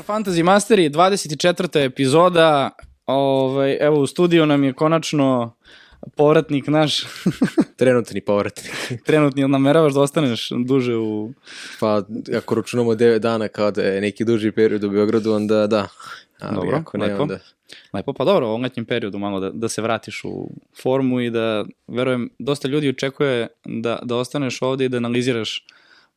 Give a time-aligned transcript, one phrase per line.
[0.00, 1.84] Pozdrav Fantasy Masteri, 24.
[1.84, 2.70] epizoda.
[3.06, 5.56] Ovaj, evo u studiju nam je konačno
[6.16, 7.04] povratnik naš.
[7.78, 8.72] Trenutni povratnik.
[9.06, 11.32] Trenutni, ili nameravaš da ostaneš duže u...
[11.80, 12.02] Pa,
[12.36, 15.88] ako računamo 9 dana kao da je neki duži period u Beogradu, onda da.
[16.40, 17.22] Ali Dobro, ako ne, lepo.
[17.22, 17.38] onda...
[17.92, 20.50] Lepo, pa dobro, u ovom periodu malo da, da se vratiš u
[20.82, 25.66] formu i da, verujem, dosta ljudi očekuje da, da ostaneš ovde i da analiziraš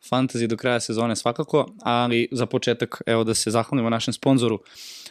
[0.09, 4.59] fantasy do kraja sezone svakako, ali za početak, evo da se zahvalimo našem sponzoru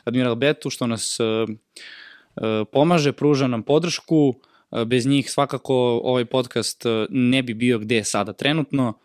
[0.04, 4.34] Admiral Betu, što nas e, e, pomaže, pruža nam podršku,
[4.72, 8.98] E, bez njih svakako ovaj podcast ne bi bio gde je sada trenutno.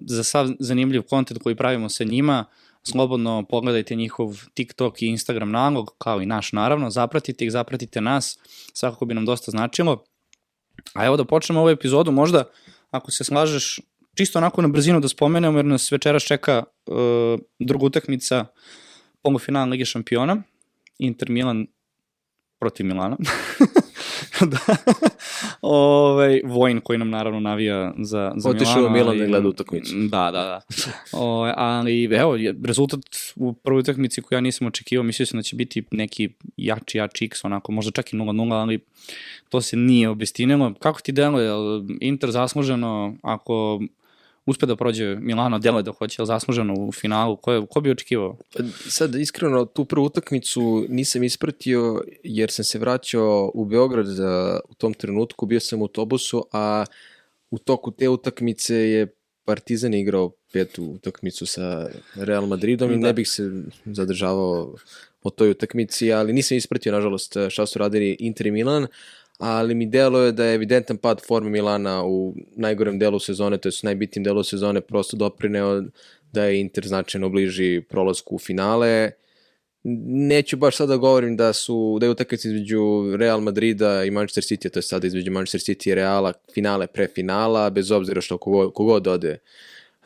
[0.00, 2.44] Za sav zanimljiv kontent koji pravimo sa njima,
[2.82, 8.38] slobodno pogledajte njihov TikTok i Instagram nalog, kao i naš naravno, zapratite ih, zapratite nas,
[8.72, 10.04] svakako bi nam dosta značilo.
[10.94, 12.44] A evo da počnemo ovu epizodu, možda,
[12.90, 13.80] ako se slažeš,
[14.14, 16.94] čisto onako na brzinu da spomenemo, jer nas večeras čeka uh,
[17.58, 18.46] druga utakmica
[19.22, 20.42] polufinala Lige šampiona,
[20.98, 21.66] Inter Milan
[22.60, 23.16] protiv Milana.
[24.52, 24.76] da.
[25.62, 28.88] Ove, Vojn koji nam naravno navija za, za Otišao Milano.
[28.88, 29.94] u Milan da gleda utakmicu.
[29.96, 30.60] Da, da, da.
[31.12, 33.00] O, ali evo, rezultat
[33.36, 37.24] u prvoj utakmici koju ja nisam očekivao, mislio sam da će biti neki jači, jači
[37.24, 38.78] x, onako, možda čak i 0-0, ali
[39.48, 40.74] to se nije obestinilo.
[40.78, 41.50] Kako ti deluje,
[42.00, 43.80] Inter zasluženo, ako
[44.46, 48.36] uspe da prođe Milano, deluje da hoće, zasluženo u finalu, ko, je, ko bi očekivao?
[48.56, 54.60] Pa, Sad, iskreno, tu prvu utakmicu nisam ispratio jer sam se vraćao u Beograd za,
[54.68, 56.84] u tom trenutku, bio sam u autobusu, a
[57.50, 59.06] u toku te utakmice je
[59.44, 63.06] Partizan igrao petu utakmicu sa Real Madridom i Da.
[63.06, 64.74] ne bih se zadržavao
[65.22, 68.86] o toj utakmici, ali nisam ispratio, nažalost, šta su radili Inter i Milan,
[69.38, 73.68] ali mi delo je da je evidentan pad forme Milana u najgorem delu sezone, to
[73.68, 75.82] je najbitnijem delu sezone, prosto doprineo
[76.32, 79.10] da je Inter značajno bliži prolasku u finale.
[80.06, 84.70] Neću baš sada govorim da su da je utakmica između Real Madrida i Manchester City,
[84.70, 88.70] to je sada između Manchester City i Reala, finale pre finala, bez obzira što kogo,
[88.70, 89.38] kogod ode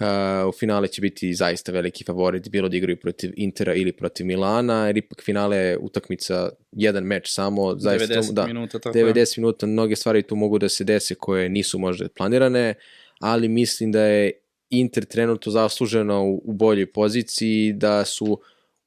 [0.01, 4.27] uh, u finale će biti zaista veliki favorit, bilo da igraju protiv Intera ili protiv
[4.27, 9.15] Milana, jer ipak finale je utakmica, jedan meč samo, zaista 90 da, minuta, tako je.
[9.15, 12.75] 90 minuta, mnoge stvari tu mogu da se dese koje nisu možda planirane,
[13.21, 14.33] ali mislim da je
[14.71, 18.41] Inter trenutno zasluženo u, u boljoj poziciji, da su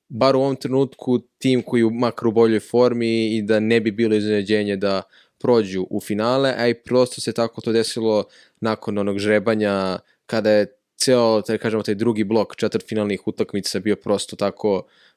[0.10, 3.92] bar u ovom trenutku tim koji je makar u boljoj formi i da ne bi
[3.92, 5.02] bilo iznenađenje da
[5.40, 8.24] prođu u finale, a i prosto se tako to desilo
[8.60, 14.36] nakon onog žrebanja kada je ceo, da kažemo, taj drugi blok četvrtfinalnih utakmica bio prosto
[14.36, 14.76] tako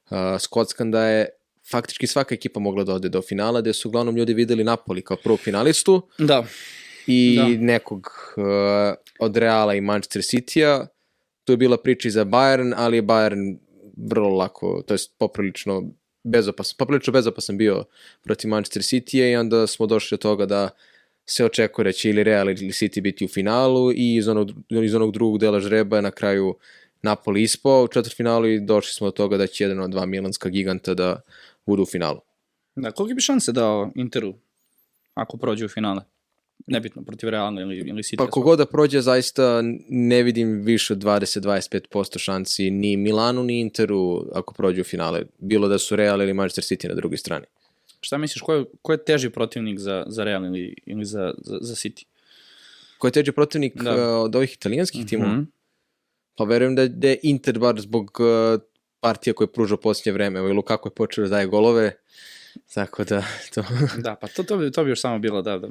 [0.09, 1.29] uh, skockan da je
[1.71, 5.17] faktički svaka ekipa mogla da ode do finala, gde su uglavnom ljudi videli Napoli kao
[5.17, 6.45] prvog finalistu Da,
[7.07, 7.47] i Da.
[7.65, 8.43] nekog uh,
[9.19, 10.87] od Reala i Manchester City-a.
[11.43, 13.57] Tu je bila priča i za Bayern, ali je Bayern
[13.97, 15.83] vrlo lako, to jest poprilično
[16.23, 17.83] bezopasan, poprilično bezopasan bio
[18.23, 20.69] protiv Manchester City-a i onda smo došli do toga da
[21.25, 24.95] se očekuje da će ili Real ili City biti u finalu i iz onog, iz
[24.95, 26.55] onog drugog dela žreba je na kraju
[27.01, 30.49] Napoli ispao u četvrtfinalu i došli smo do toga da će jedan od dva milanska
[30.49, 31.21] giganta da
[31.65, 32.19] budu u finalu.
[32.75, 34.33] da, koliko bi šanse dao Interu
[35.13, 36.01] ako prođe u finale?
[36.67, 38.17] Nebitno, protiv Realna ili, ili City.
[38.17, 44.25] Pa kogod da prođe, zaista ne vidim više od 20-25% šansi ni Milanu ni Interu
[44.33, 45.23] ako prođu u finale.
[45.37, 47.45] Bilo da su Real ili Manchester City na drugoj strani.
[48.05, 51.57] Šta misliš, ko je, ko je teži protivnik za, za Real ili, ili za, za,
[51.61, 52.03] za City?
[52.97, 53.93] Ko je teđe protivnik Da.
[53.95, 54.17] da.
[54.17, 55.31] od ovih italijanskih timova?
[55.33, 55.43] Mhm.
[56.37, 58.61] Pa verujem da, da je Inter bar zbog uh,
[58.99, 60.39] partija koje pruža posljednje vreme.
[60.39, 61.91] Evo Lukaku je počeo da daje golove,
[62.73, 63.23] tako da
[63.53, 63.63] to...
[64.05, 65.67] Da, pa to, to, bi, to bi još samo bilo da, da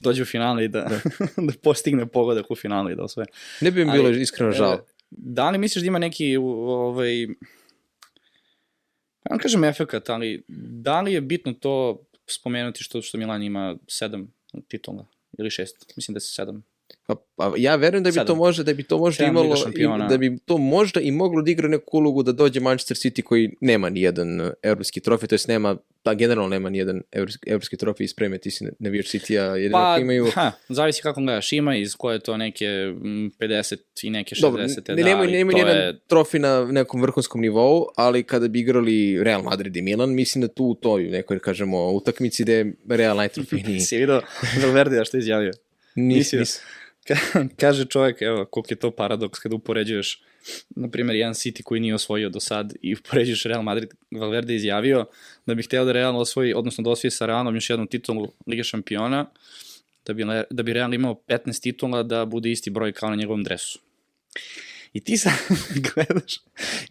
[0.00, 1.00] dođe u finale i da, da.
[1.64, 3.26] postigne pogodak u finalu i da osvoje.
[3.60, 4.72] ne bi mi bilo iskreno žao.
[4.72, 4.78] E,
[5.10, 7.26] Da li misliš da ima neki ovaj,
[9.30, 10.44] ja ne kažem efekat, ali
[10.84, 14.34] da li je bitno to spomenuti što, što Milan ima sedam
[14.68, 15.06] titula
[15.38, 15.92] ili šest?
[15.96, 16.64] Mislim da se sedam.
[17.06, 18.26] Pa, pa ja verujem da bi Sedam.
[18.26, 21.50] to možda da bi to možda imalo i- da bi to možda i moglo da
[21.50, 25.34] igra neku ulogu da dođe Manchester City koji nema ni jedan uh, evropski trofej, to
[25.34, 29.42] jest nema pa generalno nema ni jedan evropski, evropski trofej ispreme, ti si navijač City-a,
[29.44, 34.10] jedino Pa, imaju ha, zavisi kako gledaš, ima iz koje to neke mm, 50 i
[34.10, 34.40] neke 60.
[34.40, 38.22] Dobro, da, ne, nemaju, ali nemaju to nijedan je- trofej na nekom vrhunskom nivou, ali
[38.22, 42.42] kada bi igrali Real Madrid i Milan, mislim da tu u toj nekoj, kažemo, utakmici
[42.42, 43.80] gde je Real najtrofejniji.
[43.88, 44.22] Si vidio
[44.62, 45.52] Valverdija što je izjavio?
[45.94, 46.60] Nis, nis,
[47.08, 50.22] Ka- kaže čovjek, evo, koliko je to paradoks kada upoređuješ,
[50.76, 54.56] na primjer, jedan City koji nije osvojio do sad i upoređuješ Real Madrid, Valverde je
[54.56, 55.06] izjavio
[55.46, 58.64] da bi hteo da Real osvoji, odnosno da osvoji sa Realom još jednu titulu Lige
[58.64, 59.30] šampiona,
[60.06, 63.42] da bi, da bi Real imao 15 titula da bude isti broj kao na njegovom
[63.42, 63.78] dresu.
[64.92, 65.32] I ti sad
[65.94, 66.40] gledaš,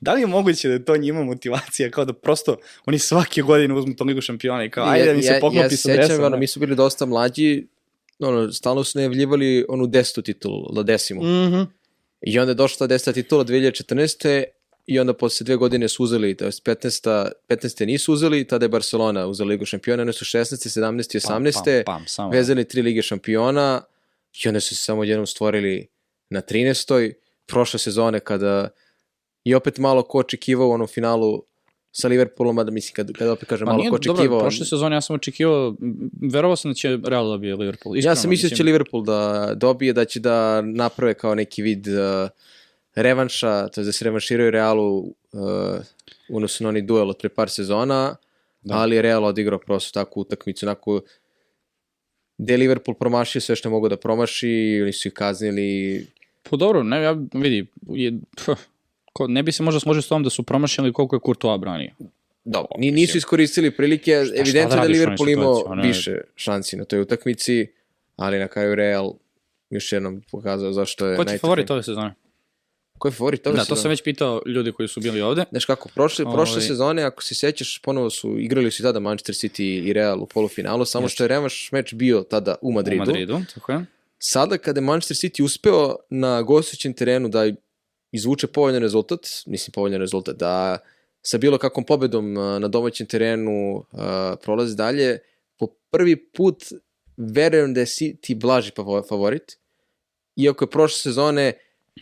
[0.02, 3.74] da li je moguće da je to njima motivacija, kao da prosto oni svake godine
[3.74, 5.96] uzmu to ligu šampiona i kao, ajde da mi se poklopi ja, ja sa sećam,
[5.96, 6.20] dresom.
[6.20, 6.40] ono, ne?
[6.40, 7.68] mi su bili dosta mlađi,
[8.20, 11.22] ono, stalno su najavljivali onu desetu titulu, la desimu.
[11.24, 11.62] Mhm.
[12.22, 14.44] I onda je došla ta deseta titula 2014.
[14.86, 17.32] I onda posle dve godine su uzeli, to je 15.
[17.48, 17.86] 15.
[17.86, 20.82] nisu uzeli, tada je Barcelona uzela ligu šampiona, one su 16.
[20.82, 21.16] 17.
[21.16, 21.84] i 18.
[21.86, 23.82] Pam, pam, pam, vezali tri lige šampiona
[24.44, 25.88] i onda su se samo jednom stvorili
[26.30, 27.14] na 13.
[27.46, 28.70] Prošle sezone kada
[29.44, 31.44] i opet malo ko očekivao u onom finalu
[31.96, 34.40] sa Liverpoolom, da mislim kad, kad opet kažem Ma malo ko dobro, očekivao.
[34.40, 35.76] prošle sezone ja sam očekivao,
[36.22, 37.98] verovao sam da će Real dobije Liverpool.
[37.98, 41.62] Iskreno, ja sam mislio da će Liverpool da dobije, da će da naprave kao neki
[41.62, 42.30] vid uh,
[42.96, 45.12] revanša, to je da se revanširaju Realu uh,
[46.30, 48.16] unosno na onaj duel od pre par sezona,
[48.62, 48.76] Da.
[48.76, 51.02] ali Real odigrao prosto takvu utakmicu, onako
[52.38, 56.08] gde Liverpool promašio sve što mogu da promaši, oni su ih kaznili,
[56.50, 58.48] Pa dobro, ne, ja vidi, je, pf,
[59.14, 61.92] ko, ne bi se možda složio s tom da su promašili koliko je Courtois branio.
[62.46, 66.78] Dobro, ni, nisu iskoristili prilike, šta evidentno da da, radiš u Liverpool imao više šansi
[66.78, 67.68] na toj utakmici,
[68.16, 69.14] ali na kraju Real
[69.70, 72.14] još jednom pokazao zašto je Ko ti je favorit ove sezone?
[72.98, 73.82] Ko je favorit ove Da, to sezone?
[73.82, 75.44] sam već pitao ljudi koji su bili ovde.
[75.52, 79.00] Znaš kako, prošle, prošle Ovaj- sezone, ako se sećaš, ponovo su igrali su i tada
[79.00, 83.04] Manchester City i Real u polufinalu, samo što je revanš meč bio tada u Madridu.
[83.04, 83.86] U Madridu, tako je.
[84.20, 87.52] Sada kada je Manchester City uspeo na gostujućem terenu da
[88.14, 90.78] izvuče povoljan rezultat, mislim povoljan rezultat, da
[91.22, 93.86] sa bilo kakvom pobedom na domaćem terenu
[94.44, 95.20] prolazi dalje,
[95.60, 96.64] po prvi put
[97.18, 98.72] verujem da je City blaži
[99.10, 99.58] favorit,
[100.36, 101.54] iako je prošle sezone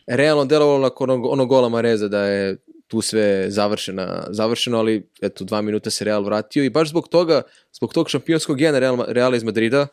[0.07, 2.57] realno delovalo nakon onog, onog gola Mareza da je
[2.87, 7.41] tu sve završena, završeno, ali eto, dva minuta se Real vratio i baš zbog toga,
[7.73, 9.87] zbog tog šampionskog gena Real, Reala iz Madrida,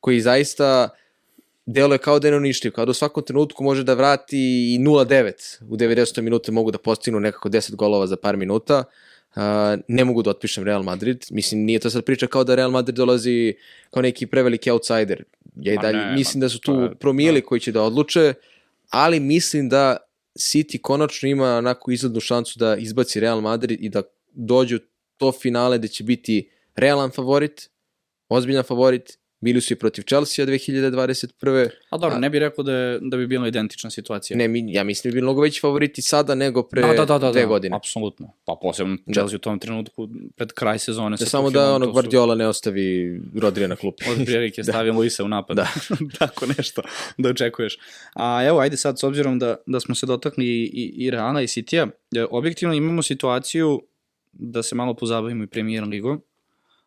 [0.00, 0.88] koji zaista
[1.68, 4.38] deluje kao da je neuništiv, kao da u svakom trenutku može da vrati
[4.74, 6.20] i 0-9 u 90.
[6.20, 8.84] minute mogu da postignu nekako 10 golova za par minuta.
[9.36, 9.42] Uh,
[9.88, 11.24] ne mogu da otpišem Real Madrid.
[11.30, 13.54] Mislim, nije to sad priča kao da Real Madrid dolazi
[13.90, 15.24] kao neki preveliki outsider.
[15.56, 17.82] Ja i Ma dalje ne, mislim da su to tu je- promijeli koji će da
[17.82, 18.34] odluče,
[18.90, 19.96] ali mislim da
[20.38, 24.80] City konačno ima onako izglednu šansu da izbaci Real Madrid i da dođe u
[25.16, 27.70] to finale da će biti realan favorit,
[28.28, 31.68] ozbiljan favorit, bili su i protiv Chelsea 2021.
[31.90, 34.36] A dobro, ne bih rekao da, je, da bi bila identična situacija.
[34.36, 37.18] Ne, mi, ja mislim da bi mnogo veći favoriti sada nego pre da, da, da,
[37.18, 37.76] da, dve da, godine.
[37.76, 38.32] Apsolutno.
[38.44, 39.12] Pa posebno Da.
[39.12, 41.10] Chelsea u tom trenutku pred kraj sezone.
[41.10, 44.04] Da sa samo da ono su- Guardiola ne ostavi Rodrija na klupi.
[44.10, 44.72] Od prilike Da.
[44.72, 45.56] stavio Luisa u napad.
[45.56, 45.68] Da.
[46.18, 46.82] Tako nešto
[47.18, 47.78] da očekuješ.
[48.14, 51.42] A evo, ajde sad, s obzirom da, da smo se dotakli i, i, i Reala
[51.42, 53.82] i Citya, e, objektivno imamo situaciju
[54.32, 56.22] da se malo pozabavimo i Premier ligom,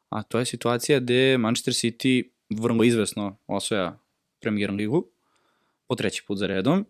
[0.09, 2.24] a to je situacija gde Manchester City
[2.59, 4.00] vrlo izvesno osvoja
[4.39, 5.07] Premier ligu
[5.88, 6.80] po treći put za redom.
[6.80, 6.86] Uh,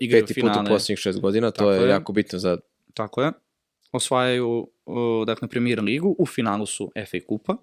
[0.00, 0.62] igraju Peti put finale.
[0.70, 1.88] u posljednjih šest godina, to Tako je, je.
[1.88, 2.58] jako bitno za...
[2.94, 3.32] Tako je.
[3.92, 7.56] Osvajaju, uh, dakle, Premier ligu, u finalu su FA kupa.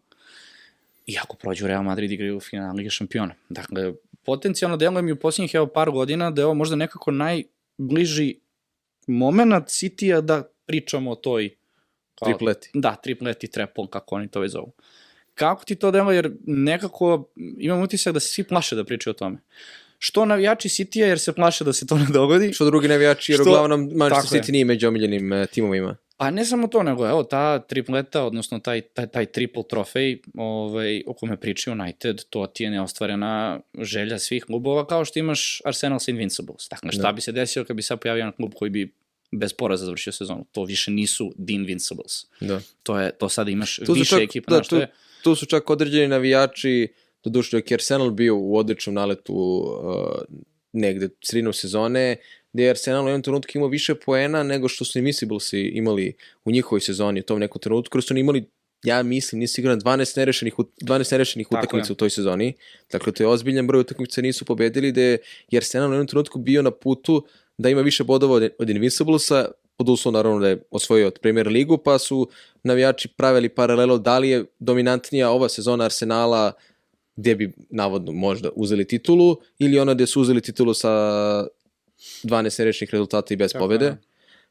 [1.05, 3.33] I ako prođu Real Madrid igraju u finalu Lige šampiona.
[3.49, 3.93] Dakle,
[4.23, 8.35] potencijalno deluje mi u posljednjih evo par godina da je ovo možda nekako najbliži
[9.07, 11.55] moment City-a da pričamo o toj
[12.15, 12.69] kao- Tripleti.
[12.73, 14.71] Da, tripleti, treple, kako oni to već zovu.
[15.39, 19.15] Kako ti to deluje, jer nekako imam utisak da se svi plaše da pričaju o
[19.15, 19.37] tome.
[19.99, 23.37] Što navijači City-a jer se plaše da se to ne dogodi, Što drugi navijači, jer
[23.37, 24.43] Što- uglavnom Manchester je.
[24.43, 25.95] City nije među omiljenim uh, timovima.
[26.17, 31.03] Pa ne samo to, nego evo ta tripleta, odnosno taj, taj, taj triple trofej ovaj,
[31.07, 35.99] o kome priča United, to ti je neostvarena želja svih klubova, kao što imaš Arsenal
[35.99, 36.67] sa Invincibles.
[36.69, 37.11] Dakle, šta Da.
[37.11, 38.93] bi se desilo kad bi sad pojavio jedan klub koji bi
[39.31, 40.45] bez poraza završio sezonu?
[40.51, 42.25] To više nisu The Invincibles.
[42.39, 42.59] Da.
[42.83, 44.51] To, je, to sada imaš Tu više čak- ekipa.
[44.51, 44.91] da, tu- je,
[45.23, 46.87] Tu su čak određeni navijači,
[47.23, 50.21] doduše dok je Arsenal bio u odličnom naletu uh,
[50.73, 52.15] negde sredinom sezone,
[52.53, 56.13] gde je Arsenal u jednom trenutku imao više poena nego što su Invinciblesi imali
[56.45, 58.45] u njihovoj sezoni u tom nekom trenutku, jer su oni imali
[58.83, 62.53] ja mislim, nisu igrali 12 nerešenih, ut- 12 nerešenih utakmica u toj sezoni.
[62.91, 65.17] Dakle, to je ozbiljan broj utakmica, nisu pobedili, da je
[65.55, 67.25] Arsenal u jednom trenutku bio na putu
[67.57, 71.47] da ima više bodova od, od Invinciblesa, pod uslovom naravno da je osvojio od Premier
[71.47, 72.29] ligu, pa su
[72.63, 76.51] navijači pravili paralelo da li je dominantnija ova sezona Arsenala
[77.15, 80.89] gde bi navodno možda uzeli titulu ili ona gde su uzeli titulu sa
[82.23, 83.85] 12 nerešnih rezultata i bez Tako pobede.
[83.85, 83.97] je.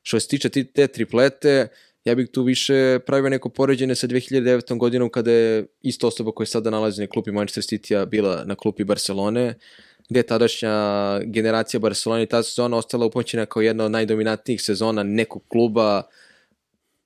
[0.02, 1.68] Što se tiče ti- te triplete,
[2.04, 4.78] ja bih tu više pravio neko poređenje sa 2009.
[4.78, 8.54] godinom kada je isto osoba koja je sada nalazi na klupi Manchester City-a bila na
[8.54, 9.54] klupi Barcelone,
[10.08, 10.72] gde je tadašnja
[11.24, 16.02] generacija Barcelona i ta sezona ostala upoćena kao jedna od najdominantnijih sezona nekog kluba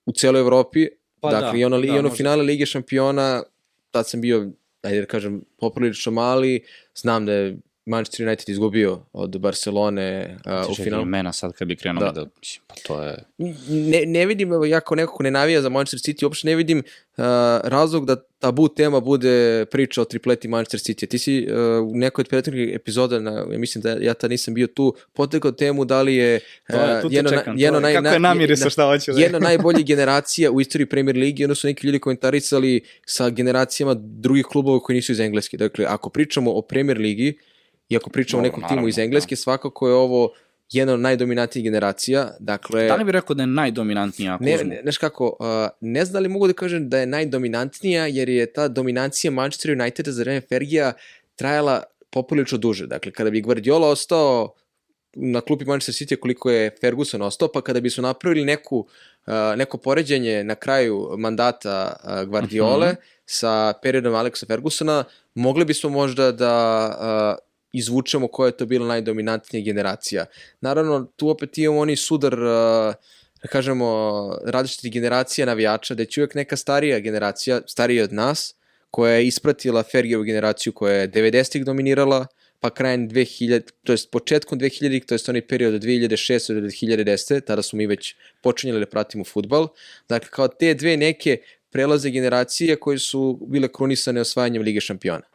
[0.05, 0.87] u celoj Evropi.
[1.19, 2.15] Pa dakle, da, i ono, da, i ono možda.
[2.15, 3.43] finale Lige šampiona,
[3.91, 6.63] tad sam bio, ajde da kažem, poprilično mali,
[6.95, 11.03] znam da je Manchester United izgubio od Barcelone uh, u finalu.
[11.03, 12.11] imena sad kad bi krenuo Da.
[12.11, 13.23] da, mislim, pa to je...
[13.69, 16.55] Ne, ne vidim, evo, ja kao neko ko ne navija za Manchester City, uopšte ne
[16.55, 17.23] vidim uh,
[17.63, 21.07] razlog da tabu tema bude priča o tripleti Manchester City.
[21.07, 21.55] Ti si uh,
[21.87, 25.51] u nekoj od prethodnih epizoda, na, ja mislim da ja tad nisam bio tu, potekao
[25.51, 27.57] temu da li je To je, te jedno, na- čekam.
[27.57, 29.19] jedno naj, kako je namirisao šta hoće da...
[29.21, 34.45] jedna najbolji generacija u istoriji Premier Ligi, onda su neki ljudi komentarisali sa generacijama drugih
[34.45, 35.57] klubova koji nisu iz Engleske.
[35.57, 37.37] Dakle, ako pričamo o Premier Ligi
[37.93, 39.01] i ako pričamo o nekom naravno, timu iz da.
[39.01, 40.31] Engleske, svakako je ovo
[40.71, 42.31] jedna od najdominantnijih generacija.
[42.39, 44.69] Dakle, Da li bi rekao da je najdominantnija ako ne, uzmu?
[44.69, 45.45] ne, znaš kako, uh,
[45.81, 49.71] ne znam da li mogu da kažem da je najdominantnija, jer je ta dominancija Manchester
[49.71, 50.93] Uniteda za vreme Fergija
[51.35, 52.87] trajala poprilično duže.
[52.87, 54.53] Dakle, kada bi Guardiola ostao
[55.15, 59.33] na klupi Manchester City koliko je Ferguson ostao, pa kada bi su napravili neku, uh,
[59.57, 62.95] neko poređenje na kraju mandata uh, Guardiole Mhm.
[63.25, 65.03] sa periodom Alexa Fergusona,
[65.35, 66.53] mogli bismo možda da
[67.37, 67.42] uh,
[67.73, 70.25] izvučemo koja je to bila najdominantnija generacija.
[70.61, 72.93] Naravno, tu opet imamo oni sudar uh,
[73.43, 73.87] da kažemo,
[74.45, 78.55] različitih generacija navijača, da će uvek neka starija generacija, starija od nas,
[78.91, 82.25] koja je ispratila Fergijevu generaciju koja je 90-ih dominirala,
[82.59, 86.53] pa krajem 2000, to jest početkom 2000-ih, to jest onaj period od 2006.
[86.53, 87.41] do 2010.
[87.41, 89.67] Tada smo mi već počinjeli da pratimo futbal.
[90.09, 91.37] Dakle, kao te dve neke
[91.71, 95.32] prelaze generacije koje su bile krunisane osvajanjem Lige šampiona.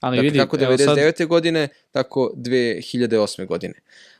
[0.00, 1.16] Ali Dakle, vidi, kako evo 99.
[1.16, 3.46] sad, godine, tako 2008.
[3.46, 3.74] godine.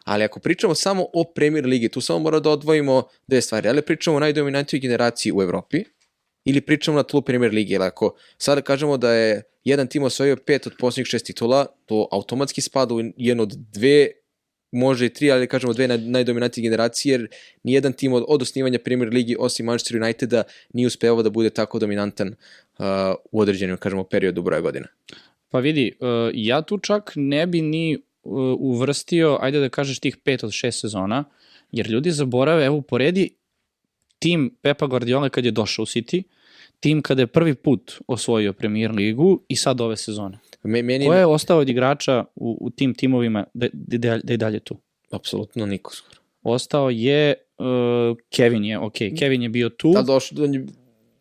[0.05, 3.69] Ali ako pričamo samo o Premier Ligi, tu samo mora da odvojimo dve stvari.
[3.69, 5.85] Ali pričamo o najdominantnijoj generaciji u Evropi
[6.45, 7.73] ili pričamo na tlu Premier Ligi.
[7.73, 12.09] Jer ako sada kažemo da je jedan tim osvojio pet od posljednjih šest titula, to
[12.13, 14.09] automatski spada u jednu od dve
[14.73, 17.29] može i tri, ali kažemo dve naj, najdominantnije generacije, jer
[17.63, 20.43] nijedan tim od, od osnivanja Premier Ligi osim Manchester Uniteda
[20.73, 22.85] nije uspevao da bude tako dominantan uh,
[23.33, 24.87] u određenom, kažemo, periodu broja godina.
[25.49, 30.17] Pa vidi, uh, ja tu čak ne bi ni uh, uvrstio, ajde da kažeš tih
[30.17, 31.25] pet od šest sezona,
[31.73, 33.31] jer ljudi zaborave, evo poredi
[34.19, 36.23] tim Pepa Guardiola kad je došao u City,
[36.81, 40.38] tim kada je prvi put osvojio Premier ligu i sad ove sezone.
[40.62, 44.33] Me, meni Ko je ostao od igrača u, u tim timovima da, da, da, da
[44.33, 44.76] je dalje tu?
[45.11, 46.21] apsolutno niko skoro.
[46.43, 49.93] Ostao je uh, Kevin je, ok, Kevin je bio tu.
[49.93, 50.67] Da došlo do nje-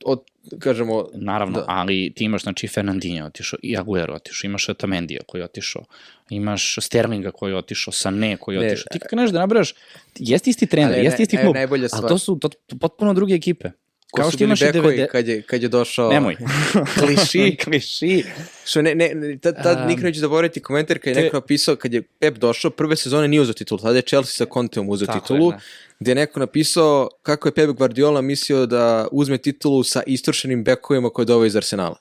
[0.06, 0.24] od,
[0.60, 1.66] kažemo, Naravno, Da.
[1.68, 5.84] ali ti imaš, znači, Fernandinho otišao, i Aguero otišao, imaš Otamendia koji je otišao,
[6.30, 8.88] imaš Sterlinga koji je otišao, Sané koji je otišao.
[8.92, 9.74] Ti kako nešto da nabraš,
[10.20, 11.56] jeste isti trener, jeste isti evo klub,
[11.94, 13.70] ali to su to, to potpuno druge ekipe.
[14.12, 15.08] Ko Kao što imaš i 90...
[15.08, 16.12] kad je, kad je došao...
[16.12, 16.36] Nemoj.
[17.00, 17.58] Kliši.
[17.64, 18.24] Kliši.
[18.66, 21.76] Što ne, ne, tad, tad Um, nikad neću zaboraviti komentar kad je te- neko napisao,
[21.76, 25.14] kad je Pep došao, prve sezone nije uzeo titulu, tada je Chelsea sa Conteom Tako
[25.14, 25.60] je, titulu, da.
[26.00, 31.10] gde je neko napisao kako je Pep Guardiola mislio da uzme titulu sa istrošenim bekovima
[31.10, 31.98] koje doveo iz Arsenala.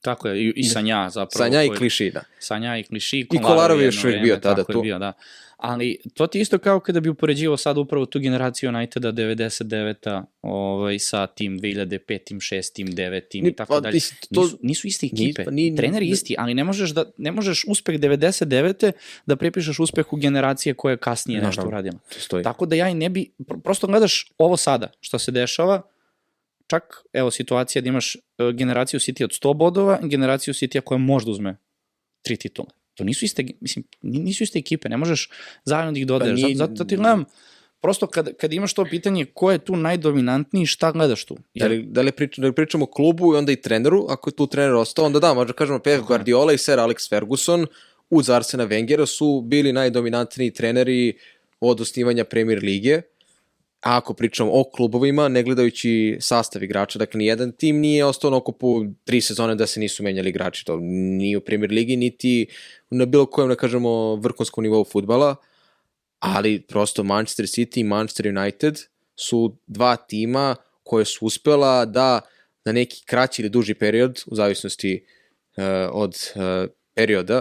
[0.00, 1.44] Tako je, i, i Sanja zapravo.
[1.44, 2.22] Sanja i koji- Kliši, da.
[2.38, 3.26] Sanja i Kliši.
[3.32, 4.78] I Kolarov je još uvijek bio tada tako tu.
[4.78, 5.12] Je bio, da.
[5.66, 10.24] Ali to ti je isto kao kada bi upoređivao sad upravo tu generaciju Uniteda 99-a
[10.42, 13.98] ovaj, sa tim 2005, tim 6, tim 9, tim Ni- i tako pa, dalje.
[14.34, 17.32] to- Nisu, nisu iste Ni- ekipe, pa ni- treneri isti, ali ne možeš, da, ne
[17.32, 18.92] možeš uspeh 99.
[19.26, 21.68] da prepišeš uspehu generacije koja je kasnije nešto Naravno.
[21.68, 21.98] uradila.
[22.10, 22.44] Stoji.
[22.44, 25.82] Tako da ja i ne bi, pr- prosto gledaš ovo sada, što se dešava,
[26.66, 28.18] čak, evo, situacija da imaš e,
[28.52, 31.56] generaciju City od 100 bodova, generaciju City koja može da uzme
[32.22, 32.68] tri titule.
[32.94, 35.30] To nisu iste, mislim, ni- nisu iste ekipe, ne možeš
[35.64, 36.40] zajedno da ih dodaješ.
[36.42, 37.24] Pa ni- Zato, zato ti gledam,
[37.80, 41.34] prosto kad, kad imaš to pitanje ko je tu najdominantniji, šta gledaš tu?
[41.34, 44.06] Da Jer, li, da li, pričam, da li pričamo o klubu i onda i treneru,
[44.08, 47.66] ako je tu trener ostao, onda da, možda kažemo Pep Guardiola i Sir Alex Ferguson
[48.10, 51.12] uz Arsena Wengera su bili najdominantniji treneri
[51.60, 53.00] od osnivanja Premier Lige,
[53.84, 58.84] ako pričamo o klubovima, ne gledajući sastav igrača, dakle nijedan tim nije ostao na okupu
[59.04, 62.46] tri sezone da se nisu menjali igrači, to ni u Premier Ligi, niti
[62.90, 65.36] na bilo kojem, da kažemo, vrhunskom nivou futbala,
[66.18, 68.80] ali prosto Manchester City i Manchester United
[69.16, 72.20] su dva tima koje su uspela da
[72.64, 75.04] na neki kraći ili duži period, u zavisnosti
[75.56, 77.38] uh, od uh, perioda,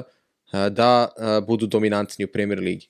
[0.54, 2.88] uh, da uh, budu dominantni u Premier Ligi.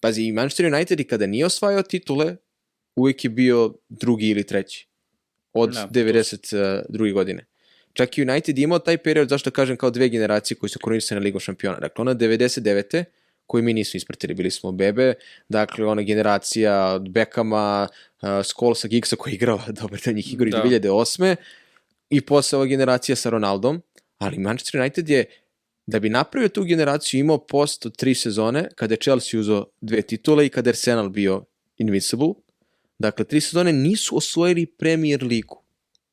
[0.00, 2.36] Pazi, i Manchester United i kada nije osvajao titule,
[2.98, 4.86] uvijek je bio drugi ili treći.
[5.52, 7.12] Od Da, da, 92.
[7.12, 7.46] godine.
[7.92, 11.20] Čak i United je imao taj period, zašto kažem, kao dve generacije koji su koronisane
[11.20, 11.78] Ligom šampiona.
[11.80, 13.04] Dakle, ona 99
[13.46, 15.14] koju mi nismo ispratili, bili smo bebe,
[15.48, 17.88] dakle ona generacija od Beckhama,
[18.22, 20.62] uh, Skolsa, Giggsa koji je igrao, dobro da njih igra i Da.
[20.64, 21.36] 2008.
[22.10, 23.82] I posle ova generacija sa Ronaldom,
[24.18, 25.24] ali Manchester United je
[25.86, 30.02] da bi napravio tu generaciju imao post od tri sezone kada je Chelsea uzeo dve
[30.02, 31.44] titule i kada je Arsenal bio
[31.78, 32.28] invincible.
[32.98, 35.62] Dakle, tri sezone nisu osvojili Premier ligu.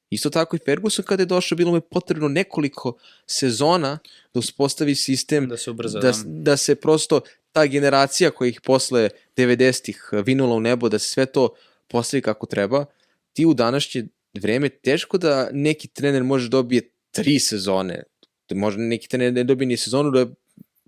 [0.09, 3.97] Isto tako i Ferguson kada je došao, bilo mu je potrebno nekoliko sezona
[4.33, 6.17] da uspostavi sistem Da se ubrza, da, da.
[6.25, 11.25] da se prosto ta generacija koja ih posle 90-ih vinula u nebo, da se sve
[11.25, 11.49] to
[11.87, 12.85] postavi kako treba,
[13.33, 18.03] ti u današnje vreme teško da neki trener može dobije tri sezone.
[18.51, 20.27] Možda neki trener ne dobije ni sezonu da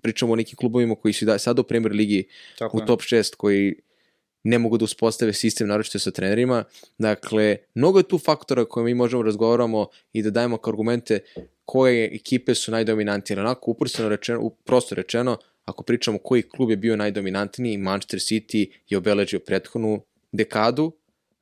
[0.02, 2.28] pričamo o nekim klubovima koji su da, sada u premier ligi
[2.58, 2.86] Tako u je.
[2.86, 3.74] top 6 koji
[4.48, 6.64] ne mogu da uspostave sistem, naročito sa trenerima.
[6.98, 11.18] Dakle, mnogo je tu faktora koje mi možemo razgovaramo i da dajemo kao argumente
[11.64, 13.40] koje ekipe su najdominantnije.
[13.40, 18.70] Onako, uprostno rečeno, u- prosto rečeno, ako pričamo koji klub je bio najdominantniji, Manchester City
[18.88, 20.00] je obeležio prethodnu
[20.32, 20.92] dekadu,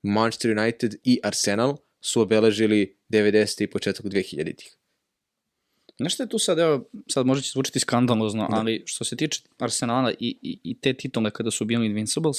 [0.03, 3.63] Manchester United i Arsenal su obeležili 90.
[3.63, 4.77] i početak 2000-ih.
[5.99, 9.41] Znaš šta je tu sad, evo, sad može će zvučiti skandalozno, ali što se tiče
[9.59, 12.37] Arsenala i, i, i te titule kada su bili Invincibles,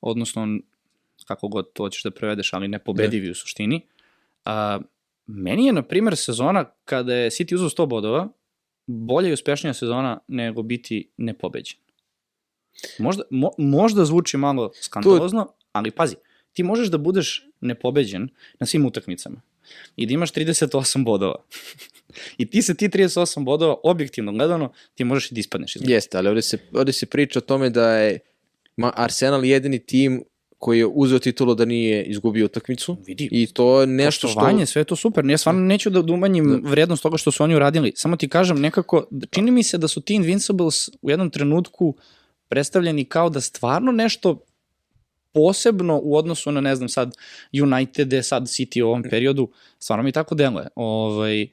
[0.00, 0.58] odnosno
[1.26, 3.86] kako god to ćeš da prevedeš, ali nepobedivi u suštini,
[4.44, 4.80] a,
[5.26, 8.28] meni je, na primjer, sezona kada je City uzao 100 bodova,
[8.86, 11.78] bolja i uspešnija sezona nego biti nepobeđen.
[12.98, 16.16] Možda, mo, možda zvuči malo skandalozno, ali pazi,
[16.52, 18.28] ti možeš da budeš nepobeđen
[18.60, 19.40] na svim utakmicama
[19.96, 21.44] i da imaš 38 bodova.
[22.38, 26.18] I ti sa ti 38 bodova, objektivno gledano, ti možeš i da ispadneš iz Jeste,
[26.18, 28.18] ali ovde se, ovde se priča o tome da je
[28.78, 30.22] Ma- Arsenal jedini tim
[30.58, 32.96] koji je uzeo titulu da nije izgubio utakmicu.
[33.06, 34.66] Vidi, I to je nešto što...
[34.66, 35.24] Sve je to super.
[35.26, 37.92] Ja stvarno neću da umanjim vrednost toga što su oni uradili.
[37.96, 41.96] Samo ti kažem nekako, da- čini mi se da su ti Invincibles u jednom trenutku
[42.48, 44.44] predstavljeni kao da stvarno nešto
[45.32, 47.16] posebno u odnosu na, ne znam, sad
[47.62, 50.68] United, sad City u ovom periodu, stvarno mi tako deluje.
[50.74, 51.48] Ovaj,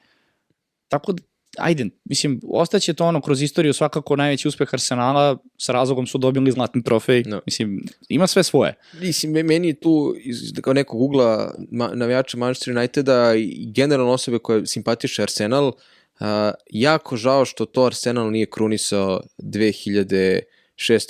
[0.87, 1.23] tako da,
[1.57, 6.51] ajde, mislim, ostaće to ono kroz istoriju svakako najveći uspeh Arsenala, sa razlogom su dobili
[6.51, 7.41] zlatni trofej, No.
[7.45, 8.73] mislim, ima sve svoje.
[8.99, 14.11] Mislim, me- meni je tu iz, kao nekog ugla ma, navijača Manchester Uniteda i generalno
[14.13, 15.71] osobe koje simpatiše Arsenal,
[16.19, 20.41] a, jako žao što to Arsenal nije krunisao 2006.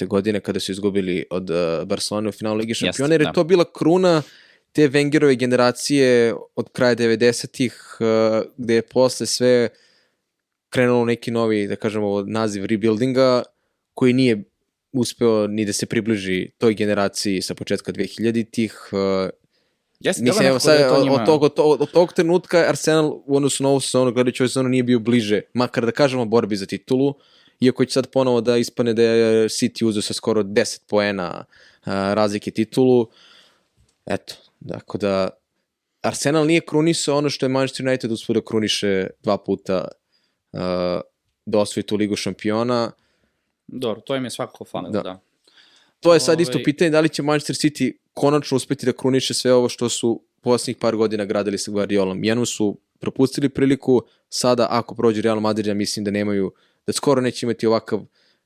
[0.08, 1.56] godine kada su izgubili od uh,
[1.88, 3.32] Barcelona u finalu Ligi šampiona, jer je da.
[3.34, 4.22] to bila kruna
[4.72, 8.08] te Wengerove generacije od kraja 90-ih, uh,
[8.58, 9.70] gde je posle sve
[10.76, 13.44] krenulo neki novi, da kažemo, naziv rebuildinga,
[13.94, 14.44] koji nije
[14.92, 18.90] uspeo ni da se približi toj generaciji sa početka 2000-ih.
[18.92, 19.30] Uh,
[20.00, 22.66] Jeste, mislim, evo da sad, to od, njima- od, tog, od, tog, od tog trenutka
[22.70, 26.26] Arsenal u odnosu na ovu sezonu, gledajući ovu sezonu, nije bio bliže, makar da kažemo
[26.26, 27.14] borbi za titulu,
[27.60, 31.88] iako će sad ponovo da ispane da je City uzeo sa skoro 10 poena uh,
[31.88, 33.08] razlike titulu.
[34.06, 35.30] Eto, dakle da
[36.02, 39.88] Arsenal nije krunisao ono što je Manchester United uspio da kruniše dva puta
[41.46, 42.92] da osvoji tu ligu šampiona.
[43.68, 45.02] Dobro, to im je svakako falilo, Da.
[45.02, 45.20] da.
[46.00, 49.34] To je sad isto Ovaj- pitanje da li će Manchester City konačno uspeti da kruniše
[49.34, 52.24] sve ovo što su posljednjih par godina gradili sa Guardiolom.
[52.24, 56.54] Jednu su propustili priliku, sada ako prođe Real Madrid, ja mislim da nemaju,
[56.88, 58.00] da skoro neće imati ovakav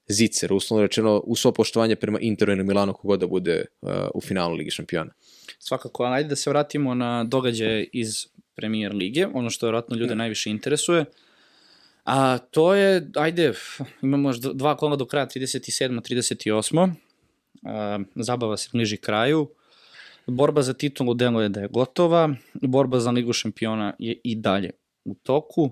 [0.08, 4.22] zicer, uslovno rečeno, u svo poštovanje prema Interu ili Milanu kogod da bude uh, u
[4.22, 5.12] finalu Ligi šampiona.
[5.60, 10.16] Svakako, ali ajde da se vratimo na događaje iz Premier Lige, ono što vjerojatno ljude
[10.16, 11.06] najviše interesuje.
[12.10, 13.54] A to je, ajde,
[14.02, 16.02] imamo još dva kola do kraja, 37.
[16.02, 16.92] 38.
[17.64, 19.50] A, zabava se bliži kraju.
[20.28, 22.36] Borba za titulu deluje da je gotova.
[22.54, 24.72] Borba za Ligu šampiona je i dalje
[25.06, 25.72] u toku.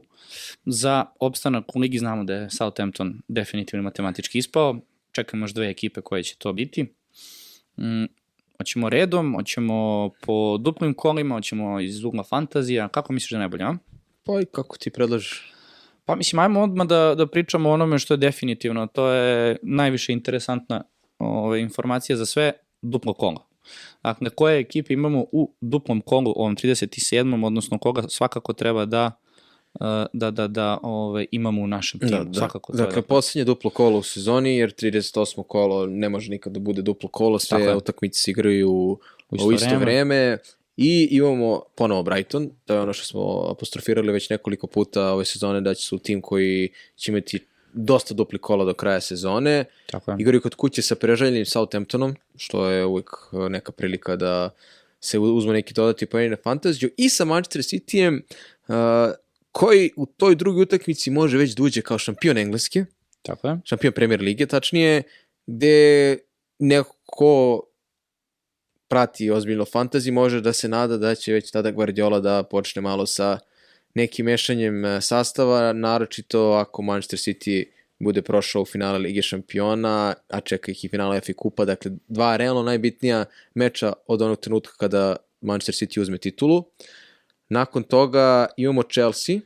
[0.65, 4.79] Za opstanak u Ligi znamo da je Southampton definitivno matematički ispao.
[5.11, 6.83] Čekamo još dve ekipe koje će to biti.
[7.77, 8.05] Mm,
[8.57, 12.87] Hoćemo redom, hoćemo po duplim kolima, hoćemo iz ugla fantazija.
[12.87, 13.77] Kako misliš da je najbolje, a?
[14.23, 15.56] Pa i kako ti predlažeš?
[16.07, 18.87] Pa mislim, ajmo odmah da, da pričamo o onome što je definitivno.
[18.87, 20.83] To je najviše interesantna
[21.19, 23.47] ove, informacija za sve duplo kolo.
[24.03, 27.45] Dakle, koje ekipe imamo u duplom kolu, ovom 37.
[27.45, 29.11] odnosno koga svakako treba da
[29.81, 32.11] eh, da, da, da ove, imamo u našem timu.
[32.11, 32.39] Da, da.
[32.39, 35.43] Svakako Dakle, poslednje duplo kolo u sezoni, jer 38.
[35.43, 39.47] kolo ne može nikad da bude duplo kolo, sve utakmice se igraju u, U isto
[39.47, 39.85] u isto vreme.
[39.85, 40.37] vreme.
[40.77, 45.61] I imamo ponovo Brighton, to je ono što smo apostrofirali već nekoliko puta ove sezone,
[45.61, 47.39] da će su tim koji će imati
[47.73, 49.65] dosta dupli kola do kraja sezone.
[49.85, 50.17] Tako je.
[50.19, 53.09] Igraju kod kuće sa preželjenim Southamptonom, što je uvijek
[53.49, 54.49] neka prilika da
[54.99, 56.89] se uzme neki dodati poeni na fantaziju.
[56.97, 58.21] I sa Manchester Cityjem,
[58.67, 59.15] uh,
[59.51, 62.85] koji u toj drugoj utakmici može već da uđe kao šampion Engleske,
[63.21, 63.59] Tako je.
[63.63, 65.03] šampion Premier Lige, tačnije,
[65.47, 66.17] gde
[66.59, 67.63] neko ko
[68.87, 73.05] prati ozbiljno fantasy može da se nada da će već tada Guardiola da počne malo
[73.05, 73.39] sa
[73.93, 77.65] nekim mešanjem e, sastava, naročito ako Manchester City
[77.99, 82.37] bude prošao u finale Lige šampiona, a čeka ih i finale FA Kupa, dakle dva
[82.37, 86.63] realno najbitnija meča od onog trenutka kada Manchester City uzme titulu.
[87.49, 89.39] Nakon toga imamo Chelsea.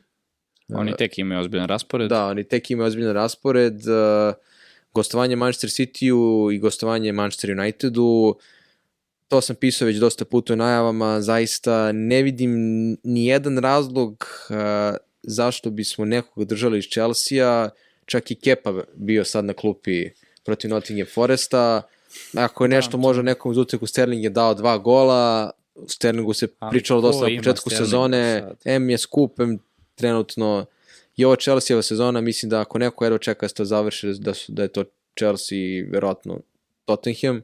[0.68, 2.08] Oni tek imaju ozbiljan raspored.
[2.08, 3.74] Da, oni tek imaju ozbiljan raspored.
[3.74, 4.34] Uh,
[4.94, 8.38] gostovanje Manchester City-u i gostovanje Manchester United-u.
[9.32, 11.20] To sam pisao već dosta puta u najavama.
[11.20, 12.52] Zaista ne vidim
[13.02, 14.56] ni jedan razlog uh,
[15.22, 17.68] zašto bismo nekog držali iz Chelsea-a.
[18.06, 20.10] Čak i Kepa bio sad na klupi
[20.44, 21.82] protiv Nottingham Foresta.
[22.34, 25.50] Ako je nešto da, može nekom uz uteku, Sterling je dao dva gola,
[25.86, 28.56] Sterlingu se pričalo dosta na početku Sterling sezone, sad.
[28.64, 29.58] M je skup, M
[29.94, 30.66] trenutno
[31.16, 34.34] i ovo Chelsea sezona, mislim da ako neko jedva čeka da se to završi, da,
[34.34, 34.84] su, da je to
[35.18, 36.40] Chelsea i verovatno
[36.84, 37.42] Tottenham.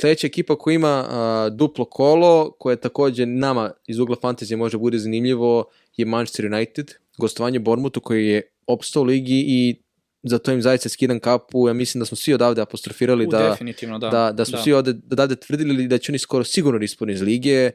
[0.00, 4.78] Sledeća ekipa koja ima a, duplo kolo, koje takođe nama iz ugla fantazije može da
[4.78, 5.64] bude zanimljivo,
[5.96, 9.76] je Manchester United, gostovanje Bormutu koji je opstao u ligi i
[10.22, 13.56] za to im zaista skidam kapu, ja mislim da smo svi odavde apostrofirali U, da,
[14.00, 14.62] da, da, da smo da.
[14.62, 17.70] svi odavde tvrdili da će oni skoro sigurno ispuni iz lige,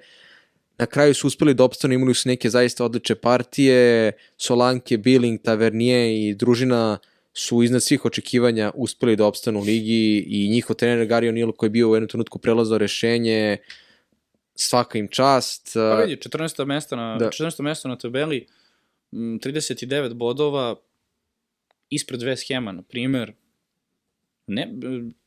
[0.77, 6.11] na kraju su uspeli da opstanu, imali su neke zaista odliče partije, Solanke, Billing, Tavernier
[6.11, 6.97] i družina
[7.33, 11.67] su iznad svih očekivanja uspeli da opstanu u ligi i njihov trener Gary O'Neill koji
[11.67, 13.57] je bio u jednom trenutku prelazao rešenje,
[14.55, 15.71] svaka im čast.
[15.73, 16.65] Pa vidi, 14.
[16.65, 17.29] mesto na, da.
[17.29, 17.61] 14.
[17.61, 18.47] mesto na tabeli,
[19.11, 20.75] 39 bodova,
[21.89, 23.33] ispred West Hema, na primer,
[24.47, 24.73] ne,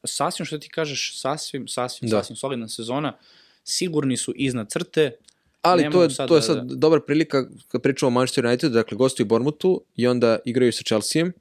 [0.04, 2.18] sasvim što ti kažeš, sasvim, sasvim, da.
[2.18, 3.18] sasvim solidna sezona,
[3.64, 5.16] sigurni su iznad crte,
[5.62, 6.74] Ali to je, to je sad da, da...
[6.74, 11.32] dobra prilika kad pričamo o Manchester United, dakle gostuju Bormutu i onda igraju sa Chelseaem.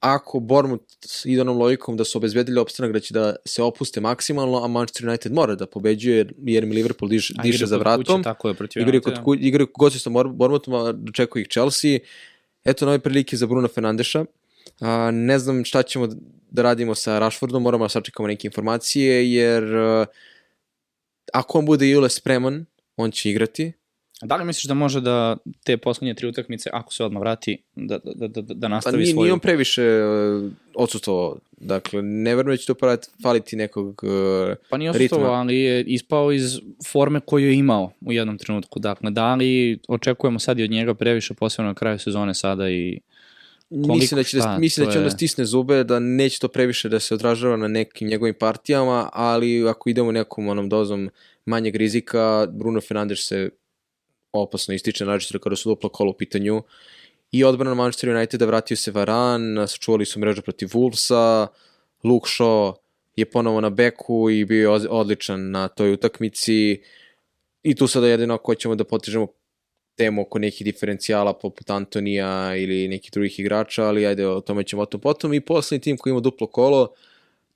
[0.00, 0.82] Ako Bormut
[1.24, 5.08] ide onom logikom da su obezbedili opstanak da će da se opuste maksimalno, a Manchester
[5.08, 8.04] United mora da pobeđuje jer mi Liverpool diš, diše za vratom.
[8.04, 11.98] Kuće, tako je, protiv igraju kod, ku, igraju gostuju sa Bormutom, a dočekuje ih Chelsea.
[12.64, 14.24] Eto nove prilike za Bruno Fernandeša.
[14.80, 16.08] A, ne znam šta ćemo
[16.50, 20.06] da radimo sa Rashfordom, moramo da sačekamo neke informacije, jer a,
[21.32, 23.72] ako on bude Jule spreman, on će igrati.
[24.22, 27.98] Da li misliš da može da te poslednje tri utakmice, ako se odmah vrati, da,
[28.04, 29.24] da, da, da nastavi pa nije, svoju...
[29.24, 31.36] nije on previše uh, odsutovao.
[31.60, 35.84] Dakle, ne verujem da će to parati, faliti nekog uh, Pa nije odsutovao, ali je
[35.84, 36.60] ispao iz
[36.92, 38.78] forme koju je imao u jednom trenutku.
[38.78, 43.00] Dakle, da li očekujemo sad i od njega previše, posebno na kraju sezone sada i
[43.68, 45.00] Koliko, mislim da će, da, mislim da će je...
[45.00, 49.68] onda stisne zube, da neće to previše da se odražava na nekim njegovim partijama, ali
[49.68, 51.10] ako idemo nekom onom dozom
[51.46, 53.50] manjeg rizika, Bruno Fernandes se
[54.40, 56.62] opasno ističe, nađe kada su dupla kola u pitanju.
[57.32, 61.46] I odbrana Manchester Uniteda vratio se Varan, sačuvali su mrežu protiv Wolvesa,
[62.04, 62.74] Luke Shaw
[63.16, 66.82] je ponovo na beku i bio je odličan na toj utakmici.
[67.62, 69.26] I tu sada jedino ako ćemo da potežemo
[69.96, 74.82] temu oko nekih diferencijala poput Antonija ili nekih drugih igrača, ali ajde o tome ćemo
[74.82, 75.34] o tom potom.
[75.34, 76.94] I poslednji tim koji ima duplo kolo,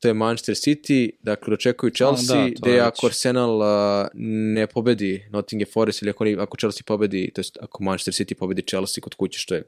[0.01, 4.09] to je Manchester City, dakle očekuju Chelsea, da, gde ako Arsenal uh,
[4.55, 8.63] ne pobedi Nottingham Forest ili ako, ako Chelsea pobedi, to jest ako Manchester City pobedi
[8.63, 9.63] Chelsea kod kuće, što je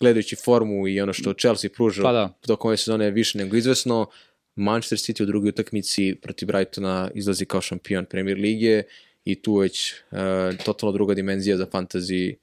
[0.00, 2.38] gledajući formu i ono što Chelsea pruža pa da.
[2.46, 4.06] dok ove sezone je više nego izvesno,
[4.54, 8.82] Manchester City u drugoj utakmici protiv Brightona izlazi kao šampion Premier Lige
[9.24, 10.18] i tu već uh,
[10.64, 12.38] totalno druga dimenzija za fantasy uh,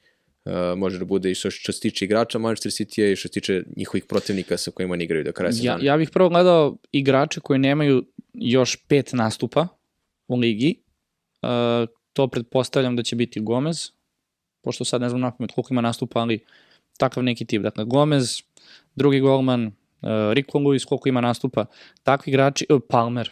[0.77, 3.63] može da bude i što, što se tiče igrača Manchester City i što se tiče
[3.75, 5.77] njihovih protivnika sa kojima oni igraju do kraja sezona.
[5.81, 9.67] Ja, ja bih prvo gledao igrače koji nemaju još pet nastupa
[10.27, 10.75] u ligi.
[11.41, 11.49] Uh,
[12.13, 13.89] to pretpostavljam da će biti Gomez,
[14.61, 16.39] pošto sad ne znam napamet koliko ima nastupa, ali
[16.97, 17.61] takav neki tip.
[17.61, 18.41] Dakle, Gomez,
[18.95, 19.73] drugi golman, uh,
[20.33, 21.65] Rico Lewis, koliko ima nastupa,
[22.03, 23.31] takvi igrači, uh, Palmer,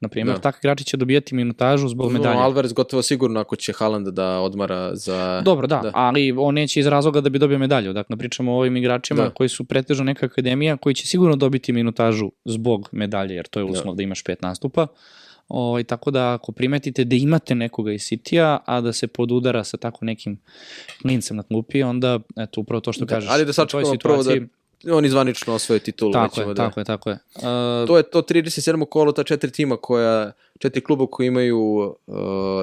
[0.00, 0.40] na primjer, da.
[0.40, 2.36] takvi igrači će dobijati minutažu zbog medalje.
[2.36, 5.42] No, Alvarez gotovo sigurno ako će Haaland da odmara za...
[5.44, 7.92] Dobro, da, da, ali on neće iz razloga da bi dobio medalju.
[7.92, 9.30] Dakle, pričamo o ovim igračima da.
[9.30, 13.64] koji su pretežno neka akademija, koji će sigurno dobiti minutažu zbog medalje, jer to je
[13.64, 13.70] da.
[13.72, 14.86] uslov da, da imaš pet nastupa.
[15.48, 19.64] O, ovaj, tako da ako primetite da imate nekoga iz City-a, a da se podudara
[19.64, 20.38] sa tako nekim
[21.02, 23.30] klincem na klupi, onda eto upravo to što da, kažeš.
[23.30, 24.34] Ali da sačekamo prvo da
[24.88, 26.12] oni zvanično osvoje titulu.
[26.12, 26.54] Tako je, da...
[26.54, 27.18] tako je, tako je.
[27.34, 27.42] Uh,
[27.86, 28.84] to je to 37.
[28.84, 32.16] kolo, ta četiri tima koja, četiri kluba koji imaju uh,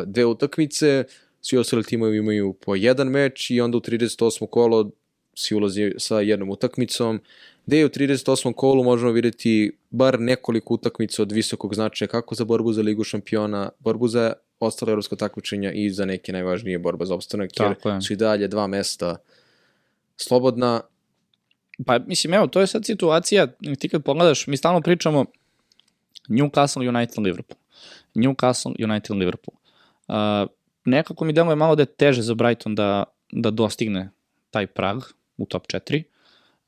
[0.05, 1.03] dve utakmice,
[1.41, 4.47] svi ostali timovi imaju po jedan meč i onda u 38.
[4.49, 4.89] kolo
[5.33, 7.19] svi ulazi sa jednom utakmicom,
[7.65, 8.53] gde u 38.
[8.53, 13.69] kolu možemo videti bar nekoliko utakmica od visokog značaja kako za borbu za ligu šampiona,
[13.79, 18.01] borbu za ostale evropsko takmičenja i za neke najvažnije borba za opstanak, jer je.
[18.01, 19.17] su i dalje dva mesta
[20.17, 20.81] slobodna
[21.85, 23.47] Pa, mislim, evo, to je sad situacija,
[23.79, 25.25] ti kad pogledaš, mi stalno pričamo
[26.29, 27.57] Newcastle, United, Liverpool.
[28.15, 29.55] Newcastle, United, Liverpool.
[30.07, 30.49] Uh,
[30.85, 34.09] nekako mi deluje malo da je teže za Brighton da, da dostigne
[34.49, 35.03] taj prag
[35.37, 36.03] u top 4.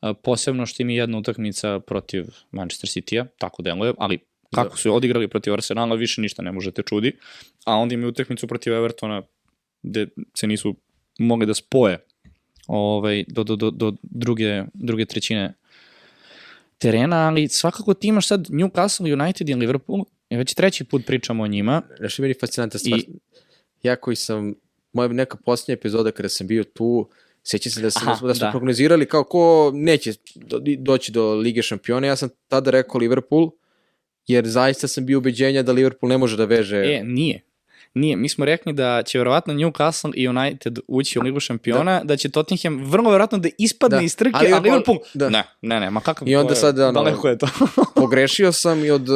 [0.02, 4.20] Uh, posebno što im je jedna utakmica protiv Manchester City-a, tako deluje, ali
[4.56, 4.76] kako da.
[4.76, 7.18] su odigrali protiv Arsenala, više ništa ne možete čudi.
[7.66, 9.22] A onda im je utakmicu protiv Evertona
[9.84, 10.76] gde se nisu
[11.20, 12.06] mogli da spoje
[12.70, 15.54] ovaj, do, do, do, do druge, druge trećine
[16.78, 21.44] terena, ali svakako ti imaš sad Newcastle, United i Liverpool, i već treći put pričamo
[21.44, 21.82] o njima.
[21.98, 23.00] Znaš, je meni fascinanta stvar.
[23.00, 23.06] I-
[23.84, 24.54] Ja koji sam,
[24.94, 27.10] moja neka posljednja epizoda kada sam bio tu,
[27.44, 28.52] Sjećam se da, sam, Aha, da smo da.
[28.52, 32.08] prognozirali kao ko neće do, doći do Lige šampiona.
[32.08, 33.50] Ja sam tada rekao Liverpool,
[34.28, 37.42] jer zaista sam bio ubeđenja da Liverpool ne može da veže E, nije.
[37.94, 42.04] Nije, mi smo rekli da će verovatno Newcastle i United ući u Ligu šampiona, da,
[42.04, 45.30] da će Tottenham vrlo verovatno da ispadne Da, iz trke, ali a Liverpool- da.
[45.30, 47.48] ne, ne, ne, ma kakav I onda je, sad, ono, daleko je to.
[47.96, 49.16] pogrešio sam i od, uh,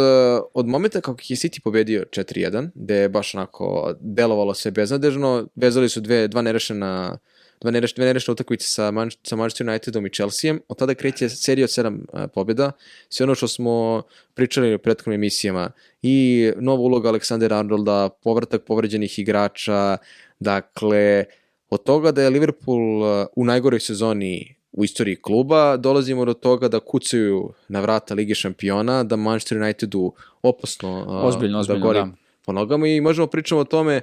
[0.53, 5.89] od momenta kako je City pobedio 4-1, gde je baš onako delovalo sve beznadežno, vezali
[5.89, 7.17] su dve, dva nerešena dva
[7.63, 10.61] dve nerešene utakmice sa, Man, sa Manchester Unitedom i Chelseaem.
[10.67, 12.71] Od tada kreće serija od sedam uh, pobjeda.
[13.09, 14.01] Sve ono što smo
[14.33, 15.71] pričali u prethodnim emisijama.
[16.01, 19.97] I nova uloga Aleksandra Arnolda, povratak povređenih igrača,
[20.39, 21.25] dakle,
[21.69, 26.67] od toga da je Liverpool uh, u najgoroj sezoni u istoriji kluba, dolazimo do toga
[26.67, 31.99] da kucaju na vrata Lige šampiona, da Manchester Unitedu opasno uh, Ozbiljno, ozbiljno, da gori
[31.99, 32.09] da.
[32.45, 34.01] po nogama i možemo pričamo o tome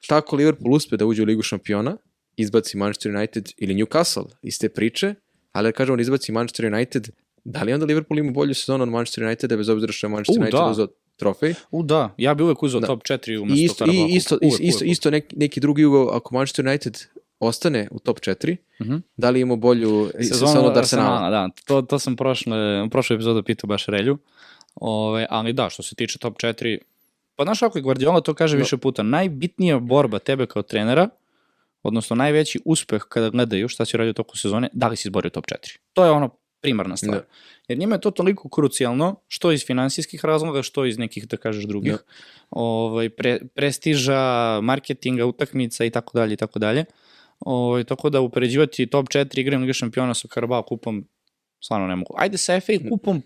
[0.00, 1.96] šta ako Liverpool uspe da uđe u Ligu šampiona,
[2.38, 5.14] izbaci Manchester United ili Newcastle iz te priče,
[5.52, 7.08] ali da kažemo da izbaci Manchester United,
[7.44, 10.38] da li onda Liverpool ima bolju sezonu od Manchester Uniteda bez obzira što je Manchester
[10.38, 10.66] U, United da.
[10.66, 11.54] uzeo trofej?
[11.70, 12.86] U da, ja bi uvek uzeo Da.
[12.86, 14.04] top 4 I umesto isto, Karabaha.
[14.04, 14.92] i isto, Uvek, isto, uvek.
[14.92, 16.98] isto neki, neki drugi ugao, ako Manchester United
[17.40, 18.96] ostane u top 4, Mhm.
[19.16, 21.30] da li ima bolju sezonu, Sezonu od Arsenala?
[21.30, 24.18] Da, to, to sam prošle, u prošloj epizodu pitao baš Relju.
[24.74, 26.78] Ove, ali da, što se tiče top 4,
[27.36, 28.58] pa znaš ako je Guardiola to kaže No.
[28.58, 31.08] više puta, najbitnija borba tebe kao trenera,
[31.82, 35.44] odnosno najveći uspeh kada gledaju šta si radio toku sezone, da li si izborio top
[35.44, 35.78] 4.
[35.92, 36.28] To je ono
[36.60, 37.18] primarna stvar.
[37.18, 37.24] Da.
[37.68, 41.64] Jer njima je to toliko krucijalno, što iz finansijskih razloga, što iz nekih, da kažeš,
[41.64, 41.98] drugih, Da.
[42.50, 46.84] ovaj, pre, prestiža, marketinga, utakmica i tako dalje i tako dalje.
[47.40, 51.04] Ovaj, tako da upoređivati top 4 igre Liga šampiona sa Carabao kupom,
[51.60, 52.14] stvarno ne mogu.
[52.18, 53.22] Ajde sa FA kupom,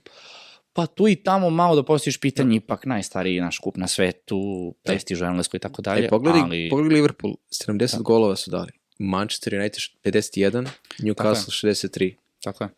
[0.73, 5.23] pa tu i tamo malo da postojiš pitanje, ipak najstariji naš kup na svetu, prestiž
[5.23, 6.05] u Engleskoj i tako dalje.
[6.05, 6.69] E, pogledaj, ali...
[6.71, 7.35] pogledaj Liverpool,
[7.69, 8.73] 70 golova su dali.
[8.99, 12.15] Manchester United 51, Newcastle 63.
[12.43, 12.71] Tako je.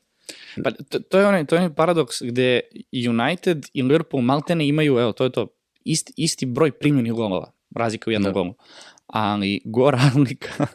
[0.64, 2.60] Pa to, to je onaj to je onaj paradoks gde
[3.08, 5.46] United i Liverpool maltene imaju, evo, to je to,
[5.84, 8.32] isti, isti broj primljenih golova, razlika u jednom Da.
[8.32, 8.54] golu.
[9.06, 10.66] Ali go razlika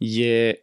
[0.00, 0.54] je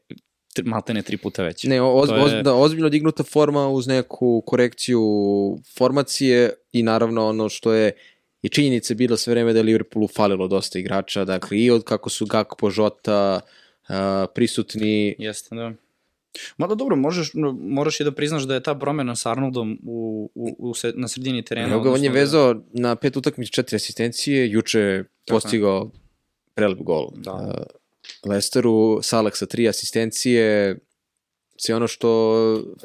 [0.59, 1.69] maltene tri puta veća.
[1.69, 5.01] Ne, oz, To je- oz, da, ozbiljno dignuta forma uz neku korekciju
[5.77, 7.91] formacije i naravno ono što je
[8.41, 12.09] i činjenica bila sve vreme da je Liverpoolu falilo dosta igrača, dakle i od kako
[12.09, 13.39] su Gakpo, Žota
[13.81, 13.95] uh,
[14.35, 15.71] prisutni, Jeste, da.
[16.57, 20.55] Mada dobro, možeš, moraš i da priznaš da je ta promena sa Arnoldom u, u,
[20.59, 21.69] u se, na sredini terena.
[21.69, 25.03] Evo ga, on je da- vezao na pet utakmica četiri asistencije, juče je.
[25.27, 25.91] postigao
[26.53, 27.09] prelep gol.
[27.15, 27.33] Da.
[27.33, 27.53] Uh,
[28.25, 30.77] Lesteru, Salak sa tri asistencije,
[31.57, 32.07] sve ono što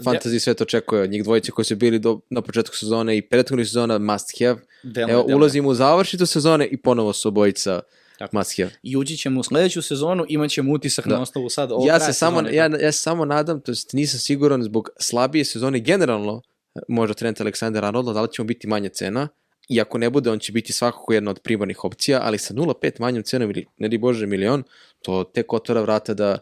[0.04, 3.66] fantasy svet očekuje od njih dvojice koji su bili do, na početku sezone i prethodnih
[3.66, 4.60] sezona must have.
[4.82, 7.80] Deluje, Evo, ulazimo u završnicu sezone i ponovo su obojica
[8.18, 8.36] Tako.
[8.36, 8.70] must have.
[8.82, 11.14] I ući ćemo u sledeću sezonu, imat ćemo utisak Da.
[11.16, 12.56] na osnovu sad ovog Ja se, samo, sezone.
[12.56, 16.42] ja, ja se samo nadam, to jest nisam siguran zbog slabije sezone generalno,
[16.88, 19.28] možda Trent Aleksandar Arnold, da li će mu biti manja cena,
[19.68, 23.00] i ako ne bude, on će biti svakako jedna od primarnih opcija, ali sa 0,5
[23.00, 24.62] manjom cenom ili, ne di Bože, milion,
[25.02, 26.38] to tek otvara vrata da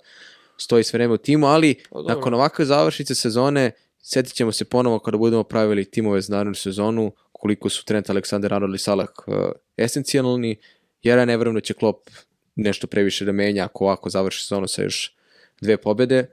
[0.57, 2.15] stoji sve vreme u timu, ali Pa dobro.
[2.15, 3.71] nakon ovakve završnice sezone,
[4.03, 8.55] setit ćemo se ponovo kada budemo pravili timove za narednu sezonu, koliko su Trent Aleksandar
[8.55, 9.35] Arnold i Salah uh,
[9.77, 10.57] esencijalni,
[11.03, 12.09] jer ja ne verujem da će Klopp
[12.55, 15.17] nešto previše da menja ako ovako završi sezonu sa još
[15.61, 16.27] dve pobede.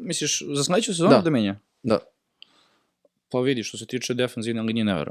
[0.00, 1.20] Misliš, za sledeću sezonu Da.
[1.20, 1.60] da, menja?
[1.82, 1.98] Da,
[3.28, 5.04] Pa vidi, što se tiče defensivne linije, ne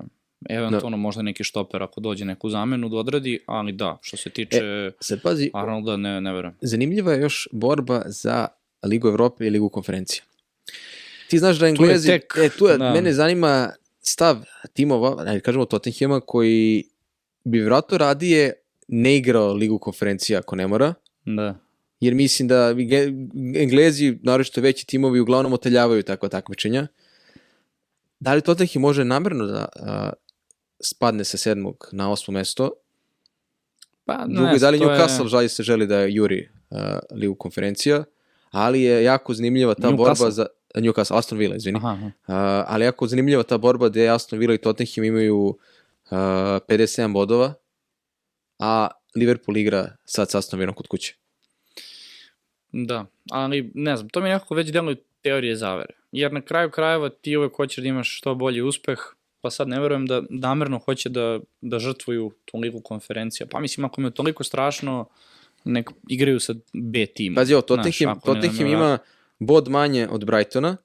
[0.49, 4.57] Eventualno možda neki štoper ako dođe neku zamenu da odradi, ali da, što se tiče
[4.57, 6.55] e, sad pazi, Arnolda, ne, ne verujem.
[6.61, 8.47] zanimljiva je još borba za
[8.83, 10.23] Ligu Evrope i Ligu konferencija.
[11.29, 12.91] Ti znaš da Englezi, tek, e, tu je, da.
[12.93, 13.69] mene zanima
[14.01, 14.37] stav
[14.73, 16.83] timova, ajde kažemo Tottenhema, koji
[17.43, 18.53] bi vjerojatno radije
[18.87, 20.93] ne igrao Ligu konferencija ako ne mora,
[21.25, 21.55] Da.
[21.99, 22.75] jer mislim da
[23.55, 26.87] Englezi, naročito veći timovi, uglavnom oteljavaju takva takmičenja.
[28.19, 30.11] Da li Tottenham može namerno da a,
[30.79, 32.71] spadne sa sedmog na osmo mesto?
[34.05, 36.77] Pa, Drugo, ne, da li to je- Newcastle žali se želi da juri uh,
[37.11, 38.03] Ligu konferencija,
[38.51, 39.97] ali je jako zanimljiva ta Newcastle?
[39.97, 41.77] borba za Newcastle, Aston Villa, izvini.
[41.77, 42.05] Aha, aha.
[42.05, 42.13] Uh,
[42.67, 45.57] ali je jako zanimljiva ta borba gde Aston Villa i Tottenham imaju uh,
[46.09, 47.53] 57 bodova,
[48.59, 51.15] a Liverpool igra sad sa Aston Villom kod kuće.
[52.71, 55.93] Da, ali ne znam, to mi nekako već deluje teorije zavere.
[56.11, 58.99] Jer na kraju krajeva ti uvek hoćeš da imaš što bolji uspeh,
[59.45, 63.47] pa sad ne verujem da namerno hoće da, da žrtvuju tu ligu konferencija.
[63.51, 65.05] Pa mislim, ako mi je toliko strašno
[65.63, 67.35] nek igraju sa B timom.
[67.35, 68.97] Pazi, ovo, Znaš, Tottenham, Tottenham ima
[69.39, 70.77] bod manje od Brightona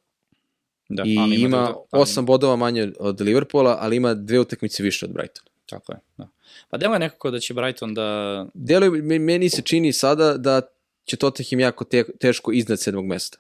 [0.89, 4.83] da, i ali ima da- ali- 8 bodova manje od Liverpoola, ali ima dve utakmice
[4.83, 5.51] više od Brightona.
[5.67, 6.29] Tako je, da.
[6.69, 8.47] Pa delo je nekako da će Brighton da...
[8.55, 10.61] Deluje, me- meni se čini sada da
[11.05, 13.39] će Tottenham jako te, teško iznad sedmog mesta.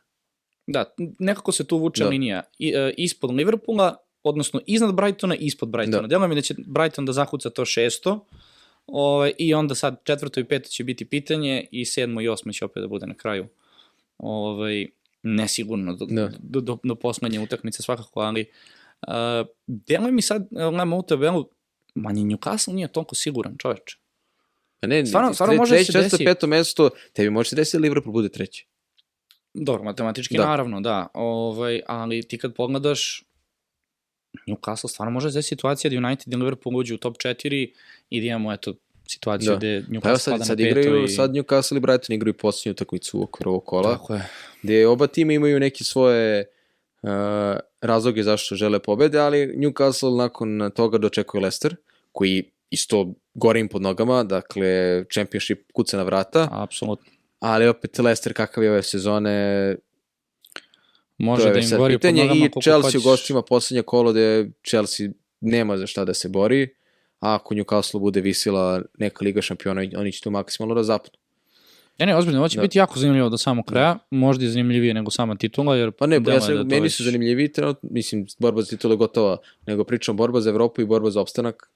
[0.67, 2.09] Da, nekako se tu vuče Da.
[2.11, 6.03] linija I, e, ispod Liverpoola, odnosno iznad Brightona i ispod Brightona.
[6.03, 6.07] Da.
[6.07, 8.27] Delo mi da će Brighton da zakuca to šesto,
[8.87, 12.65] ovaj, i onda sad četvrto i peto će biti pitanje i sedmo i osmo će
[12.65, 13.47] opet da bude na kraju.
[14.19, 14.87] Ovaj,
[15.23, 16.31] nesigurno do, Da.
[16.39, 18.45] do, do, do poslednje utakmice svakako, ali
[19.09, 21.49] uh, mi sad, gledamo u tabelu,
[21.95, 23.97] manje Newcastle nije toliko siguran čoveče.
[24.81, 26.25] Pa ne, Stvarno- stvarno može da treće, se desi.
[26.25, 28.67] peto mesto, tebi može se desiti da Liverpool bude treći.
[29.55, 30.47] Dobro, matematički da.
[30.47, 31.07] naravno, da.
[31.15, 33.25] Ovaj, ali ti kad pogledaš,
[34.47, 37.71] Newcastle stvarno može da je situacija da United i Liverpool uđu u top 4
[38.11, 38.75] i da imamo eto,
[39.07, 39.57] situaciju Da.
[39.57, 41.09] gde Newcastle evo sad, sad igraju, i...
[41.09, 43.97] sad Newcastle i Brighton igraju posljednju utakmicu u okviru ovog kola.
[43.97, 44.29] Tako je.
[44.63, 46.45] gde oba tima imaju neke svoje
[47.03, 47.11] uh,
[47.81, 51.77] razloge zašto žele pobede, ali Newcastle nakon toga dočekuje Leicester,
[52.13, 57.13] koji isto gore im pod nogama, dakle championship kuca na vrata, Apsolutno.
[57.41, 59.77] ali opet Leicester kakav je ove sezone,
[61.21, 63.01] Može to je da im gori pitanje nogama i Chelsea hoćeš.
[63.01, 65.09] u gostima poslednje kolo gde Chelsea
[65.41, 66.69] nema za šta da se bori,
[67.21, 71.13] a ako Newcastle bude visila neka Liga šampiona, oni će tu maksimalno da zapnu.
[71.99, 72.63] Ne, ne, ozbiljno, ovo će Da.
[72.63, 75.91] biti jako zanimljivo do samog kraja, možda i zanimljivije nego sama titula, jer...
[75.93, 78.93] Pa ne, delo ja je se, da meni su zanimljivi, trenutno, mislim, borba za titulu
[78.95, 81.71] je gotova, nego pričam borba za Evropu i borba za opstanak.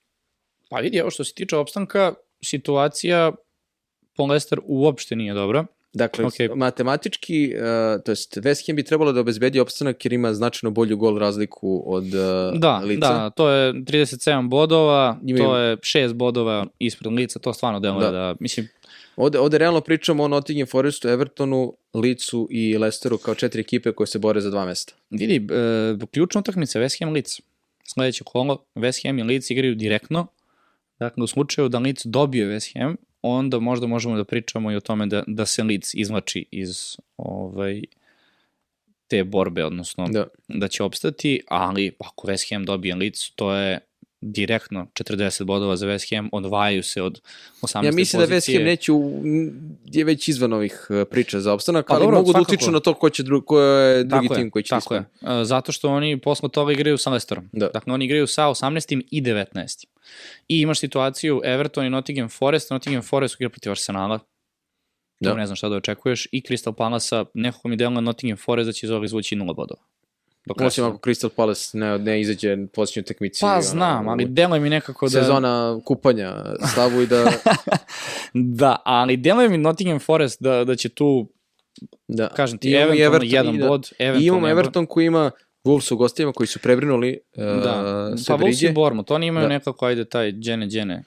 [0.71, 3.33] Pa vidi, evo što se tiče opstanka, situacija
[4.17, 5.67] po Leicester uopšte nije dobra.
[5.95, 6.55] Dakle, okay.
[6.57, 7.63] matematički, uh,
[8.03, 11.83] to jest West Ham bi trebalo da obezbedi opstanak jer ima značajno bolju gol razliku
[11.87, 12.11] od uh,
[12.55, 13.01] Da, lica.
[13.09, 17.81] da, to je 37 bodova, Njima to je- je 6 bodova ispred lica, to stvarno
[17.81, 18.11] deluje Da.
[18.11, 18.35] da.
[18.41, 18.69] mislim,
[19.17, 24.07] Ovde, ovde realno pričamo o Nottingham Forestu, Evertonu, Licu i Leicesteru kao četiri ekipe koje
[24.07, 24.93] se bore za dva mesta.
[25.11, 27.41] vidi, e, ključna utakmica West Ham Leeds.
[27.85, 30.27] Sledeće kolo, West Ham i Leeds igraju direktno,
[30.99, 34.81] dakle u slučaju da Leeds dobije West Ham, onda možda možemo da pričamo i o
[34.81, 37.83] tome da, da se Leeds izvlači iz ovaj,
[39.09, 40.27] te borbe, odnosno Da.
[40.49, 43.79] da će opstati, ali ako West Ham dobije Leeds, to je
[44.25, 47.21] direktno 40 bodova za West Ham, odvajaju se od
[47.63, 47.85] 18.
[47.85, 48.59] Ja mislim da West pozicije.
[48.59, 49.23] Ham neće, u,
[49.85, 52.81] je već izvan ovih uh, priča za opstanak, Pa ali dobro, mogu da utiču na
[52.81, 55.01] to ko, će dru, ko je drugi tako tim koji će tako je.
[55.01, 57.49] E, Zato što oni posle toga igraju sa Leicesterom.
[57.53, 57.69] Da.
[57.75, 59.03] Dakle, oni igraju sa 18.
[59.11, 59.85] i 19.
[60.49, 62.71] I imaš situaciju Everton i Nottingham Forest.
[62.71, 64.19] Nottingham Forest igra protiv Arsenala.
[65.21, 65.31] Da.
[65.31, 65.37] Da.
[65.37, 66.29] Ne znam šta da očekuješ.
[66.33, 69.81] I Crystal Palace-a, nekako mi deluje Nottingham Forest da će iz ovog izvući nula bodova.
[70.47, 73.41] Do kraja Osim ako Crystal Palace ne, ne izađe na posljednju tekmici.
[73.41, 75.11] Pa znam, ali deluje mi nekako da...
[75.11, 77.25] Sezona kupanja stavu i da...
[78.35, 81.29] Da, ali deluje mi Nottingham Forest da, da će tu,
[82.09, 82.29] da.
[82.29, 83.91] kažem ti, i eventualno Everton jedan i da- bod.
[83.99, 84.51] I eventualno imamo bod.
[84.51, 85.31] Everton koji ima
[85.65, 88.67] Wolves u gostima koji su prebrinuli uh, Da, sve pa Wolves brige.
[88.67, 89.49] i Bournemouth, oni imaju Da.
[89.49, 91.03] nekako, ajde, taj džene, džene.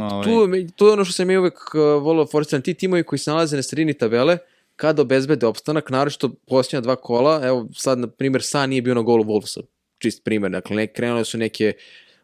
[0.00, 0.24] Ovaj.
[0.24, 3.30] Tu, tu je ono što sam i uvek uh, volio Foresta, ti timovi koji se
[3.30, 4.38] nalaze na sredini tabele,
[4.76, 9.02] kada obezbede opstanak, naročito posljednja dva kola, evo sad, na primjer, Sa nije bio na
[9.02, 9.62] golu Wolvesa,
[9.98, 11.72] čist primjer, dakle, ne, krenule su neke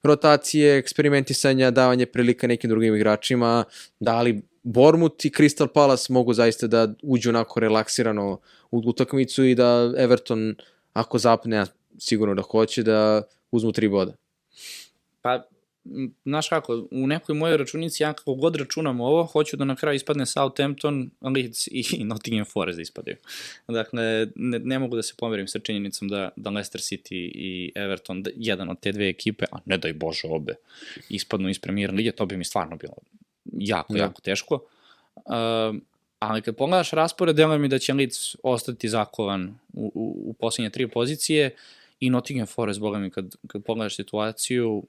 [0.03, 3.65] rotacije, eksperimentisanja, davanje prilika nekim drugim igračima,
[4.01, 9.55] da li Bormut i Crystal Palace mogu zaista da uđu onako relaksirano u utakmicu i
[9.55, 10.55] da Everton,
[10.93, 11.65] ako zapne,
[11.99, 14.13] sigurno da hoće, da uzmu tri boda.
[15.23, 15.43] Pa,
[16.25, 19.97] znaš kako, u nekoj mojoj računici, ja kako god računam ovo, hoću da na kraju
[19.97, 23.17] ispadne Southampton, Leeds i Nottingham Forest da ispadaju.
[23.69, 28.23] Dakle, ne, ne mogu da se pomerim sa činjenicom da, da Leicester City i Everton,
[28.23, 30.55] da, jedan od te dve ekipe, a ne daj Bože obe,
[31.09, 32.95] ispadnu iz premijer lige, to bi mi stvarno bilo
[33.53, 33.99] jako, Da.
[33.99, 34.61] jako teško.
[35.15, 35.83] Um,
[36.19, 40.71] ali kad pogledaš raspored, deluje mi da će Leeds ostati zakovan u, u, u posljednje
[40.71, 41.57] tri pozicije
[42.01, 44.83] i Nottingham Forest, boga mi, kad, kad pogledaš situaciju,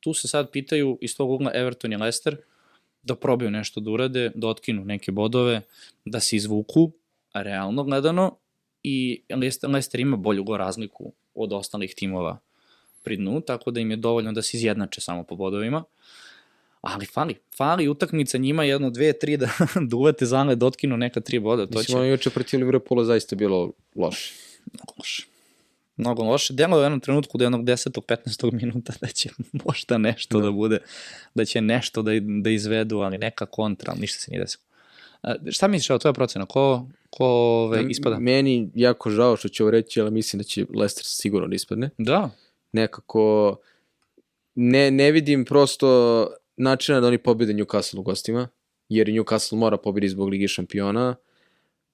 [0.00, 2.36] tu se sad pitaju iz tog ugla Everton i Leicester
[3.02, 5.62] da probaju nešto da urade, da otkinu neke bodove,
[6.04, 6.90] da se izvuku,
[7.34, 8.36] realno gledano,
[8.82, 12.38] i Leicester, Leicester ima bolju go razliku od ostalih timova
[13.02, 15.84] pri dnu, tako da im je dovoljno da se izjednače samo po bodovima.
[16.80, 19.48] Ali fali, fali utakmica njima jedno, dve, tri da,
[19.88, 23.04] da uvete zale, da otkinu neka tri boda, to će Mislim, ono juče protiv Liverpoola
[23.04, 24.34] zaista bilo loše.
[24.98, 25.26] loše.
[26.00, 26.52] Mnogo loše.
[26.52, 28.00] Delo je u jednom trenutku do jednog 10.
[28.00, 28.52] 15.
[28.62, 29.28] minuta da će
[29.66, 30.50] možda nešto da, Da.
[30.50, 30.78] bude,
[31.34, 32.10] da će nešto da,
[32.42, 34.62] da izvedu, ali neka kontra, ali ništa se nije desilo.
[35.50, 38.18] Šta misliš, evo, tvoja procena, ko, ko ove, ispada?
[38.18, 41.90] Meni jako žao što ću ovo reći, ali mislim da će Leicester sigurno da ispadne.
[41.98, 42.30] Da,
[42.72, 43.56] Nekako
[44.54, 46.26] ne, ne vidim prosto
[46.56, 48.48] načina da oni pobede Newcastle u gostima.
[48.88, 51.16] jer Newcastle mora pobedi zbog Ligi šampiona.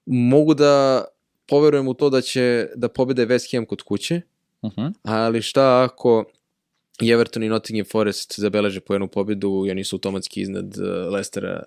[0.07, 1.04] Mogu da
[1.47, 4.20] poverujem u to da će da pobede West Ham kod kuće,
[4.62, 4.92] Uh -huh.
[5.03, 6.24] ali šta ako
[7.01, 11.12] i Everton i Nottingham Forest zabeleže po jednu pobedu i oni su automatski iznad uh,
[11.12, 11.62] Leicestera.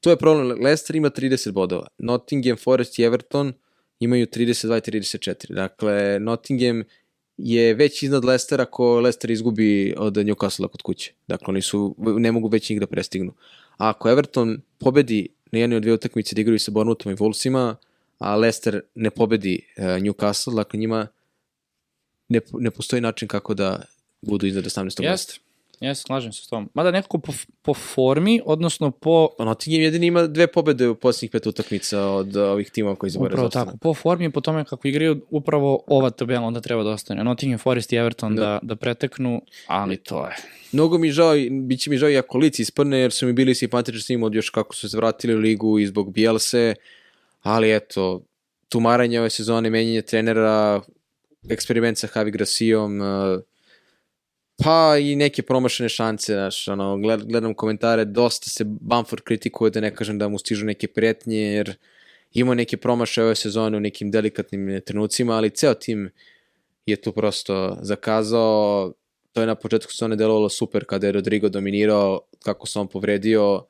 [0.00, 1.86] To je problem, Leicester ima 30 bodova.
[1.98, 3.52] Nottingham Forest i Everton
[4.00, 5.54] imaju 32 i 34.
[5.54, 6.82] Dakle, Nottingham
[7.36, 11.12] je već iznad Leicestera ako Leicester izgubi od Newcastle kod kuće.
[11.26, 13.32] Dakle, oni su, ne mogu već njih da prestignu.
[13.76, 17.74] A ako Everton pobedi na jednoj od dvije utakmice da igraju sa Bournemouthom i Wolvesima,
[18.24, 21.06] a Leicester ne pobedi uh, Newcastle, dakle njima
[22.28, 23.82] ne, ne postoji način kako da
[24.22, 24.84] budu iznad 18.
[24.84, 25.02] mesta.
[25.02, 25.34] Jeste,
[25.80, 26.70] jeste, slažem se s tom.
[26.74, 31.46] Mada nekako po, po formi, odnosno po Nottingham jedini ima dve pobede u posljednjih pet
[31.46, 34.40] utakmica od uh, ovih timova koji se bore za Upravo tako, po formi i po
[34.40, 37.24] tome kako igraju, upravo ova tabela onda treba da ostane.
[37.24, 38.60] Nottingham Forest i Everton da, Da.
[38.62, 40.36] da, preteknu, ali to je.
[40.72, 43.54] Mnogo mi žao, bit će mi žao i ako lici isprne, jer su mi bili
[43.54, 46.74] simpatični s njim od još kako su se vratili u ligu i zbog Bielse,
[47.44, 48.24] ali eto,
[48.68, 50.80] tumaranje ove sezone, menjanje trenera,
[51.50, 53.40] eksperiment sa Javi Grasijom, uh,
[54.64, 59.80] pa i neke promašene šanse, znaš, ono, gled, gledam komentare, dosta se Bamford kritikuje, da
[59.84, 61.74] ne kažem da mu stižu neke pretnje, jer
[62.32, 66.08] imao neke promašaje ove sezone u nekim delikatnim trenucima, ali ceo tim
[66.86, 68.92] je tu prosto zakazao,
[69.32, 73.66] to je na početku sezone delovalo super kada je Rodrigo dominirao, kako se on povredio,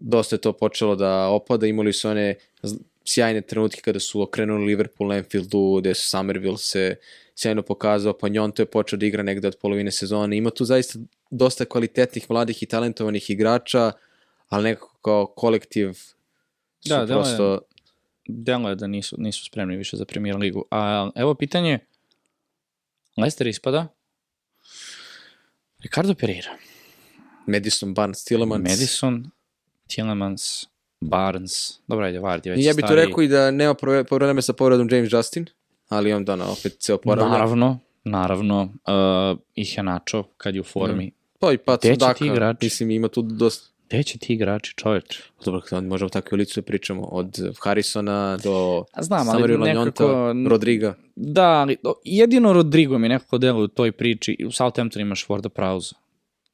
[0.00, 2.34] dosta je to počelo da opada, imali su one
[3.04, 6.96] sjajne trenutke kada su okrenuli Liverpool Anfieldu, gde su Somerville se
[7.34, 10.36] sjajno pokazao, pa Njonto je počeo da igra negde od polovine sezone.
[10.36, 10.98] Ima tu zaista
[11.30, 13.92] dosta kvalitetnih, mladih i talentovanih igrača,
[14.48, 17.60] ali nekako kao kolektiv su Da, prosto...
[18.30, 20.64] Delo je da nisu, nisu spremni više za premier ligu.
[20.70, 21.78] A evo pitanje,
[23.16, 23.86] Leicester ispada,
[25.78, 26.58] Ricardo Pereira,
[27.46, 28.70] Madison, Barnes, Tillemans.
[28.70, 29.30] Madison,
[29.88, 30.66] Tillemans,
[31.00, 33.06] Barnes, dobro ajde, Vardy već ja bih to stariji.
[33.06, 33.74] rekao i da nema
[34.08, 35.46] probleme sa povredom James Justin,
[35.88, 37.30] ali on da opet se oporavlja.
[37.32, 41.10] Naravno, naravno, uh, i Henacho kad je u formi.
[41.40, 42.58] Pa i Sudaka, ti igrači?
[42.62, 43.68] mislim ima tu dosta...
[43.88, 45.22] Gde će ti igrači, čoveč?
[45.44, 50.32] Dobro, sad možemo tako i licu da pričamo, od Harrisona do znam, ali Samarila nekako-
[50.34, 50.94] Njonta, Rodriga.
[51.16, 54.36] Da, ali jedino Rodrigo mi nekako deluje u toj priči.
[54.46, 55.94] U Southamptonu imaš Forda Prauza,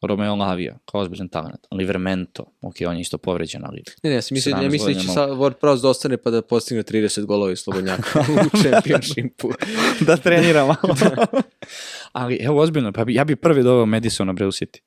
[0.07, 1.66] Romeo Lavija, kao ozbiljan talent.
[1.70, 4.94] Livermento, ok, on je isto povređen, ali Ne, ne, ja sam mislio, ja 17 mislim
[4.94, 8.20] da će sa Ward Prowse da ostane pa da postigne 30 golova iz Slobodnjaka
[8.55, 9.50] u čempionšipu.
[10.07, 10.96] da trenira malo.
[12.12, 14.78] ali evo ozbiljno, pa bi, ja bi prvi doveo Madisona bre u City.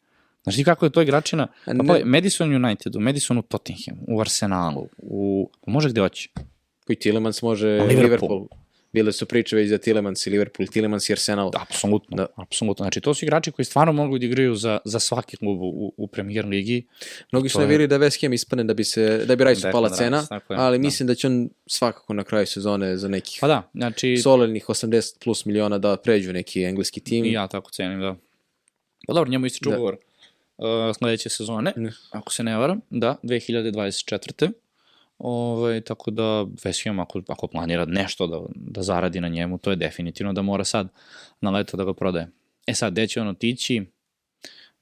[0.43, 1.47] Znaš ti kako je to igračina?
[1.65, 5.49] Pa, ne- pa, Madison Unitedu, Madison u Tottenhamu, u Arsenalu, u...
[5.67, 6.29] Može gde hoće.
[6.89, 8.03] I Tillemans može Liverpool.
[8.03, 8.47] Liverpool.
[8.93, 11.51] Bile su priče već za Tillemans i Liverpool, Tillemans i Arsenal.
[11.55, 12.23] Apsolutno, Da.
[12.27, 12.27] da.
[12.37, 12.83] apsolutno.
[12.83, 16.07] Znači, to su igrači koji stvarno mogu da igraju za, za svaki klub u, u
[16.07, 16.85] premier ligi.
[17.31, 19.71] Mnogi su To je- da West Ham ispane da bi se da bi Rice Declan
[19.71, 20.81] pala Rice, cena, je, ali da.
[20.81, 25.23] mislim da će on svakako na kraju sezone za nekih Pa da, znači, solidnih 80
[25.23, 27.25] plus miliona da pređu neki engleski tim.
[27.25, 28.15] i ja tako cenim, da.
[29.07, 29.75] Pa dobro, njemu ističe Da.
[29.75, 29.97] ugovor
[30.57, 30.65] uh,
[30.97, 31.91] sledeće sezone, Ne.
[32.11, 34.51] ako se ne varam, da, 2024.
[35.17, 36.45] Ovaj, tako da
[36.83, 40.63] Ham ako, ako planira nešto da, da zaradi na njemu, to je definitivno da mora
[40.63, 40.87] sad
[41.41, 42.27] na leto da ga prodaje.
[42.67, 43.85] E sad, gde će on otići?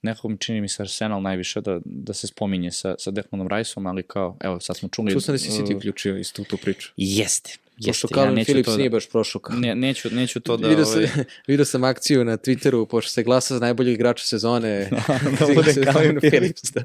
[0.01, 3.87] Nekako mi čini mi se Arsenal najviše da, da se spominje sa, sa Declanom Riceom,
[3.87, 5.11] ali kao, evo, sad smo čuli...
[5.11, 6.91] Čuo sam da si City uh, uključio isto u tu priču.
[6.97, 8.07] Jeste, Pošto jeste.
[8.13, 9.55] Calvin neću Phillips da- nije baš prošao kao.
[9.55, 10.67] Ne, neću, neću to da...
[10.67, 11.09] Vidio sam, ovaj,
[11.47, 14.89] vidio sam akciju na Twitteru, pošto se glasa za najboljeg igrača sezone.
[15.39, 16.71] da bude se Calvin Phillips.
[16.71, 16.83] da.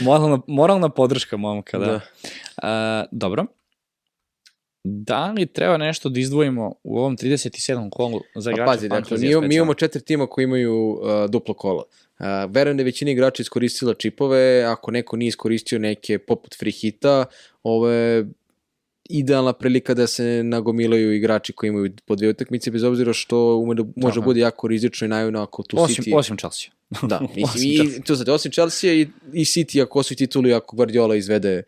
[0.00, 1.86] moralna, moralna podrška momka, da.
[1.86, 1.92] Da.
[1.92, 2.00] da.
[2.56, 3.46] A, dobro.
[4.84, 7.90] Da li treba nešto da izdvojimo u ovom 37.
[7.90, 11.30] kolu za Pa igrače pazi, dakle, mi, imamo- mi imamo četiri tima koji imaju uh,
[11.30, 11.84] duplo kolo.
[12.18, 16.72] Uh, verujem da je većina igrača iskoristila čipove, ako neko nije iskoristio neke poput free
[16.72, 17.24] hita,
[17.62, 18.26] ovo je
[19.12, 23.74] idealna prilika da se nagomilaju igrači koji imaju po dvije utakmice, bez obzira što ume
[23.74, 24.24] da, može Aha.
[24.24, 26.16] bude jako rizično i naivno ako tu Osim, City...
[26.16, 26.70] osim Chelsea.
[27.10, 28.02] Da, mislim, Osim i, Chelsea.
[28.02, 29.00] tu sad, osim Chelsea i,
[29.32, 31.62] i City ako osvoji titulu i ako Guardiola izvede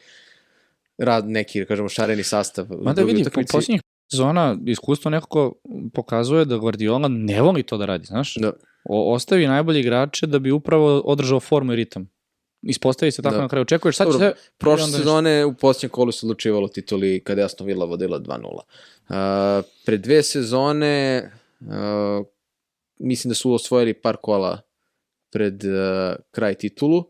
[0.98, 2.66] rad neki, da kažemo, šareni sastav.
[2.70, 3.52] u Mada drugoj vidi, po utakmici.
[3.52, 5.52] posljednjih sezona iskustvo nekako
[5.92, 8.34] pokazuje da Guardiola ne voli to da radi, znaš?
[8.34, 8.52] Da.
[8.84, 12.08] O, ostavi najbolje igrače da bi upravo održao formu i ritam.
[12.66, 13.42] Ispostavi se tako Da.
[13.42, 13.62] na kraju.
[13.62, 14.50] Očekuješ sad će Dobro, se...
[14.58, 18.54] Prošle onda sezone u posljednjem kolu se odlučivalo tituli kada je Aston Villa vodila 2-0.
[18.54, 22.26] Uh, pre dve sezone uh,
[22.98, 24.60] mislim da su osvojili par kola
[25.32, 25.70] pred uh,
[26.30, 27.04] kraj titulu.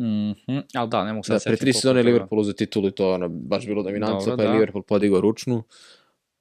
[0.00, 2.90] Mhm, ali da, ne mogu sad Da, pre tri sezone je Liverpool za titulu i
[2.90, 4.52] to ono, baš bilo dominantno, Dobro, pa je da.
[4.52, 5.62] Liverpool podigao ručnu.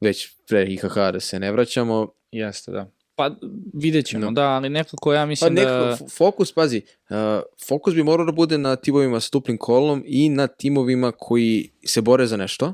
[0.02, 2.08] Već pre IHH da se ne vraćamo.
[2.32, 2.92] Jeste, da.
[3.16, 3.36] Pa
[3.74, 4.32] vidjet ćemo, No.
[4.32, 5.98] da, ali nekako ja Pa mislim nekako, da...
[6.18, 7.16] fokus, pazi, uh,
[7.68, 12.02] fokus bi morao da bude na timovima sa duplim kolom i na timovima koji se
[12.02, 12.74] bore za nešto.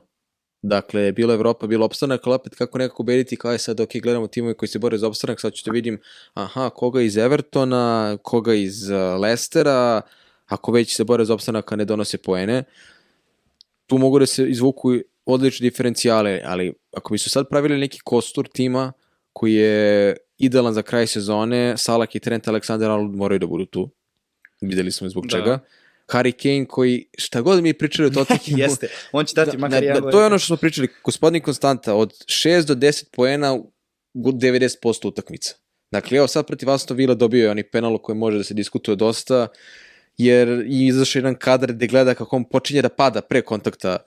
[0.61, 4.27] Dakle, bilo Evropa, bilo opstanak, ali opet kako nekako ubediti kao je sad, ok, gledamo
[4.27, 5.99] timove koji se bore za opstanak, sad ću da vidim,
[6.33, 10.01] aha, koga iz Evertona, koga iz uh, Lestera,
[10.45, 12.63] ako već se bore za opstanak, a ne donose poene.
[13.85, 14.91] Tu mogu da se izvuku
[15.25, 18.93] odlični diferencijale, ali ako bi su sad pravili neki kostur tima
[19.33, 23.89] koji je idealan za kraj sezone, Salah i Trent Alexander-Arnold moraju da budu tu.
[24.61, 25.37] Videli smo zbog Da.
[25.37, 25.59] čega.
[26.07, 29.83] Harry Kane koji, šta god mi pričali o Tottenhamu, Jeste, on će dati da, makar
[29.83, 30.87] da, da, to je ono što smo pričali.
[31.03, 35.55] Gospodin Konstanta, od 6 do 10 poena u 90% utakmica.
[35.91, 38.53] Dakle, evo sad protiv Aston Villa dobio je onaj penal o kojem može da se
[38.53, 39.47] diskutuje dosta,
[40.17, 43.97] jer i izašao jedan kadar gde gleda kako on počinje da pada pre kontakta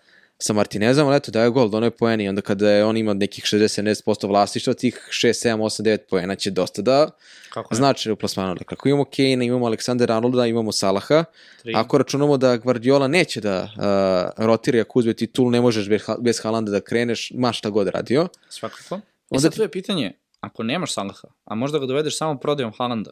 [0.43, 3.45] sa Martinezom, ali eto, daje gol, dono je poeni, onda kada je on ima nekih
[3.45, 7.11] 60-70% vlastištva, tih 6, 7, 8, 9 poena će dosta da
[7.51, 8.55] Kako znači u plasmanu.
[8.55, 11.25] Dakle, ako imamo Kane, imamo Aleksandra Arnolda, imamo Salaha,
[11.59, 11.73] Tri.
[11.77, 16.03] Ako računamo da Guardiola neće da uh, rotira i ako uzme titul, ne možeš bez,
[16.03, 18.29] Ha- bez Haalanda da kreneš, ma šta god radio.
[18.49, 18.95] Svakako.
[18.95, 22.39] I Onda sad ti- to je pitanje, ako nemaš Salaha, a možda ga dovedeš samo
[22.39, 23.11] prodajom Haalanda,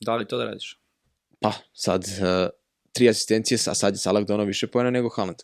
[0.00, 0.78] da li to da radiš?
[1.40, 2.48] Pa, sad uh,
[2.92, 5.38] tri asistencije, a sad je Salah donao više pojena nego Haaland.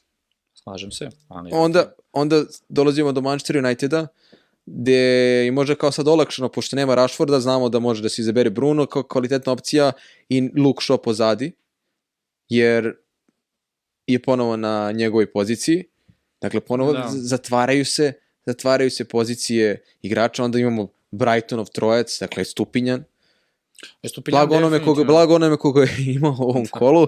[0.55, 1.09] Slažem se.
[1.29, 4.07] Ali Onda, onda dolazimo do Manchester Uniteda,
[4.67, 4.93] gde
[5.45, 8.87] je možda kao sad olakšano, pošto nema Rashforda, znamo da može da se izabere Bruno
[8.87, 9.93] kao kvalitetna opcija
[10.29, 11.53] i Luke Shaw pozadi,
[12.49, 12.97] jer
[14.07, 15.85] je ponovo na njegovoj poziciji.
[16.41, 17.09] Dakle, ponovo Da.
[17.13, 18.13] zatvaraju se
[18.47, 23.05] zatvaraju se pozicije igrača, onda imamo Brightonov trojac, dakle Stupinjan,
[24.31, 27.03] blago onome, koga, blago onome koga je imao u ovom kolu.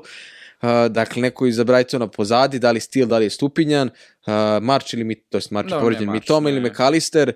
[0.63, 4.95] Uh, dakle, neko iza Brightona pozadi, da li Stil, da li je Stupinjan, uh, March
[4.95, 6.71] ili, Mi- to jest Da, je ne, povređen Mitoma ili.
[6.71, 7.33] McAllister.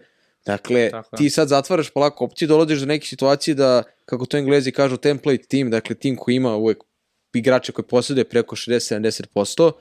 [0.47, 4.73] Dakle, Tako ti sad zatvaraš polako opciju, dolaziš do neke situacije da, kako to englezi
[4.73, 6.79] kažu, template team, dakle tim koji ima uvek
[7.35, 9.73] igrače koji posjeduje preko 60-70%,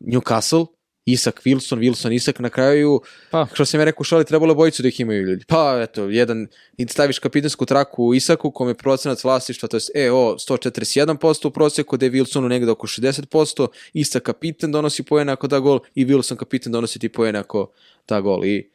[0.00, 0.66] Newcastle,
[1.12, 3.00] Isak Wilson, Wilson Isak na kraju,
[3.30, 5.44] Pa, što sam ja rekao šali, trebalo bojicu da ih imaju ljudi.
[5.48, 6.46] Pa, eto, jedan,
[6.76, 11.50] i staviš kapitansku traku u Isaku, kome je procenac vlasništva, to je EO 141% u
[11.50, 16.06] proseku, da je Wilsonu negde oko 60%, Isak kapitan donosi poene ako da gol i
[16.06, 17.70] Wilson kapitan donosi ti poene ako
[18.08, 18.44] da gol.
[18.44, 18.68] I,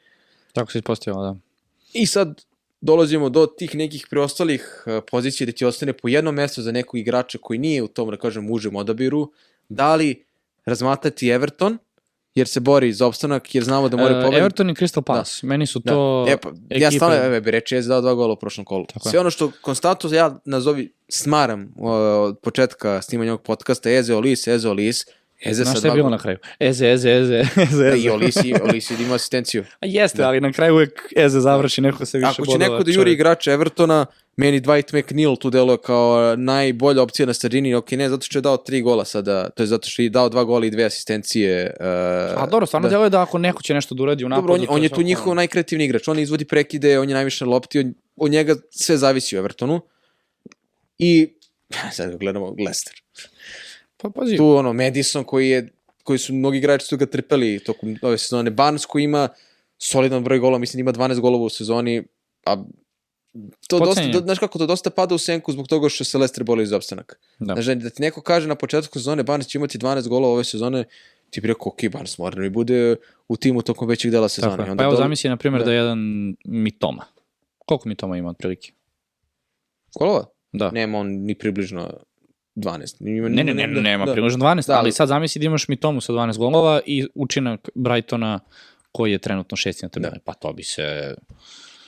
[0.54, 1.36] tako se ispostavilo, da.
[1.94, 2.42] I sad
[2.82, 7.00] dolazimo do tih nekih preostalih uh, pozicija da ti ostane po jedno mesto za nekog
[7.00, 9.32] igrača koji nije u tom, da kažem, užem odabiru.
[9.70, 10.26] Da li
[10.66, 11.78] razmatrati Everton,
[12.36, 14.40] jer se bori za opstanak, jer znamo da mora E, pobediti.
[14.40, 16.32] Everton i Crystal Palace, meni su to Da.
[16.32, 18.86] E, pa, ja ekipe- stvarno, evo, bi reći, je dao dva gola u prošlom kolu.
[18.86, 19.12] Tako je.
[19.12, 21.90] Sve ono što konstantno ja nazovi smaram uh,
[22.22, 25.06] od početka snimanja ovog podcasta, Eze Olis, Eze Olis,
[25.46, 26.38] Eze Znaš šta je bilo na kraju?
[26.60, 27.40] Eze, eze, eze,
[27.72, 27.98] eze, Da, eze.
[27.98, 29.64] I Olisi, Olisi ima asistenciju.
[29.80, 32.84] A jeste, ali na kraju uvek Eze završi, neko se više Ako će bodova neko
[32.84, 34.06] da juri igrača Evertona,
[34.36, 38.42] meni Dwight McNeil tu deluje kao najbolja opcija na sredini, ok, ne, zato što je
[38.42, 41.76] dao tri gola sada, to je zato što je dao dva gola i dve asistencije.
[41.80, 42.92] Uh, A dobro, stvarno da.
[42.92, 44.48] deluje da ako neko će nešto da uradi u napadu...
[44.48, 47.52] Dobro, on, on je tu njihov najkreativniji igrač, on izvodi prekide, on je najviše na
[47.52, 49.82] lopti, od, od njega sve zavisi u Evertonu.
[50.98, 51.34] I
[51.96, 53.02] sad ga gledamo Leicester.
[53.98, 55.70] Pa pazi, Tu ono, Madison koji je
[56.04, 58.52] koji su mnogi igrači su ga trpeli tokom ove sezone.
[58.52, 59.30] Barnes koji ima
[59.78, 62.04] solidan broj golova, mislim da ima 12 golova u sezoni,
[62.46, 62.64] a
[63.34, 63.40] to
[63.72, 64.12] dosta, Podcenjen.
[64.12, 66.78] do, znaš kako, to dosta pada u senku zbog toga što se Leicester boli za
[66.78, 67.20] opstanak.
[67.40, 67.54] da.
[67.54, 70.84] Znaš, da ti neko kaže na početku sezone Barnes će imati 12 golova ove sezone,
[71.30, 72.96] ti bi rekao, ok, Barnes mora da mi bude
[73.28, 74.58] u timu tokom većeg dela sezone.
[74.58, 75.66] Tako onda Pa evo zamisli, na primjer, da.
[75.66, 75.72] da.
[75.72, 75.98] je jedan
[76.46, 77.06] Mitoma.
[77.58, 78.72] Koliko Mitoma ima otprilike?
[79.96, 80.26] Golova?
[80.52, 80.72] Da.
[80.72, 81.94] Nema on ni približno
[82.56, 82.96] 12.
[83.10, 84.12] Ima, Ne, ne, ne, da, nema da.
[84.14, 88.40] približno 12, Da, ali- sad zamisli da imaš Mitomu sa 12 golova i učinak Brightona
[88.92, 90.20] koji je trenutno šesti na tabeli.
[90.26, 91.16] Pa to bi se...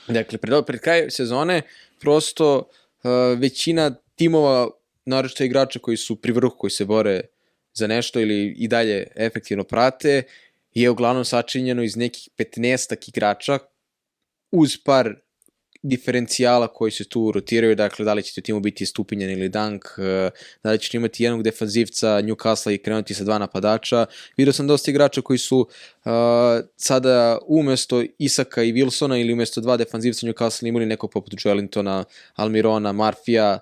[0.08, 1.62] Dakle, pred, pred kraj sezone
[2.00, 4.68] prosto uh, većina timova,
[5.04, 7.20] naročito igrača koji su pri vrhu, koji se bore
[7.74, 10.22] za nešto ili i dalje efektivno prate,
[10.74, 13.58] je uglavnom sačinjeno iz nekih 15 igrača
[14.50, 15.14] uz par
[15.88, 19.84] diferencijala koji se tu rotiraju, dakle da li će u timu biti Stupinjan ili Dank,
[19.98, 20.30] eh,
[20.62, 24.06] da li ćete imati jednog defanzivca Newcastle i krenuti sa dva napadača.
[24.36, 26.10] Vidio sam dosta igrača koji su uh,
[26.76, 32.92] sada umesto Isaka i Wilsona ili umesto dva defanzivca Newcastle imali nekog poput Joelintona, Almirona,
[32.92, 33.58] Marfija,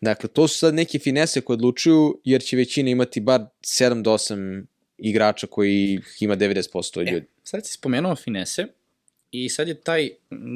[0.00, 4.12] Dakle, to su sad neke finese koje odlučuju, jer će većina imati bar 7 do
[4.12, 4.64] 8
[4.98, 7.26] igrača koji ima 90% od ljudi.
[7.42, 8.66] Sad si spomenuo finese
[9.36, 10.08] I sad je taj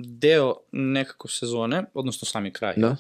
[0.04, 2.96] deo nekako sezone, odnosno sami kraj, Da.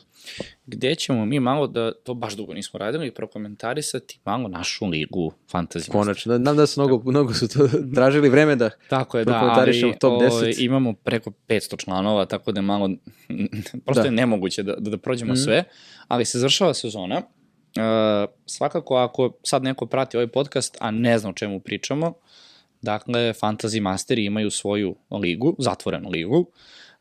[0.66, 5.90] gde ćemo mi malo da, to baš dugo nismo radili, prokomentarisati malo našu ligu Fantasy.
[5.90, 6.36] Konačno.
[6.36, 8.70] Znam da su mnogo, mnogo su to tražili vreme da...
[8.88, 10.64] Tako je, da, prokomentarišemo ali top ovaj, 10.
[10.64, 12.90] imamo preko 500 članova, tako da je malo,
[13.84, 14.06] prosto Da.
[14.06, 15.40] je nemoguće da, da, da prođemo Mhm.
[15.40, 15.64] sve,
[16.08, 17.16] ali se završava sezona.
[17.68, 17.82] Uh,
[18.46, 22.14] svakako ako sad neko prati ovaj podcast, a ne zna o čemu pričamo,
[22.82, 26.46] dakle, Fantasy Masteri imaju svoju ligu, zatvorenu ligu,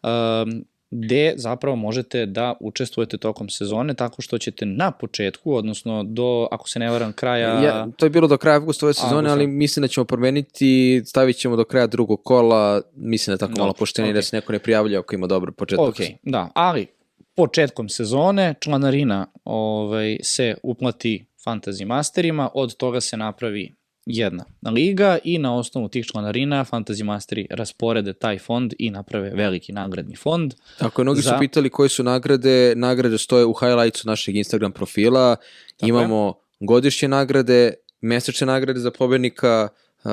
[0.04, 6.48] um, gde zapravo možete da učestvujete tokom sezone tako što ćete na početku, odnosno do,
[6.52, 7.62] ako se ne varam, kraja...
[7.64, 9.34] Ja, to je bilo do kraja avgusta ove sezone, Avgusta.
[9.34, 13.52] ali mislim da ćemo promeniti, stavit ćemo do kraja drugog kola, mislim da je tako
[13.52, 14.24] Dobro, malo poštenije da okej.
[14.24, 15.88] se neko ne prijavlja ako ima dobar početak.
[15.88, 16.88] Ok, da, ali
[17.36, 23.76] početkom sezone članarina ovaj, se uplati Fantasy Masterima, od toga se napravi
[24.08, 29.72] jedna liga i na osnovu tih članarina Fantasy Masteri rasporede taj fond i naprave veliki
[29.72, 30.54] nagradni fond.
[30.78, 34.72] Tako je, mnogi su Za- pitali koje su nagrade, nagrade stoje u highlightsu našeg Instagram
[34.72, 35.36] profila,
[35.78, 39.68] Tako imamo godišnje nagrade, mesečne nagrade za pobednika
[40.04, 40.12] uh,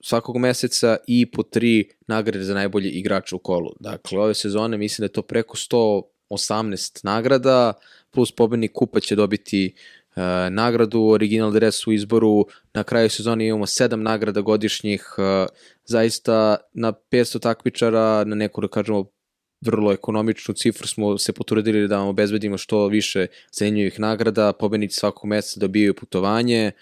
[0.00, 3.72] svakog meseca i po tri nagrade za najbolji igrača u kolu.
[3.80, 7.72] Dakle, ove sezone mislim da je to preko 118 nagrada,
[8.10, 9.97] plus pobednik kupa će dobiti uh,
[10.50, 15.48] nagradu, original dres u izboru, na kraju sezone imamo sedam nagrada godišnjih, uh,
[15.84, 19.04] zaista na 500 takmičara, na neku da kažemo
[19.60, 25.28] vrlo ekonomičnu cifru smo se potrudili da vam obezbedimo što više zanimljivih nagrada, pobednici svakog
[25.28, 26.72] meseca dobijaju putovanje,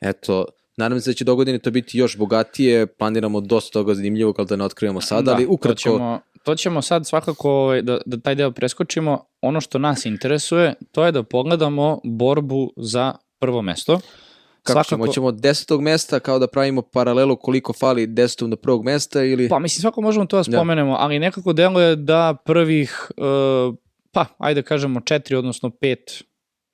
[0.00, 0.44] eto,
[0.76, 4.48] nadam se da će do godine to biti još bogatije, planiramo dosta toga zanimljivog, ali
[4.48, 8.20] da ne otkrivamo sada, ali ukratko, To ćemo, to ćemo sad svakako ovaj, da, da
[8.20, 9.24] taj deo preskočimo.
[9.46, 14.00] Ono što nas interesuje, to je da pogledamo borbu za prvo mesto.
[14.62, 18.84] kako ćemo, ćemo od desetog mesta kao da pravimo paralelu koliko fali desetom do prvog
[18.84, 19.48] mesta ili...
[19.48, 20.56] Pa mislim svako možemo to da Da.
[20.56, 23.74] spomenemo, ali nekako deluje da prvih, uh,
[24.12, 26.22] pa ajde kažemo četiri, odnosno pet,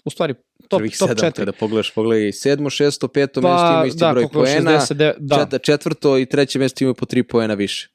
[0.05, 0.35] u stvari
[0.69, 1.41] top, prvih top sedam, četiri.
[1.41, 5.37] kada pogledaš, pogledaj, sedmo, šesto, peto mesto Pa, imaju isti da, broj poena, 69, da,
[5.47, 7.89] čet- četvrto i treće mesto imaju po tri poena više.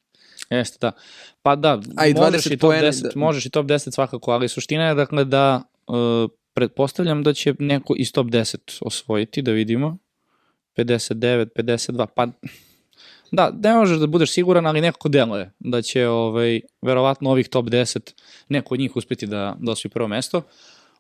[0.50, 0.92] jeste, da.
[1.48, 3.10] Pa da, A i možeš 20 i top poena, 10, da.
[3.16, 5.96] možeš i top 10 svakako, ali suština je dakle da uh,
[6.54, 9.98] pretpostavljam da će neko iz top 10 osvojiti, da vidimo.
[10.78, 12.28] 59, 52, pa
[13.32, 17.66] da, ne možeš da budeš siguran, ali nekako deluje da će ovaj, verovatno ovih top
[17.66, 18.14] 10
[18.50, 20.42] neko od njih uspeti da, da osvoji prvo mesto.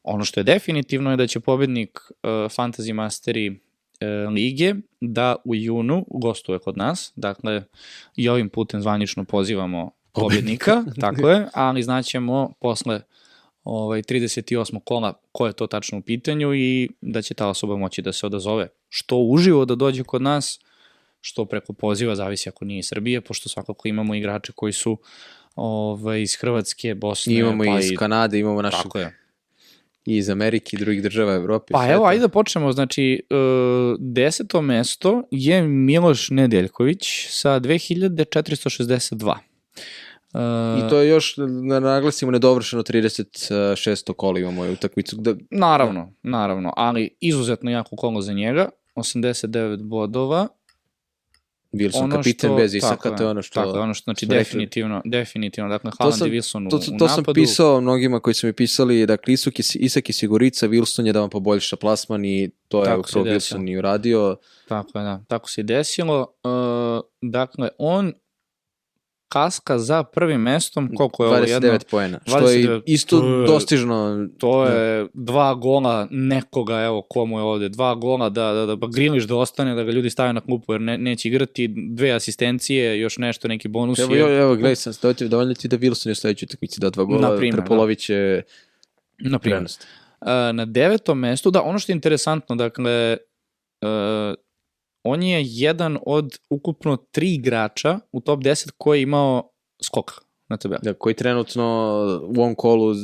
[0.03, 5.55] Ono što je definitivno je da će pobednik uh, Fantasy Masteri uh, lige da u
[5.55, 7.63] junu gostuje kod nas, dakle
[8.15, 13.01] i ovim putem zvanično pozivamo pobednika, tako je, ali znaćemo posle
[13.63, 14.79] ovaj, 38.
[14.83, 18.25] kola ko je to tačno u pitanju i da će ta osoba moći da se
[18.25, 20.59] odazove što uživo da dođe kod nas,
[21.21, 24.97] što preko poziva, zavisi ako nije iz Srbije, pošto svakako imamo igrače koji su
[25.55, 29.17] ovaj, iz Hrvatske, Bosne, imamo pa i iz Kanade, imamo našeg Tako je.
[30.05, 31.71] i iz Amerike i drugih država Evrope.
[31.71, 32.71] Pa evo, ajde da počnemo.
[32.71, 33.37] Znači, uh,
[33.99, 39.35] deseto mesto je Miloš Nedeljković sa 2462.
[40.77, 41.35] I to je još,
[41.69, 44.13] da naglasimo, nedovršeno 36.
[44.13, 45.15] kola imamo je utakmicu.
[45.15, 50.47] Da, Naravno, naravno, ali izuzetno jako kolo za njega, 89 bodova.
[51.73, 53.53] Wilson Ono kapiten što- bez Isaka, to je ono što...
[53.55, 54.43] Tako je, ono što, znači smo rekli.
[54.43, 56.97] definitivno, definitivno, dakle, Haaland sam- i Wilson u, To, u to, napadu.
[56.99, 61.13] to sam pisao mnogima koji su mi pisali, dakle Isak, Isak i Sigurica, Wilson je
[61.13, 63.25] da vam poboljša plasman i to je Tako upravo.
[63.27, 64.37] Wilson i uradio.
[64.67, 66.19] Tako je, da, tako se i desilo.
[66.43, 66.49] Uh,
[67.23, 68.13] dakle, on
[69.29, 71.79] kaska za prvim mestom, koliko je ovo 29 jedno?
[71.91, 74.27] poena, što je 29, isto to je- dostižno.
[74.37, 78.87] To je dva gola nekoga, evo komu je ovde, dva gola da, da, da pa
[78.87, 82.99] Griliš da ostane, da ga ljudi stave na klupu jer ne, neće igrati, dve asistencije,
[82.99, 83.99] još nešto, neki bonus.
[83.99, 86.79] Evo, evo, evo gledaj sam, da ti dovoljno ti da Wilson je u sledećoj utakmici
[86.79, 88.41] da dva gola, Na primer, prepolovit će
[89.19, 89.57] na primjer.
[89.57, 89.87] prednost.
[90.21, 93.17] Uh, na devetom mestu, da, ono što je interesantno, dakle,
[93.81, 93.87] uh,
[95.03, 99.49] on je jedan od ukupno tri igrača u top 10 koji je imao
[99.83, 100.11] skok
[100.49, 100.79] na tabeli.
[100.83, 101.63] Da, koji trenutno
[102.35, 102.95] u ovom kolu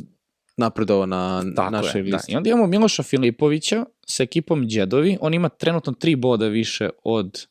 [0.57, 2.15] napredovao na Tako našoj je, da.
[2.15, 2.31] listi.
[2.31, 7.45] I onda imamo Miloša Filipovića sa ekipom Đedovi, on ima trenutno tri boda više od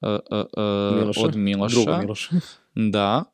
[0.00, 1.20] uh, uh, uh, Miloša?
[1.20, 1.74] od Miloša.
[1.74, 2.30] Drugo Miloša.
[2.74, 3.24] Da.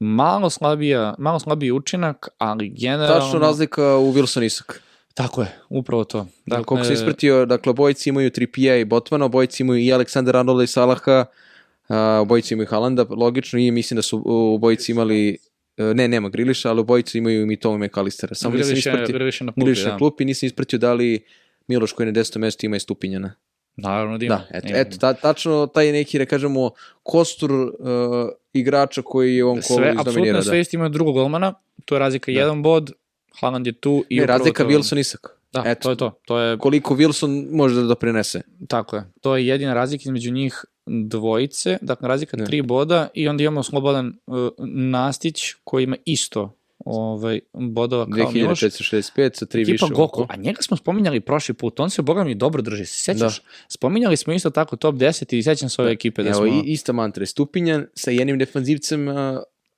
[0.00, 3.20] Malo slabija, malo slabiji učinak, ali generalno...
[3.20, 4.82] Tačno razlika u Wilson Isak.
[5.14, 6.26] Tako je, upravo to.
[6.46, 10.62] Dakle, koliko sam ispratio, dakle, obojici imaju 3 i Botmana, obojici imaju i Aleksandar Arnolda
[10.64, 11.24] i Salaha,
[11.88, 14.22] a, obojici imaju Halanda, logično, i mislim da su
[14.54, 15.38] obojici imali,
[15.76, 18.34] e, ne, nema Griliša, ali obojici imaju i Mitoma i McAllistera.
[18.34, 19.90] Samo nisam Griliš je, ispratio, Griliš na klupi, Griliš da.
[19.92, 21.24] na klupi, nisam ispratio da li
[21.68, 22.38] Miloš koji je na 10.
[22.38, 23.32] mestu ima i Stupinjana.
[23.76, 24.34] Naravno da ima.
[24.34, 24.78] Da, eto, Ima.
[24.78, 26.70] eto ta, tačno taj neki, da kažemo,
[27.02, 27.70] kostur uh,
[28.52, 30.00] igrača koji je u ovom kolu sve, izdominira.
[30.10, 30.42] apsolutno Da.
[30.42, 31.54] sve isto imaju drugog golmana,
[31.84, 32.38] tu je razlika Da.
[32.38, 32.92] jedan bod,
[33.40, 35.28] Haaland je tu i Ne, razlika to- Wilson Isak.
[35.52, 35.80] Da, Eto.
[35.82, 36.20] to je to.
[36.26, 38.40] To je, Koliko Wilson može da doprinese.
[38.68, 39.02] tako je.
[39.20, 42.44] To je jedina razlika između njih dvojice, dakle razlika Ne.
[42.44, 44.34] tri boda i onda imamo slobodan uh,
[44.68, 48.60] Nastić koji ima isto ovaj, bodova kao Miloš.
[48.60, 49.72] 2465 sa tri više.
[49.74, 52.84] Ekipa u Goku, a njega smo spominjali prošli put, on se boga mi dobro drži,
[52.86, 53.40] se sećaš?
[53.68, 56.46] Spominjali smo isto tako top 10 i sećam se ove ekipe da Evo, smo...
[56.46, 57.22] i, ista mantra.
[57.22, 59.14] je Stupinjan sa jednim defanzivcem uh,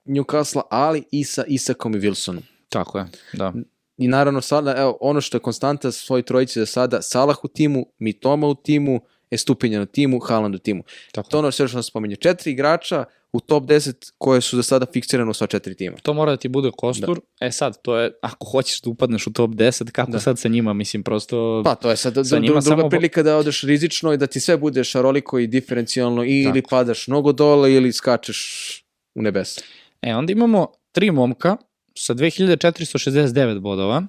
[0.06, 2.40] Newcastle, ali i sa Isakom i Wilsonom.
[2.71, 3.53] Tako je, da.
[3.97, 7.87] I naravno sada, evo, ono što je konstanta svoj trojici za sada, Salah u timu,
[7.99, 9.01] Mitoma u timu,
[9.31, 10.83] Estupinjan u timu, Haaland u timu.
[11.12, 11.31] Tako.
[11.31, 12.16] To ono sve što sam spominje.
[12.16, 15.97] Četiri igrača u top 10 koje su za sada fiksirane u sva četiri tima.
[16.03, 17.21] To mora da ti bude kostur.
[17.41, 20.21] E sad, to je, ako hoćeš da upadneš u top 10, kako Da.
[20.21, 21.62] sad sa njima, mislim, prosto...
[21.64, 24.57] Pa to je sad Sa druga samo prilika da odeš rizično i da ti sve
[24.57, 28.83] bude šaroliko i diferencijalno i ili padaš mnogo dole ili skačeš
[29.14, 29.61] u nebesa.
[30.03, 31.57] E, onda imamo tri momka
[31.95, 34.03] sa 2469 bodova.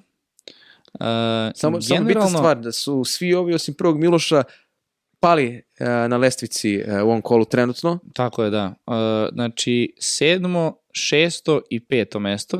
[0.94, 1.04] E,
[1.54, 4.42] Samo, samo bitna stvar, da su svi ovi osim prvog Miloša
[5.20, 5.46] pali
[5.78, 7.98] e, na lestvici e, u ovom kolu trenutno.
[8.12, 8.74] Tako je, da.
[8.86, 8.92] E,
[9.32, 12.56] znači, sedmo, šesto i peto mesto.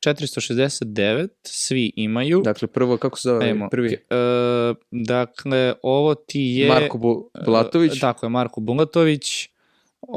[0.00, 2.42] 2469 svi imaju.
[2.42, 3.92] Dakle, prvo, kako se zove Ajmo, prvi?
[3.92, 3.98] e,
[4.90, 6.68] dakle, ovo ti je...
[6.68, 7.96] Marko Bu- Bulatović.
[7.96, 9.48] E, tako je, Marko Bulatović.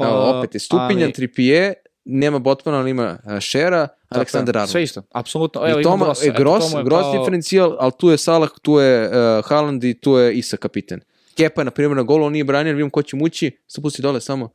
[0.03, 1.73] Evo, opet je Stupinjan, ali- Tripije,
[2.11, 4.69] nema Botmana, ali ima e, Šera, tako je, Aleksandar Arnold.
[4.69, 5.67] Sve isto, apsolutno.
[5.67, 6.25] I Evo, Toma, ima Grossa.
[6.25, 9.07] e, Eto, Gross, to mu je Gross kao- diferencijal, ali tu je Salah, tu je
[9.07, 9.13] uh,
[9.45, 10.99] Haaland i tu je Isa kapitan.
[11.35, 14.01] Kepa je, na primjer, na golu, on nije branjen, vidimo ko će mući, se pusti
[14.01, 14.49] dole samo.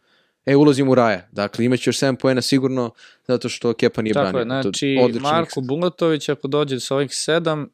[0.47, 1.29] E, ulazim u raja.
[1.33, 2.91] Dakle, imaće još 7 poena sigurno,
[3.27, 4.63] zato što Kepa nije Tako je, branjen.
[4.63, 7.69] To je znači Marko Bulatović ako dođe sa ovih sedam,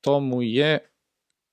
[0.00, 0.95] to mu je, Os- 70.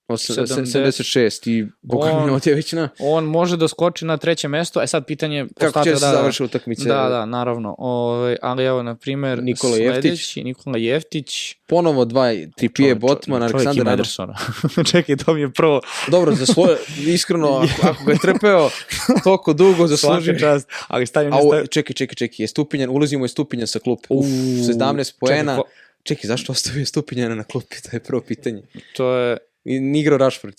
[0.10, 2.89] 76 i Boga mi ovdje već na...
[2.99, 5.45] on može da skoči na treće mesto, e sad pitanje...
[5.58, 6.88] Kako će se da, da, završi utakmice?
[6.88, 7.76] Da, da, naravno.
[7.78, 10.01] Ove, ali evo, na primer, Nikola Jeftić.
[10.04, 11.56] sledeći, Nikola Jeftić.
[11.68, 13.93] Ponovo dva, Tripije, Čovjek- Botman, čovjek Aleksandar.
[13.93, 14.36] Edersona.
[14.91, 15.82] Čekaj, to mi je prvo.
[16.08, 16.78] Dobro, za svoje,
[17.08, 18.70] iskreno, ako, ako ga je trpeo
[19.24, 20.39] toliko dugo, zasluži.
[20.39, 20.70] Čast.
[20.88, 21.68] Ali stavim A stavim.
[21.68, 24.08] čekaj, čekaj, čekaj, je Stupinjan, ulazimo je Stupinjan sa klupe.
[24.10, 25.60] Uf, Uuu, 17 poena.
[26.04, 27.76] Čekaj, zašto ostavio Stupinjana na klupi?
[27.91, 28.62] To je prvo pitanje.
[28.95, 30.55] To je, I nije igrao Rashford.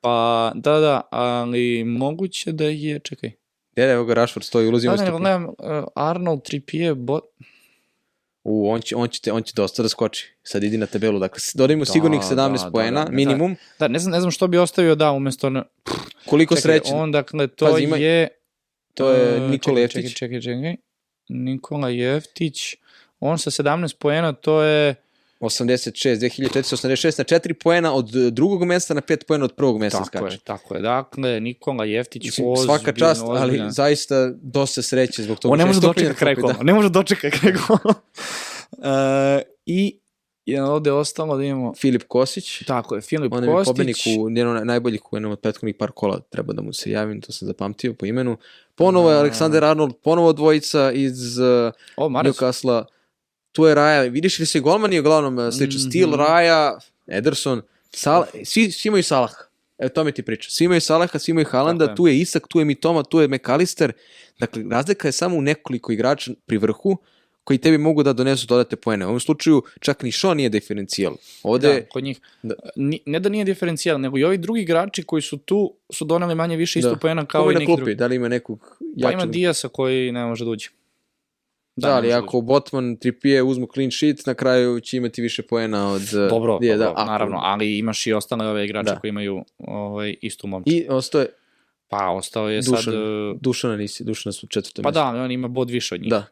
[0.00, 3.32] pa, da, da, ali moguće da je, čekaj.
[3.76, 5.42] Ne, evo ga Rashford stoji, ulazimo Da, nego Stupinjan.
[5.58, 7.24] gledam, uh, Arnold, Trippier, bot,
[8.44, 10.34] U, on će, on, će te, on će dosta da skoči.
[10.42, 11.18] Sad idi na tabelu.
[11.18, 13.12] Dakle, dodajmo Da, sigurnih da, 17 da, poena, da, da.
[13.12, 13.56] minimum.
[13.78, 15.50] Da, ne znam, ne znam što bi ostavio da umesto...
[15.50, 15.64] Na...
[16.26, 16.94] Koliko Čekaj, sreće.
[16.94, 18.28] On, dakle, to Pazi, ima- je...
[18.94, 20.14] To je Nikola čekaj, Jeftić.
[20.14, 20.76] Čekaj, čekaj, čekaj.
[21.28, 22.76] Nikola Jeftić.
[23.20, 24.94] On sa 17 poena, to je...
[25.40, 29.98] 86, 2486 na 4 poena od e, drugog mesta na 5 poena od prvog mesta
[29.98, 30.34] Tako skače.
[30.34, 30.80] je, tako je.
[30.80, 33.70] Dakle, Nikola Jeftić, Mislim, ozbiljno, svaka čast, ali ozbiljno.
[33.70, 35.52] zaista dosta sreće zbog toga.
[35.52, 36.54] On ne može dočekati kraj kola.
[36.62, 37.94] Ne može dočekati kraj kola.
[38.72, 39.98] E, I
[40.46, 41.70] je ovde ostalo da imamo...
[41.70, 41.74] Da.
[41.74, 43.66] Filip Kosić, Tako je, Filip on je Kostić.
[43.66, 47.20] pobednik u njeno najboljih u jednom od prethodnih par kola, treba da mu se javim,
[47.20, 48.36] to sam zapamtio po imenu.
[48.74, 49.18] Ponovo je.
[49.18, 52.36] Aleksander Arnold, ponovo dvojica iz uh, O, Maras.
[53.52, 55.80] Tu je Raja, vidiš li se golman je uglavnom uh, sličan.
[55.80, 55.88] Mhm.
[55.88, 59.32] Stil, Raja, Ederson, Sal, svi, svi imaju Salah.
[59.78, 60.50] Evo to mi ti priča.
[60.50, 61.46] Svi imaju Salaha, svi imaju
[61.80, 61.94] je.
[61.96, 63.92] tu je Isak, tu je Mitoma, tu je McAllister.
[64.38, 66.96] Dakle, razlika je samo u nekoliko igrača pri vrhu
[67.44, 69.06] koji tebi mogu da donesu dodate poene.
[69.06, 71.14] U ovom slučaju čak ni Shaw nije diferencijal.
[71.42, 72.20] Ovde, Da, kod njih.
[72.42, 72.54] Da.
[73.06, 76.56] Ne da nije diferencijal, nego i ovi drugi igrači koji su tu su doneli manje
[76.56, 76.96] više isto Da.
[76.96, 77.94] poena kao i neki klupi, drugi.
[77.94, 79.30] da li ima nekog Pa ima jačeg?
[79.30, 80.68] Dijasa koji ne može da uđe.
[81.76, 85.42] Da, ne ali da ako Botman, Trippier uzmu clean sheet, na kraju će imati više
[85.42, 86.02] poena od...
[86.30, 88.98] Dobro, Dije, dobro ako- naravno, ali imaš i ostale ove igrače Da.
[88.98, 90.70] koji imaju ovaj, istu momču.
[90.70, 91.26] I ostaje
[91.88, 92.82] Pa ostao je Dušan.
[92.82, 92.94] sad...
[92.94, 92.98] e,
[93.40, 95.00] Dušana nisi, Dušana su četvrto Pa mesto.
[95.00, 96.10] da, ali on ima bod više od njih.
[96.10, 96.24] Da.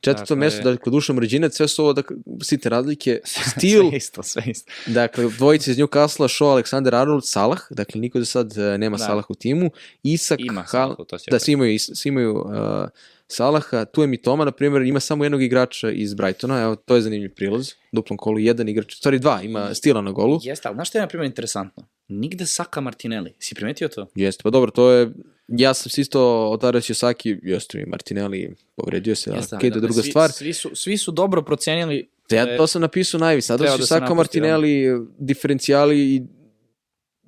[0.00, 3.20] Četvrto Dakle- mesto, dakle, Dušan Mrđinac, sve su ovo dakle, sitne razlike.
[3.50, 4.72] Stil, sve isto, sve isto.
[4.86, 9.04] dakle, dvojice iz Newcastle, Shaw, Alexander Arnold, Salah, dakle, niko do sad e, nema Da.
[9.04, 9.70] Salah u timu.
[10.02, 12.88] Isak, Ima Hal- Salah, to da, svi imaju, svi imaju uh,
[13.28, 17.02] Salaha, tu je Mitoma, na primjer, ima samo jednog igrača iz Brightona, evo, to je
[17.02, 20.40] zanimljiv prilaz, duplom kolu, jedan igrač, stvari dva, ima Stila na golu.
[20.42, 21.88] Jeste, ali znaš što je na primjer interesantno?
[22.08, 23.34] Nigde Saka Martinelli.
[23.38, 24.06] Si primetio to?
[24.14, 25.10] Jeste, pa dobro, to je,
[25.48, 26.20] ja sam se isto
[26.50, 30.32] odario Saki, jeste i Martinelli povredio se, Jeste, okay, je dakle, druga svi, stvar.
[30.32, 33.76] Svi su, svi su dobro procenili Ja da je- to sam napisao najvi, sad treba
[33.76, 34.84] da da Saka Martinelli
[35.18, 36.22] diferencijali i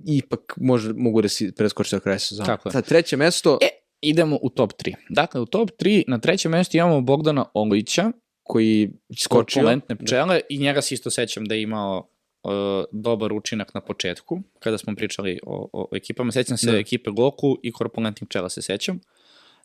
[0.07, 2.47] ipak može, mogu da si preskoči do kraja sezona.
[2.47, 2.73] Tako je.
[2.73, 3.69] Sad treće mesto E,
[4.01, 4.95] idemo u top 3.
[5.09, 9.63] Dakle, u top 3 na trećem mjestu imamo Bogdana Olića, koji skočio.
[9.63, 12.09] korpulentne pčele i njega se isto sećam da je imao
[12.43, 12.51] uh,
[12.93, 16.33] dobar učinak na početku, kada smo pričali o, o ekipama.
[16.33, 16.79] Sećam se Da.
[16.79, 19.01] ekipe Goku i Korpulentnih pčela se sećam.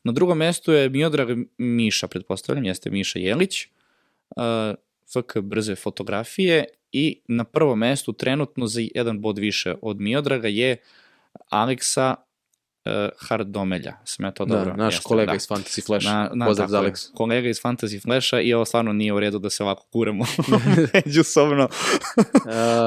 [0.03, 1.27] Na drugom mestu je Miodrag
[1.57, 3.67] Miša, pretpostavljam, jeste Miša Jelić,
[4.36, 4.43] uh,
[5.13, 10.77] FK brze fotografije i na prvom mestu trenutno za jedan bod više od Miodraga je
[11.49, 12.15] Aleksa
[12.86, 13.93] uh, Hardomelja.
[14.05, 14.75] Sam ja to Da, dobro?
[14.75, 15.36] naš Jeste, kolega da.
[15.36, 16.05] iz Fantasy Flash.
[16.05, 16.81] Na, na, Pozdrav za.
[16.81, 17.13] Alex.
[17.13, 20.25] Kolega iz Fantasy Flasha i ovo stvarno nije u redu da se ovako kuremo
[21.05, 21.67] međusobno.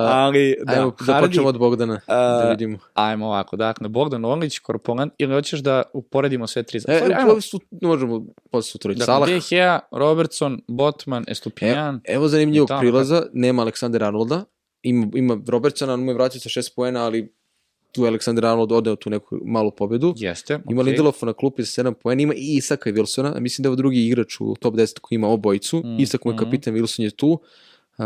[0.09, 2.79] Ali, da, Ajmo da počnemo od Bogdana, da A, vidimo.
[2.95, 6.81] Ajmo ovako, dakle, Bogdan Orlić, Korpolant, ili hoćeš da uporedimo sve tri?
[6.89, 7.41] E, ajmo.
[7.41, 8.99] Su, možemo posle sutrović.
[8.99, 9.29] Dakle, Salah.
[9.29, 12.01] De Gea, Robertson, Botman, Estupinjan.
[12.05, 14.45] Evo zanimljivog tamo, prilaza, nema Aleksandar Arnolda,
[14.83, 17.35] ima, ima Robertsona, on mu je vratio sa šest poena, ali
[17.97, 20.15] tu Aleksandar Arnold odneo tu neku malu pobedu.
[20.17, 20.91] Jeste, Ima okej.
[20.91, 23.71] Lindelofa na klupi sa 7 poena, ima i Isaka i Wilsona, a mislim da je
[23.71, 25.83] ovo drugi igrač u top 10 koji ima obojicu.
[25.85, 26.45] Mm, Isak mu je mhm.
[26.45, 27.31] kapitan, Wilson je tu.
[27.99, 28.05] Uh,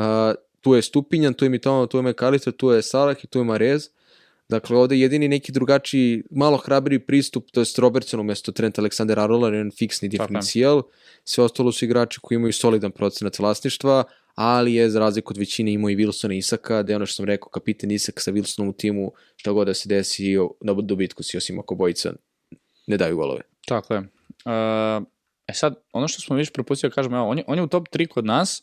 [0.61, 3.45] tu je Stupinjan, tu je Mitoma, tu je McAllister, tu je Salah i tu je
[3.45, 3.89] Marez.
[4.49, 9.19] Dakle, ovde je jedini neki drugačiji, malo hrabriji pristup, to je Robertson umesto Trent Alexander
[9.19, 10.83] Arnold, jedan fiksni diferencijal.
[11.25, 14.05] Sve ostalo su igrači koji imaju solidan procenat vlasništva,
[14.41, 17.25] ali je za razliku od većine imao i Wilsona Isaka, da je ono što sam
[17.25, 21.37] rekao, kapitan Isak sa Wilsonom u timu, šta god da se desi, na dobitku si,
[21.37, 22.13] osim ako bojica
[22.87, 23.41] ne daju golove.
[23.67, 24.01] Tako je.
[24.01, 25.07] Uh,
[25.47, 27.67] e sad, ono što smo više propustili da kažemo, evo, on je, on je u
[27.67, 28.63] top 3 kod nas,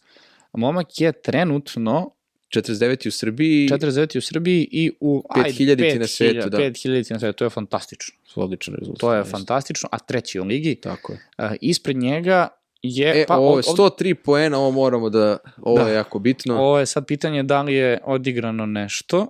[0.51, 2.11] a momak je trenutno
[2.55, 5.23] 49 u Srbiji, 49 u Srbiji i u...
[5.36, 6.57] 5000 na svetu, da.
[6.57, 8.15] 5000 na svetu, to je fantastično.
[8.36, 8.99] odličan rezultat.
[8.99, 10.75] To je fantastično, a treći u ligi.
[10.75, 11.19] Tako je.
[11.38, 12.47] Uh, ispred njega
[12.90, 13.22] je...
[13.22, 15.88] E, pa, ovo je ov- 103 poena, ovo moramo da, ovo Da.
[15.88, 16.56] je jako bitno.
[16.56, 19.28] Ovo je sad pitanje da li je odigrano nešto.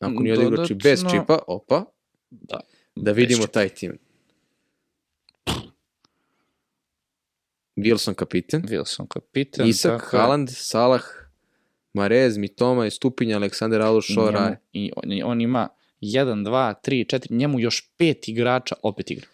[0.00, 1.84] Ako nije odigrao či bez dodatno- čipa, opa,
[2.30, 2.60] Da,
[2.96, 3.98] da vidimo taj tim.
[7.76, 9.68] Wilson kapitan, Wilson kapitan.
[9.68, 10.16] Isak, tako.
[10.16, 11.02] Haaland, Salah,
[11.94, 14.40] Marez, Mitoma, Stupinja, Aleksandar Aluš, Šora.
[14.40, 15.68] Njemu- I on, on ima
[16.00, 19.26] 1, 2, 3, 4, njemu još pet igrača opet igra.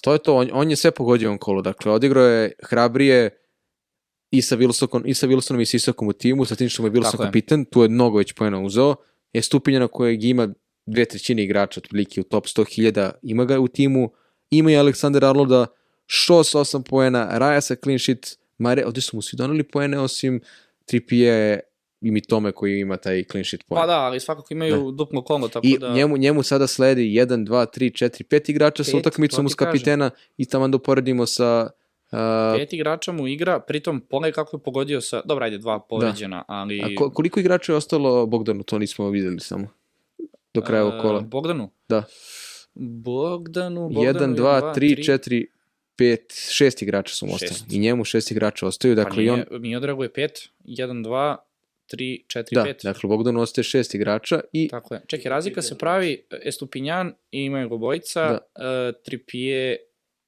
[0.00, 1.62] To je to, on, on je sve pogodio on kolo.
[1.62, 3.30] Dakle, odigrao je hrabrije
[4.30, 6.88] i sa, Wilsonom, i sa Wilsonom i sa Isakom u timu, sa tim što mu
[6.88, 8.94] je Wilson kapitan, tu je mnogo već pojena uzeo,
[9.32, 10.48] je Stupinja na kojeg ima
[10.86, 14.10] dve trećine igrača, otprilike u top 100.000, ima ga u timu,
[14.50, 15.66] ima i Aleksandar Arnolda,
[16.06, 19.98] Shaw sa 8 poena, Raja sa clean sheet, Mare, ovdje su mu svi donali poene,
[19.98, 20.40] osim
[20.84, 21.60] Tripije
[22.10, 23.80] Mitome koji ima taj clean sheet poen.
[23.80, 25.88] Pa da, ali svakako imaju duplo kolo, tako I da...
[25.92, 29.52] njemu, njemu sada sledi 1, 2, 3, 4, 5 igrača sa Pet, utakmicom to uz
[29.52, 29.72] ti kažem.
[29.72, 31.70] kapitena i tamo da uporedimo sa
[32.12, 32.18] uh,
[32.58, 35.22] Pet igrača mu igra, pritom pogledaj kako je pogodio sa...
[35.24, 36.80] Dobro, ajde, dva povređena, ali...
[36.82, 39.68] a ko, koliko igrača je ostalo Bogdanu, to nismo videli samo
[40.54, 41.20] do kraja E, kola.
[41.20, 41.70] Bogdanu?
[41.88, 42.02] Da.
[42.74, 44.34] Bogdanu, Bogdanu...
[44.34, 45.44] 1, 2, 3, 4,
[45.98, 46.18] 5,
[46.64, 47.50] 6 igrača su mu ostali.
[47.50, 47.72] Šest.
[47.72, 49.36] I njemu 6 igrača ostaju, Pa dakle i on...
[49.50, 51.36] nije, Miodragu je pet, 1, 2,
[51.88, 52.82] 3, 4, Da, 5.
[52.84, 55.00] dakle Bogdanu ostaje 6 igrača i Tako je.
[55.06, 58.38] Čekaj, razlika se pravi Estupinjan i imaju go bojica, Da.
[58.56, 58.88] da.
[58.88, 59.76] uh, Tripije,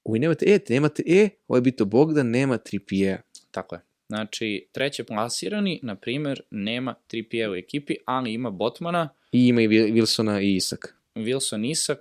[0.05, 3.21] Uj, nemate E, nemate E, ovo je bito Bogdan, nema Tripije.
[3.51, 3.81] tako je.
[4.07, 9.67] Znači, treće plasirani, na primer, nema Tripije u ekipi, ali ima Botmana, I ima i
[9.67, 10.95] Wil- Wilsona i Isak.
[11.15, 11.99] Wilson Isak,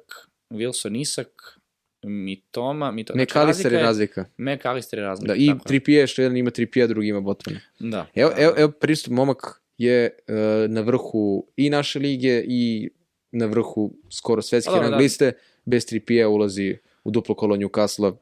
[0.50, 1.58] Wilson Isak,
[2.02, 3.22] Mitoma, Mitoma.
[3.22, 4.24] McAllister je razlika.
[4.38, 5.32] McAllister je razlika.
[5.32, 5.50] Da, i.
[5.66, 7.60] Tripije, što jedan ima Tripije, drugi ima Botmana.
[7.78, 8.06] Da.
[8.14, 8.42] Evo, da.
[8.42, 10.34] evo, evo pristup, momak je uh,
[10.70, 12.90] na vrhu i naše lige i
[13.30, 14.98] na vrhu skoro svetske Pa dobro, rang da.
[14.98, 15.32] liste.
[15.64, 18.16] Bez Tripija ulazi u duplo kolo Newcastle,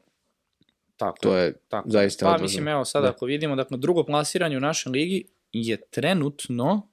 [0.97, 1.89] Tako to je Tako.
[1.89, 2.43] zaista Pa odvažno.
[2.43, 3.09] mislim, evo sad Da.
[3.09, 6.87] ako vidimo, dakle, drugo plasiranje u našoj ligi je trenutno,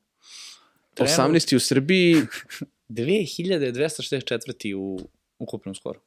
[0.94, 1.56] trenutno 18.
[1.56, 2.16] u Srbiji,
[2.88, 4.74] 2264.
[4.74, 4.98] u
[5.38, 6.00] ukupnom skoru.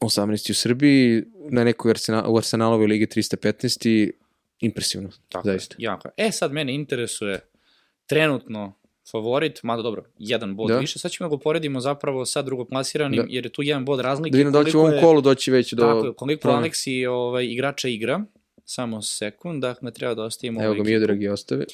[0.00, 0.50] 18.
[0.50, 4.10] u Srbiji, na nekoj Arsena, u Arsenalovoj ligi 315.
[4.60, 5.74] Impresivno, Tako je, zaista.
[5.78, 6.08] jako.
[6.08, 6.26] je.
[6.26, 7.40] E sad mene interesuje
[8.06, 8.72] trenutno
[9.10, 10.78] favorit, mada dobro, jedan bod Da.
[10.78, 10.98] više.
[10.98, 13.26] Sad ćemo ga poredimo zapravo sa drugoplasiranim, Da.
[13.28, 14.30] jer je tu jedan bod razlike.
[14.30, 15.82] Da vidim da će u ovom je- kolu doći već do...
[15.82, 16.60] Tako je, koliko promene.
[16.60, 18.24] Aleksi ovaj, igrača igra,
[18.64, 21.64] samo sekund, dakle treba da ostavimo Evo ovaj ga mi je dragi ostave.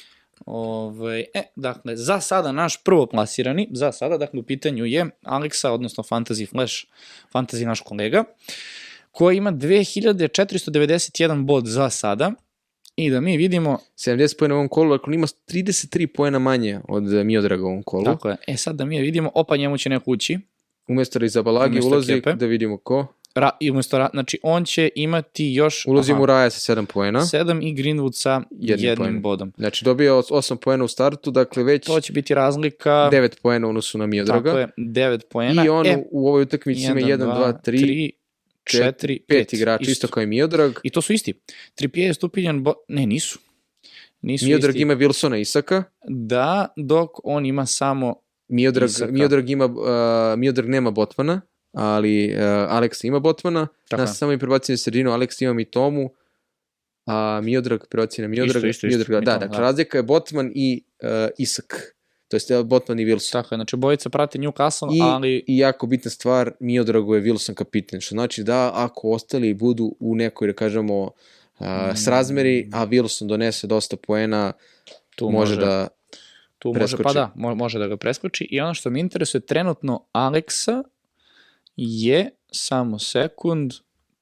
[0.45, 5.71] Ovaj, e, dakle, za sada naš prvo plasirani, za sada, dakle, u pitanju je Aleksa,
[5.71, 6.73] odnosno Fantasy Flash,
[7.33, 8.23] Fantasy naš kolega,
[9.11, 12.31] koji ima 2491 bod za sada
[12.95, 16.79] i da mi vidimo, 70 pojena u ovom kolu, dakle on ima 33 pojena manje
[16.87, 18.05] od eh, Miodraga u ovom kolu.
[18.05, 20.39] tako je, e sad da mi vidimo, opa njemu će neko ući,
[20.87, 22.33] Umesto Rizabalagi ulazi, Kepe.
[22.33, 23.07] da vidimo ko.
[23.35, 27.19] Ra, i umesto, Ra- znači on će imati još Ulazi mu Raja sa 7 pojena.
[27.19, 29.21] 7 i Greenwood sa Jednim jednim, poenom.
[29.21, 29.53] bodom.
[29.57, 33.69] Znači dobio 8 poena u startu, dakle već To će biti razlika, 9 poena u
[33.69, 34.49] odnosu na Miodraga.
[34.49, 35.65] tako je, 9 poena.
[35.65, 38.09] I on e, u, u ovoj utakmici ima 1, 2, 3,
[38.65, 40.71] 4, 5 igrača, isto kao i Miodrag.
[40.83, 41.33] I to su isti.
[41.75, 42.73] Trippier je stupiljan, bo...
[42.87, 43.39] ne, nisu.
[44.21, 44.81] nisu Miodrag isti.
[44.81, 48.15] ima Wilsona Isaka, Da, dok on ima samo
[48.47, 49.11] Miodrag, Isaka.
[49.11, 49.73] Miodrag, ima, uh,
[50.37, 51.41] Miodrag nema Botmana,
[51.77, 54.13] ali uh, Alex ima Botmana, Tako nas je.
[54.13, 56.09] samo i prebacim na sredinu, Alex ima Mitomu,
[57.05, 58.55] a Miodrag prebaci na Miodrag.
[58.55, 59.61] Isto, isto, isto, Miodrag, da, dakle, da.
[59.61, 61.07] razlika je Botman i uh,
[61.37, 61.93] Isak.
[62.27, 63.31] To jest Botman i Wilson.
[63.31, 67.53] Tako je, znači bojica prate Newcastle, I, ali I jako bitna stvar, Miodragu je Wilson
[67.53, 73.27] kapiten, što znači da ako ostali budu u nekoj, da kažemo, uh, srazmeri, a Wilson
[73.27, 74.53] donese dosta poena,
[75.15, 75.87] tu može, može, da...
[76.59, 77.03] tu može, preskoči.
[77.03, 78.47] pa da, mo- može da ga preskoči.
[78.51, 80.83] I ono što me interesuje, trenutno Aleksa
[81.77, 83.73] je, samo sekund,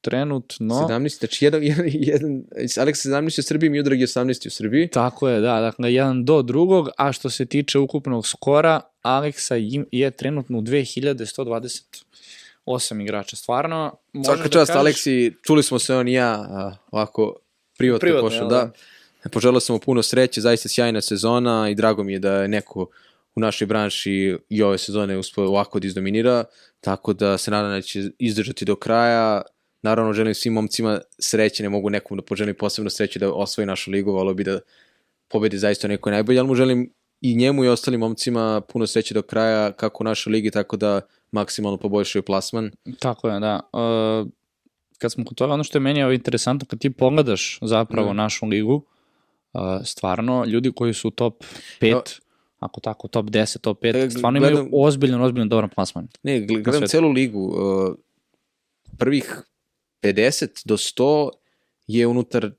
[0.02, 0.76] trenutno...
[0.76, 4.88] 17, znači jedan, jedan, jedan Alex 17 u Srbiji, Miodrag je 18 u Srbiji.
[4.88, 9.56] Tako je, da, dakle, jedan do drugog, a što se tiče ukupnog skora, Aleksa
[9.92, 13.36] je trenutno u 2128 igrača.
[13.36, 13.96] Stvarno,
[14.26, 16.46] Svaka da čast, kažeš- Aleksi, čuli smo se on i ja
[16.92, 17.36] ovako
[17.78, 18.72] privatno, Privatno, pošao, jel da.
[19.32, 22.88] Poželao sam mu puno sreće, zaista sjajna sezona i drago mi je da je neko
[23.36, 26.44] u našoj branši i ove sezone uspio ovako da izdominira,
[26.82, 29.42] tako da se nadam da će izdržati do kraja.
[29.82, 33.92] Naravno, želim svim momcima sreće, ne mogu nekom da poželim posebno sreće da osvoji našu
[33.92, 34.60] ligu, volio bi da
[35.28, 39.22] pobedi zaista neko najbolje, ali mu želim i njemu i ostalim momcima puno sreće do
[39.22, 42.72] kraja, kako u našoj ligi, tako da maksimalno poboljšaju plasman.
[43.00, 43.60] Tako je, da.
[43.74, 44.32] Uh,
[44.98, 48.16] kad smo kod toga, ono što je meni ovo interesantno, kad ti pogledaš zapravo Mm.
[48.16, 48.86] našu ligu,
[49.54, 51.44] uh, stvarno, ljudi koji su u top
[51.82, 52.04] 5, Evo.
[52.66, 56.08] Ako tako, top 10, top 5, E, stvarno gledam- imaju ozbiljan, ozbiljan dobar plasman.
[56.24, 56.88] Ne, gl- gledam svetu.
[56.88, 57.42] celu ligu.
[57.42, 57.96] Uh,
[58.98, 59.42] prvih
[60.02, 61.30] 50 do 100
[61.88, 62.52] je unutar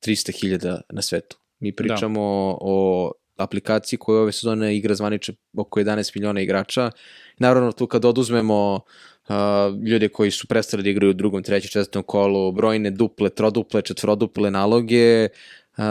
[0.00, 1.36] 300.000 na svetu.
[1.58, 2.20] Mi pričamo
[2.60, 6.90] o aplikaciji koja ove sezone igra zvaniče oko 11 miliona igrača.
[7.38, 8.80] Naravno, tu kad oduzmemo
[9.28, 9.34] uh,
[9.82, 14.50] ljude koji su prestali da igraju u drugom, trećem, četvrtom kolu, brojne duple, troduple, četvroduple
[14.50, 15.28] naloge,
[15.76, 15.84] uh,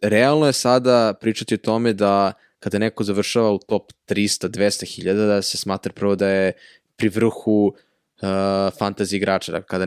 [0.00, 5.26] realno je sada pričati o tome da kada neko završava u top 300, 200 hiljada,
[5.26, 6.52] da se smatra prvo da je
[6.96, 8.28] pri vrhu uh,
[8.80, 9.52] fantasy igrača.
[9.52, 9.86] Dakle, kada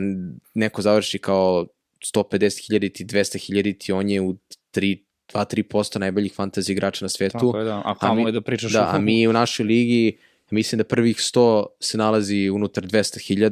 [0.54, 1.66] neko završi kao
[2.14, 4.36] 150 hiljaditi, 200 hiljaditi, on je u
[4.74, 4.98] 3,
[5.34, 7.32] 2-3% najboljih fantasy igrača na svetu.
[7.32, 7.82] Tako je, da.
[7.84, 8.96] A kao mi- da pričaš Da, o...
[8.96, 10.18] a mi u našoj ligi,
[10.50, 13.48] mislim da prvih 100 se nalazi unutar 200.000,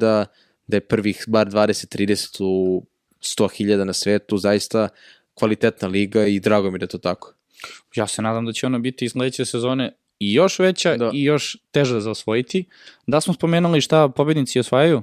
[0.67, 2.85] da je prvih bar 20-30 u
[3.21, 4.89] 100.000 na svetu, zaista
[5.41, 7.35] kvalitetna liga i drago mi da je to tako.
[7.97, 11.11] Ja se nadam da će ona biti iz sledeće sezone i još veća Da.
[11.15, 12.65] i još teža za osvojiti.
[13.07, 15.03] Da smo spomenuli šta pobednici osvajaju?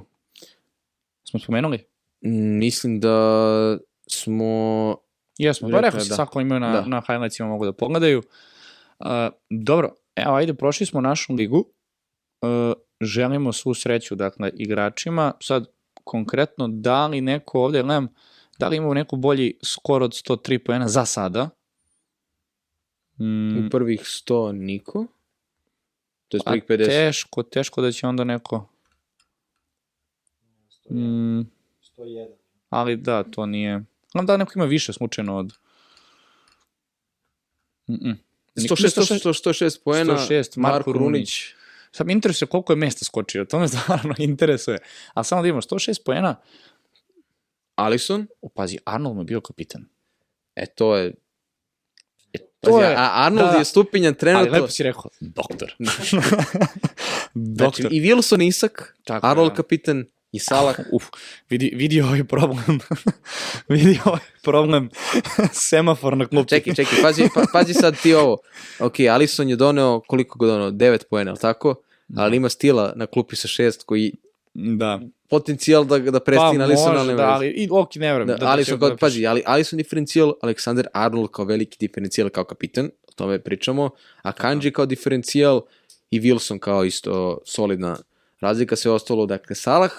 [1.30, 1.76] Smo spomenuli?
[2.24, 4.96] Mm, Mislim da smo...
[5.38, 6.14] Jesmo, pa Rekao rekao da.
[6.14, 6.86] svako imaju na, Da.
[6.86, 8.22] na highlightsima mogu da pogledaju.
[8.98, 9.06] Uh,
[9.50, 11.58] dobro, evo ajde, prošli smo našu ligu.
[12.42, 15.32] Uh, želimo svu sreću, dakle, igračima.
[15.40, 15.66] Sad,
[16.04, 18.08] konkretno, da li neko ovde, gledam,
[18.58, 21.50] da li imamo neku bolji skor od 103 poena za sada?
[23.20, 25.06] Mm, U prvih 100 niko.
[26.28, 26.86] To je prvih 50.
[26.86, 28.68] teško, teško da će onda neko...
[30.90, 31.40] Mm,
[31.96, 32.26] 101.
[32.70, 33.84] ali da, to nije...
[34.12, 35.52] Znam da neko ima više slučajno od...
[37.88, 38.16] Mm -mm.
[38.56, 41.54] 106, 106, 106 poena, 106, Marko Runić.
[41.92, 44.78] Sad me interesuje koliko je mesta skočio, to me stvarno interesuje.
[45.14, 46.36] A samo da imamo 106 poena,
[47.78, 49.84] Alisson, o, pazi, Arnold mu je bio kapitan.
[50.56, 51.14] e to je...
[52.32, 53.58] E, To Pazi, je- a Arnold da, da.
[53.58, 54.52] je stupinjan Ali trenutno...
[54.52, 55.74] lepo si rekao, doktor.
[55.78, 56.16] Znači,
[57.34, 57.92] doktor.
[57.92, 59.54] i Wilson Isak, Tako Arnold da.
[59.54, 60.76] kapitan i Salah.
[60.92, 61.04] Uf,
[61.50, 62.78] vidi, vidi ovaj problem.
[63.68, 64.90] vidi ovaj problem
[65.52, 66.48] semafor na klupi.
[66.48, 68.36] Čekaj, čekaj, pazi, pa, pazi sad ti ovo.
[68.78, 70.70] Ok, Alisson je doneo, koliko ga doneo?
[70.70, 71.74] 9 poena, ali tako?
[72.16, 74.12] Ali ima stila na klupi sa 6 koji
[74.54, 75.00] Da.
[75.28, 78.26] Potencijal da, da Pa prestigne Alisson, može, ali da, ali, i, ok, ne vrem.
[78.26, 82.90] Da, da, Alisson, kao, pazi, ali Alisson diferencijal, Aleksandar Arnold kao veliki diferencijal kao kapitan,
[83.08, 83.90] o tome pričamo,
[84.22, 85.62] a Kanji kao diferencijal
[86.10, 87.96] i Wilson kao isto solidna
[88.40, 89.92] razlika, sve ostalo, dakle, Salah,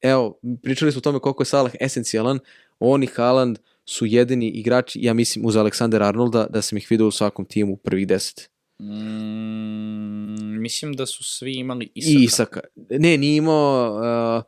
[0.00, 2.38] evo, pričali smo o tome koliko je Salah esencijalan,
[2.78, 7.06] on i Haaland su jedini igrači, ja mislim, uz Aleksandra Arnolda, da sam ih vidio
[7.06, 8.50] u svakom timu prvih deset.
[8.80, 12.20] Mm, mislim da su svi imali Isaka.
[12.20, 12.60] I Isaka.
[12.90, 14.42] Ne, nije imao, uh,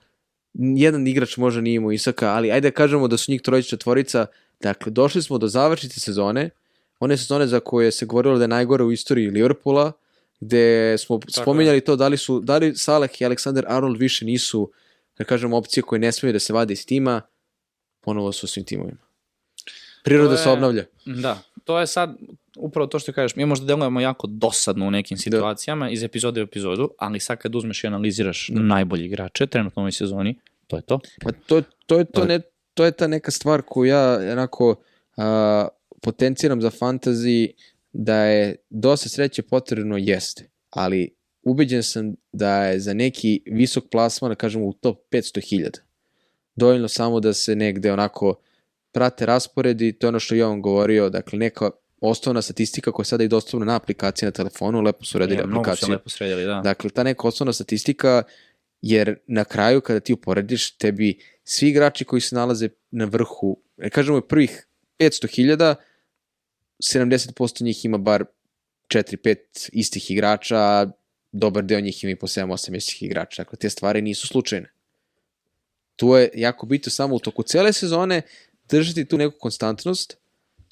[0.55, 4.27] jedan igrač možda nije imao Isaka, ali ajde da kažemo da su njih trojica četvorica.
[4.61, 6.51] Dakle, došli smo do završnice sezone,
[7.01, 9.93] one sezone za koje se govorilo da je najgore u istoriji Liverpoola,
[10.41, 14.25] gde smo Tako spominjali to da li su, da li Salah i Alexander Arnold više
[14.25, 14.71] nisu,
[15.19, 17.21] da kažemo, opcije koje ne smiju da se vade iz tima,
[18.01, 18.99] ponovo su svim timovima.
[20.05, 20.85] Priroda To se je- obnavlja.
[21.07, 22.17] Da, to je sad
[22.59, 23.37] upravo to što kažeš.
[23.37, 27.55] Mi možda delujemo jako dosadno u nekim situacijama iz epizode u epizodu, ali sad kad
[27.55, 28.61] uzmeš i analiziraš Da.
[28.61, 31.01] najbolji igrače trenutno u ovoj sezoni, to je to.
[31.23, 32.41] Pa to, to, je, to, ne,
[32.75, 35.25] to je ta neka stvar koju ja onako uh,
[36.03, 37.51] potenciram za fantasy
[37.93, 44.31] da je dosta sreće potrebno jeste, ali ubeđen sam da je za neki visok plasman,
[44.31, 45.79] da kažemo u top 500.000,
[46.57, 48.35] dovoljno samo da se negde onako
[48.93, 53.07] prate rasporedi, to je ono što je on govorio, dakle neka osnovna statistika koja je
[53.07, 55.93] sada i dostupna na aplikaciji na telefonu, lepo su uredili Je, mnogo su aplikaciju.
[55.93, 56.61] lepo sredili, da.
[56.65, 58.23] Dakle, ta neka osnovna statistika,
[58.83, 63.91] jer na kraju kada ti uporediš, tebi svi igrači koji se nalaze na vrhu, ne
[63.91, 64.67] kažemo prvih
[64.99, 65.75] 500.000,
[66.79, 68.25] 70% njih ima bar
[68.89, 69.37] 4-5
[69.73, 70.87] istih igrača, a
[71.33, 73.43] dobar deo njih ima i po 7-8 istih igrača.
[73.43, 74.71] Dakle, te stvari nisu slučajne.
[75.97, 78.23] Tu je jako bitno samo u toku cele sezone
[78.69, 80.17] držati tu neku konstantnost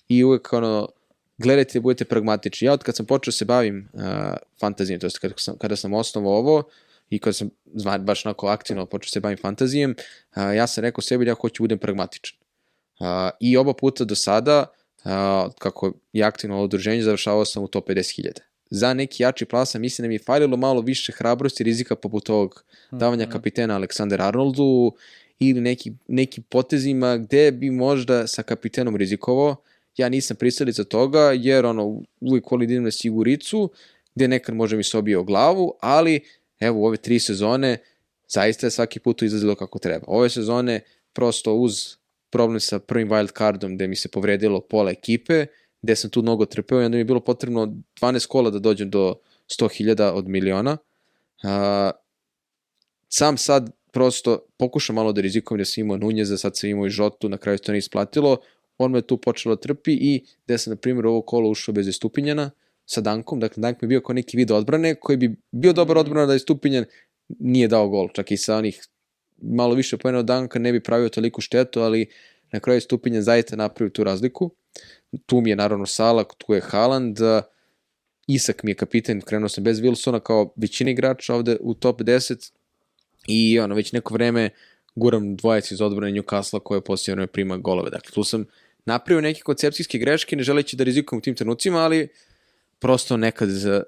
[0.09, 0.89] i uvek ono,
[1.43, 2.67] gledajte da budete pragmatični.
[2.67, 4.03] Ja od kad sam počeo se bavim uh,
[4.61, 6.63] fantazijom, to jest kada sam, kada sam osnovao ovo
[7.11, 9.95] i kada sam zva, baš onako aktivno počeo se bavim fantazijem,
[10.37, 12.39] uh, ja sam rekao sebi da ja hoću da budem pragmatičan.
[13.01, 13.07] Uh,
[13.41, 14.65] I oba puta do sada,
[15.05, 15.11] uh,
[15.59, 18.39] kako je aktivno ovo udruženje, završavao sam u top 50.000.
[18.71, 22.31] Za neki jači plasa mislim da mi je falilo malo više hrabrosti i rizika poput
[22.31, 24.93] ovog davanja kapitena Aleksandar Arnoldu
[25.39, 29.57] ili neki, neki potezima gde bi možda sa kapitenom rizikovao.
[29.97, 33.71] Ja nisam pristalica toga jer ono, uvijek volim da idem na siguricu
[34.15, 36.21] gde nekad može mi se obije o glavu, ali
[36.61, 37.79] evo u ove tri sezone
[38.29, 40.05] zaista je svaki put izlazilo kako treba.
[40.09, 40.81] Ove sezone
[41.13, 41.97] prosto uz
[42.31, 45.47] problem sa prvim wild cardom gde mi se povredilo pola ekipe,
[45.83, 48.91] gde sam tu mnogo trpeo i onda mi je bilo potrebno 12 kola da dođem
[48.91, 49.15] do
[49.49, 50.77] 100.000 od miliona.
[51.43, 51.51] Uh,
[53.09, 56.91] sam sad prosto pokušam malo da rizikujem da sam imao Nunjeza, sad sam imao i
[56.91, 58.37] Žotu, na kraju to ne isplatilo,
[58.79, 62.51] on me tu počelo trpi i gde sam, na primjer, ovo kolo ušao bez Stupinjana
[62.87, 65.99] sa Dankom, dakle Dank mi je bio kao neki vid odbrane koji bi bio dobar
[65.99, 66.85] odbrana da je Stupinjan
[67.29, 68.83] nije dao gol, čak i sa onih
[69.43, 72.07] malo više pojena od Danka ne bi pravio toliku štetu, ali
[72.53, 74.51] na kraju je Stupinjan zaista napravio tu razliku.
[75.27, 77.19] Tu mi je naravno Salak, tu je Haaland,
[78.27, 82.53] Isak mi je kapiten, krenuo sam bez Wilsona kao većina igrača ovde u top 10
[83.27, 84.51] i ono, već neko vreme
[84.95, 87.91] guram dvojac iz odbrane Newcastle koje poslije vreme prima golove.
[87.91, 88.45] Dakle, tu sam
[88.85, 92.09] napravio neke koncepcijske greške, ne želeći da rizikujem u tim trenucima, ali
[92.79, 93.83] prosto nekad za,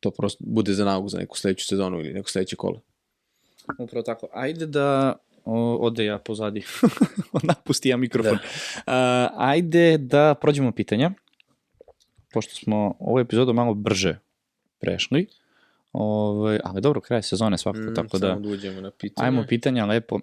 [0.00, 2.80] to prosto bude za nauku za neku sledeću sezonu ili neku sledeće kolo.
[3.78, 4.28] Upravo tako.
[4.32, 6.64] Ajde da o, ode ja pozadi.
[7.42, 8.38] Napusti ja mikrofon.
[8.86, 9.28] Da.
[9.32, 11.10] Uh, ajde da prođemo pitanja.
[12.32, 14.18] Pošto smo ovu epizodu malo brže
[14.80, 15.26] prešli.
[15.92, 18.28] Ove, ali dobro, kraj sezone svakako, mm, tako da...
[18.28, 19.26] Samo da uđemo na pitanje.
[19.26, 20.20] Ajmo pitanja lepo.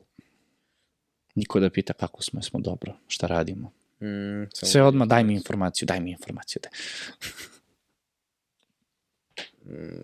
[1.35, 3.71] Niko da pita kako smo, smo dobro, šta radimo.
[4.01, 6.61] Mm, Sve da odmah, daj mi informaciju, daj mi informaciju.
[6.63, 6.71] Daj.
[9.65, 10.03] Mm,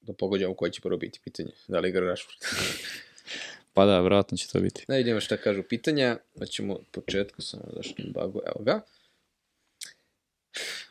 [0.00, 1.50] da pogođamo koje će prvo biti pitanje.
[1.68, 2.38] Da li igra Rashford?
[3.74, 4.84] Pa da, vjerojatno će to biti.
[4.88, 6.16] Da vidimo šta kažu pitanja.
[6.38, 8.40] Hoćemo od početka, samo zašto mi bago.
[8.46, 8.80] Evo ga.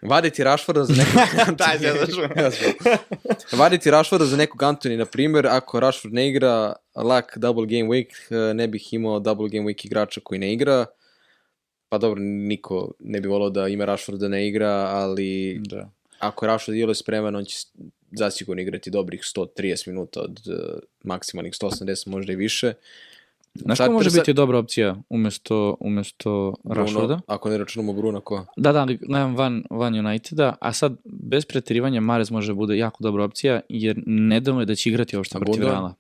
[0.02, 2.74] Vaditi Rashforda za nekog Daj, zašao.
[3.60, 8.12] Vaditi Rashforda za nekog Antoni, na primjer, ako Rashford ne igra lak double game week,
[8.30, 10.86] eh, ne bih imao double game week igrača koji ne igra.
[11.90, 15.90] Pa dobro, niko ne bi volao da ima Rashford da ne igra, ali Da.
[16.20, 17.58] ako je Rashford ili spreman, on će
[18.12, 22.74] zasigurno igrati dobrih 130 minuta od uh, maksimalnih 180, možda i više.
[23.56, 27.22] Znaš ko može biti dobra opcija umesto, umesto Rashforda?
[27.28, 28.46] Ako ne računamo Bruno, ko?
[28.58, 32.98] Da, da, gledam van, van Uniteda, a sad bez pretirivanja Mares može da bude jako
[33.04, 35.64] dobra opcija, jer ne damo je da će igrati uopšte protiv?
[35.64, 35.94] Reala.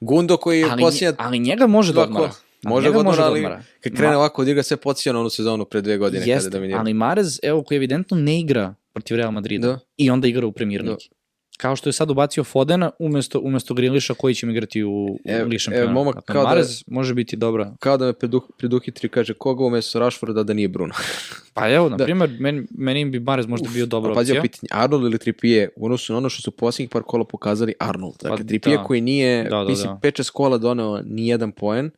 [0.00, 1.14] Gundo koji je Ali, posljednja...
[1.18, 2.24] ali njega može da odmara.
[2.64, 3.42] Ali Može ga odmara, da ali
[3.80, 6.32] kad krene Ma- ovako da igra sve podsjeća na onu sezonu pre dve godine kada
[6.32, 6.80] Jeste, je dominirao.
[6.80, 9.78] ali Marez, evo, koji evidentno ne igra protiv Real Madrida Da.
[9.96, 10.90] i onda igra u Premier Da.
[10.90, 11.08] Ligi.
[11.56, 15.48] Kao što je sad ubacio Fodena umesto, umesto Griliša koji će mi igrati u, Evo-
[15.48, 15.92] u šampiona.
[15.92, 17.72] momak Dakle, kao da- Marez može biti dobra.
[17.80, 20.94] Kao da me preduh, preduhitri kaže koga umesto Rashforda da nije Bruno.
[21.54, 22.04] Pa evo, na Da.
[22.04, 24.34] primjer, meni, meni bi Marez možda bio dobra pazi opcija.
[24.34, 27.74] ovo pitanje, Arnold ili Trippier, u odnosu na ono što su posljednjih par kola pokazali
[27.80, 28.14] Arnold.
[28.14, 28.84] Dakle, Pa Trippier da.
[28.84, 29.98] koji nije, Da, da, mislim, da.
[30.00, 31.90] 5-6 kola doneo ni jedan poen,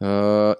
[0.00, 0.06] uh,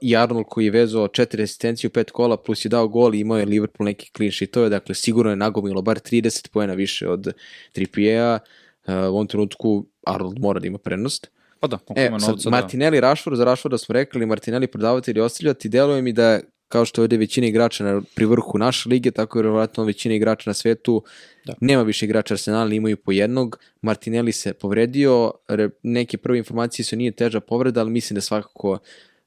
[0.01, 3.21] i Arnold koji je vezao četiri asistencije u pet kola, plus je dao gol i
[3.21, 7.33] imao je Liverpool neki clean sheetove, dakle, sigurno je nagomilo bar 30 poena više od
[7.73, 8.39] Trippiera,
[8.87, 11.31] uh, u ovom trenutku Arnold mora da ima prednost.
[11.61, 12.57] Pa da, E, ima sad, novca, da.
[12.57, 17.01] Martinelli, Rashford, za Rashforda smo rekli, Martinelli prodavati ili ostavljati, deluje mi da kao što
[17.01, 20.55] je ovdje većina igrača na, pri vrhu naše lige, tako je vjerovatno većina igrača na
[20.55, 21.03] svetu,
[21.47, 21.55] Da.
[21.61, 26.97] nema više igrača Arsenala, imaju po jednog, Martinelli se povredio, re, neke prve informacije su
[26.97, 28.79] nije teža povreda, ali mislim da svakako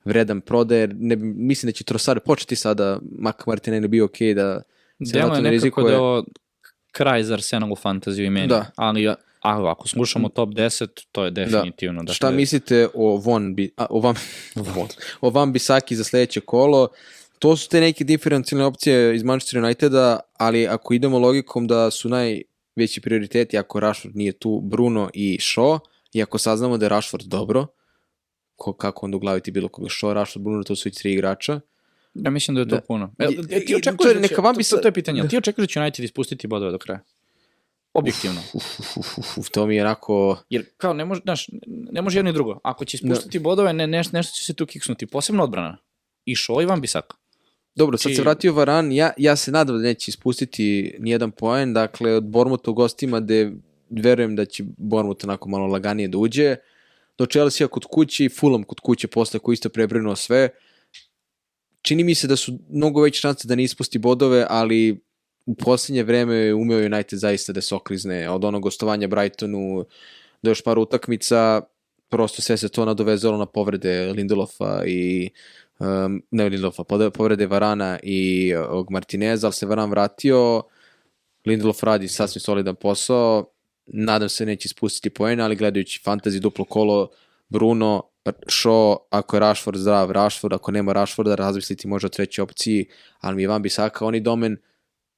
[0.06, 4.62] vredan prodaje, ne, bi- mislim da će Trossard početi sada, mak Martinelli bio okej da
[5.06, 6.26] se Delo je ne nekako da je ovo
[6.92, 8.48] kraj za Arsenal u fantaziju i meni.
[8.48, 8.66] Da.
[8.76, 12.02] Ali a, ako slušamo top 10, to je definitivno.
[12.02, 14.16] Dakle, Šta mislite o Von, Bi, a, o, vam,
[14.76, 14.88] Von,
[15.22, 16.88] o Van Bisaki za sledeće kolo?
[17.42, 22.10] to su te neke diferencijalne opcije iz Manchester Uniteda, ali ako idemo logikom da su
[22.10, 25.80] najveći prioriteti, ako Rashford nije tu, Bruno i Shaw,
[26.14, 27.68] i ako saznamo da je Rashford dobro,
[28.62, 31.60] ko, kako onda uglaviti bilo koga Shaw, Rashford, Bruno, to su i tri igrača,
[32.14, 32.82] Ja mislim da je to Da.
[32.82, 33.14] puno.
[33.20, 35.22] E, e, ti očekuješ to je da će, neka to, bi to, to je pitanje,
[35.22, 35.28] da.
[35.28, 37.00] ti očekuješ da će United ispustiti bodove do kraja?
[37.94, 38.42] Objektivno.
[38.54, 40.38] uf, uf, uf, uf, to mi je onako...
[40.50, 42.60] Jer kao ne može, znaš, ne može jedno i drugo.
[42.64, 45.06] Ako će ispustiti bodove, ne, neš, nešto će se tu kiksnuti.
[45.06, 45.78] Posebno odbrana.
[46.26, 47.16] I Šo i Van Bisaka.
[47.76, 51.74] Dobro, sad Či- se vratio Varan, ja, ja se nadam da neće ispustiti nijedan poen,
[51.74, 53.52] dakle od Bormuta u gostima gde
[53.90, 56.56] verujem da će Bormut onako malo laganije da uđe,
[57.22, 60.50] do Chelsea kod kuće i Fulham kod kuće posle koji isto prebrinuo sve.
[61.82, 65.02] Čini mi se da su mnogo veće šanse da ne ispusti bodove, ali
[65.46, 68.30] u posljednje vreme umeo United zaista da se oklizne.
[68.30, 69.86] Od onog gostovanja Brightonu
[70.42, 71.62] do još par utakmica,
[72.10, 75.30] prosto sve se to nadovezalo na povrede Lindelofa i
[75.80, 76.84] um, ne Lindelofa,
[77.14, 80.64] povrede Varana i uh, ovog Martineza, ali se Varan vratio,
[81.46, 83.46] Lindelof radi sasvim solidan posao,
[83.94, 87.10] nadam se neće ispustiti poena, ali gledajući fantasy duplo kolo,
[87.50, 92.86] Bruno, Shaw, ako je Rashford zdrav, Rashford, ako nema Rashforda, razmisliti može o trećoj opciji,
[93.20, 94.58] ali mi je Van Bisaka, oni domen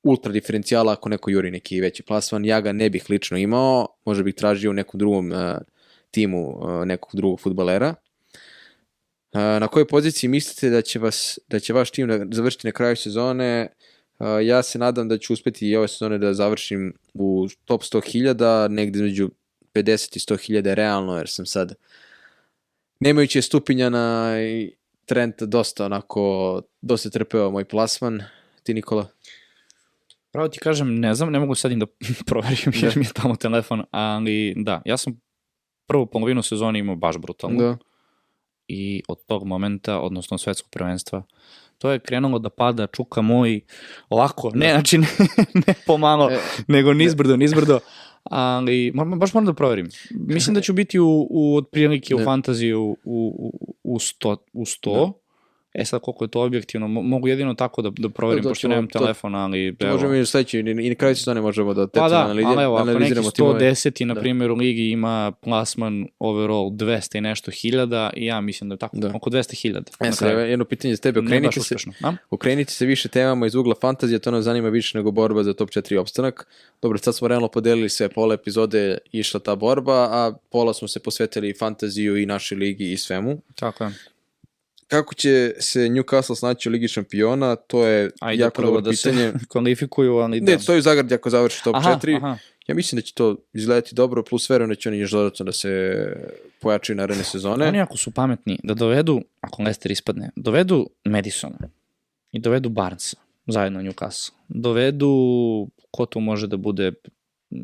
[0.03, 4.23] ultra diferencijala ako neko juri neki veći plasman, ja ga ne bih lično imao, možda
[4.23, 5.37] bih tražio u nekom drugom uh,
[6.11, 7.95] timu uh, nekog drugog futbalera.
[9.33, 12.95] Uh, na kojoj poziciji mislite da će, vas, da će vaš tim završiti na kraju
[12.95, 13.67] sezone?
[13.71, 13.92] Uh,
[14.27, 18.97] ja se nadam da ću uspeti i ove sezone da završim u top 100.000, negde
[18.97, 19.29] između
[19.73, 21.75] 50 i 100.000 je realno, jer sam sad
[22.99, 24.71] nemajući stupinjana i
[25.05, 28.23] Trenta dosta onako, dosta trpeo moj plasman.
[28.63, 29.07] Ti Nikola?
[30.31, 31.85] Pravo ti kažem, ne znam, ne mogu sad im da
[32.25, 35.21] proverim jer mi je tamo telefon, ali da, ja sam
[35.87, 37.61] prvu polovinu sezone imao baš brutalno.
[37.61, 37.77] Da.
[38.67, 41.23] I od tog momenta, odnosno svetskog prvenstva,
[41.77, 43.61] to je krenulo da pada čuka moj
[44.11, 45.07] lako, ne, znači ne,
[45.67, 47.79] ne pomalo, E, nego nizbrdo, nizbrdo,
[48.23, 49.89] ali ma, baš moram da proverim.
[50.11, 52.25] Mislim da ću biti u, u otprilike u Ne.
[52.25, 55.13] fantaziju u, u, u, sto, u 100,
[55.73, 58.61] E sad koliko je to objektivno, mo- mogu jedino tako da, da proverim, Da, pošto
[58.61, 59.93] ćemo nemam telefon, ali To evo.
[59.93, 62.63] možemo i u sledećoj, i na kraju sezone možemo da Pa da, detaljno analizi- ali
[62.63, 63.59] evo, ako neki analiziramo timove.
[63.61, 64.19] 110 na Da.
[64.19, 68.79] primjer u ligi ima plasman overall 200 i nešto hiljada i ja mislim da je
[68.79, 69.11] tako, Da.
[69.13, 69.91] oko 200 hiljada.
[69.99, 71.93] E, sad, jedno pitanje za tebe, okrenite se, uspešno.
[72.01, 72.13] A?
[72.29, 75.69] okrenite se više temama iz ugla fantazije, to nas zanima više nego borba za top
[75.69, 76.47] 4 opstanak.
[76.81, 80.99] Dobro, sad smo realno podelili sve, pola epizode išla ta borba, a pola smo se
[80.99, 83.41] posvetili fantaziju i našoj ligi i svemu.
[83.55, 83.91] Tako je.
[84.87, 89.31] Kako će se Newcastle snaći u Ligi šampiona, to je Ajde jako dobro da pitanje.
[89.31, 90.51] se kvalifikuju, ali da.
[90.51, 92.17] Ne, stoji u zagradi ako završi top aha, 4.
[92.17, 92.37] aha.
[92.67, 95.51] Ja mislim da će to izgledati dobro, plus verujem da će oni još dodatno da
[95.51, 95.93] se
[96.61, 97.67] pojačaju naredne sezone.
[97.67, 101.57] Oni ako su pametni da dovedu, ako Leicester ispadne, dovedu Madisona
[102.31, 104.31] i dovedu Barnesa zajedno u Newcastle.
[104.47, 105.09] Dovedu,
[105.91, 106.91] ko tu može da bude,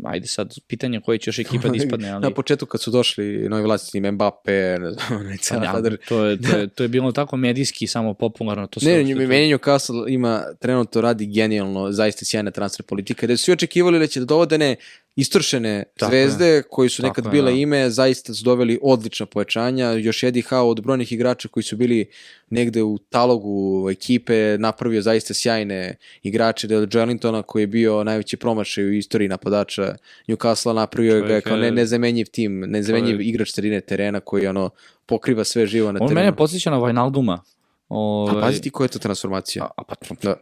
[0.04, 2.22] ajde sad, pitanje koje će još ekipa da ispadne, ali...
[2.22, 5.98] Na početku kad su došli novi vlasnici Mbappe, ne znam, onaj cijel Ja, kadar.
[6.08, 8.68] to, je, to, je, to je bilo tako medijski samo popularno.
[8.68, 13.44] To Ne, ne, meni Newcastle ima, trenutno radi genijalno, zaista sjajna transfer politika, da su
[13.44, 14.76] svi očekivali da će da dovode ne
[15.20, 17.58] istrošene Tako zvezde koji su Tako nekad je, bile da.
[17.58, 22.10] ime, zaista su doveli odlična pojačanja, još Eddie Howe od brojnih igrača koji su bili
[22.50, 23.54] negde u talogu
[23.92, 29.96] ekipe, napravio zaista sjajne igrače, Del Jelintona koji je bio najveći promašaj u istoriji napadača
[30.28, 34.70] Newcastle, napravio ga kao ne, je- nezamenjiv tim, nezamenjiv čovjek- igrač sredine terena koji ono
[35.06, 36.22] pokriva sve živo na On terenu.
[36.22, 37.42] mene podsjeća na Vajnalduma.
[37.90, 39.64] O, A pazi ti koja je to transformacija.
[39.64, 40.36] A, a pa, Da.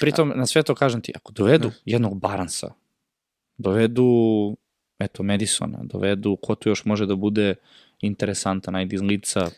[0.00, 2.72] pritom, na sve to kažem ti, ako dovedu jednog Baransa,
[3.58, 4.06] dovedu,
[4.98, 7.54] eto, Madisona, dovedu, ko tu još može da bude
[8.00, 9.50] interesantan, ajde iz lica,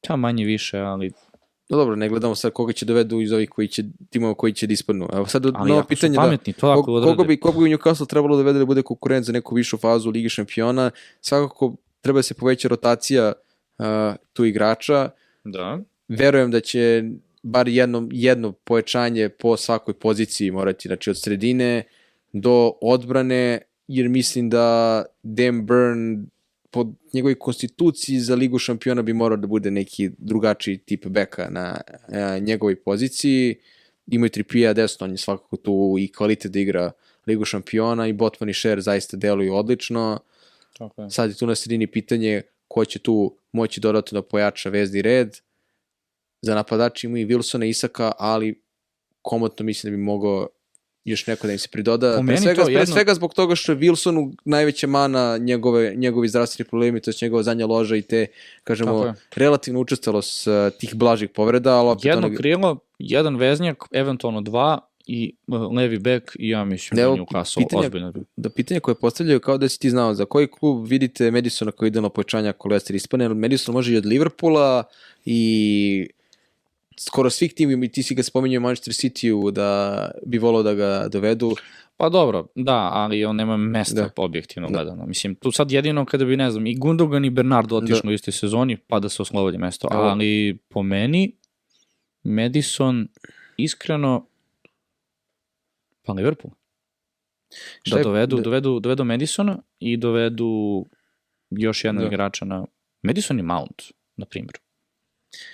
[0.00, 1.12] ta manje više, ali,
[1.68, 4.66] No dobro, ne gledamo sad koga će dovedu iz ovih koji će, timova koji će
[4.66, 5.08] da ispadnu.
[5.12, 8.08] Evo sad ali novo pitanje da, pametni, to ako kog, koga bi, koga bi Newcastle
[8.08, 12.22] trebalo da vede da bude konkurent za neku višu fazu Ligi šampiona, svakako treba da
[12.22, 13.32] se poveća rotacija
[13.78, 13.86] uh,
[14.32, 15.10] tu igrača.
[15.44, 15.78] Da.
[16.08, 17.04] Verujem da će
[17.42, 21.82] bar jedno, jedno povećanje po svakoj poziciji morati, znači od sredine
[22.40, 26.26] do odbrane, jer mislim da Dan Burn
[26.70, 31.80] po njegovoj konstituciji za ligu šampiona bi morao da bude neki drugačiji tip beka na
[32.08, 33.54] a, njegovoj poziciji.
[34.06, 36.92] Imaju Tripija desno, on je svakako tu i kvalitet da igra
[37.26, 40.18] ligu šampiona i Botman i Sher zaista deluju odlično.
[40.78, 41.10] Tako je.
[41.10, 45.36] Sad je tu na sredini pitanje ko će tu moći dodatno da pojača vezni red.
[46.42, 48.62] Za napadači imaju i Wilsona i Isaka, ali
[49.22, 50.48] komotno mislim da bi mogao
[51.06, 52.16] još neko da im se pridoda.
[52.16, 55.94] Po Pre svega, to pre jedno- svega zbog toga što je Wilsonu najveća mana njegove,
[55.94, 58.26] njegovi zdravstveni problemi, to je njegova zadnja loža i te,
[58.64, 64.40] kažemo, relativno učestalost uh, tih blažih povreda, ali opet Jedno ono- krilo, jedan veznjak, eventualno
[64.40, 68.12] dva i uh, levi bek i ja mislim Evo, da Newcastle pitanje- ozbiljno.
[68.36, 71.88] da pitanje koje postavljaju kao da si ti znao za koji klub vidite Madisona koji
[71.88, 74.84] ide na pojačanja ako Leicester ispane, Madison može i od Liverpoola
[75.24, 76.08] i
[76.98, 79.70] skoro svih tim, i ti si ga spominjao Manchester City-u da
[80.26, 81.54] bi volao da ga dovedu.
[81.96, 84.02] Pa dobro, da, ali on nema mesta Da.
[84.02, 84.10] da.
[84.16, 84.72] objektivno Da.
[84.74, 85.06] gledano.
[85.06, 88.32] Mislim, tu sad jedino kada bi, ne znam, i Gundogan i Bernardo otišli u istoj
[88.32, 89.88] sezoni, pa da se oslobodi mesto.
[89.92, 90.02] Evo.
[90.02, 91.36] Ali po meni,
[93.56, 94.26] iskreno,
[96.02, 96.52] pa Liverpool.
[97.82, 100.84] Šta Da je- dovedu, da- dovedu, dovedu Madisona i dovedu
[101.50, 102.08] još jednog Da.
[102.08, 102.66] igrača na...
[103.02, 103.82] Madison i Mount,
[104.16, 104.58] na primjer.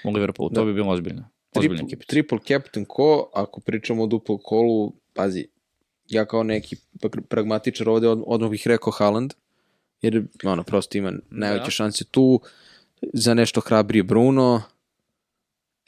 [0.04, 0.64] U Liverpoolu, to Da.
[0.64, 1.28] bi bilo ozbiljno.
[1.54, 5.46] Ozbiljna Triple, triple captain ko, ako pričamo o duplo kolu, pazi,
[6.08, 9.34] ja kao neki pr- pragmatičar ovde od, odmah bih rekao Haaland,
[10.02, 11.70] jer ono, prosto ima najveće Da.
[11.70, 12.40] šanse tu,
[13.12, 14.62] za nešto hrabrije Bruno,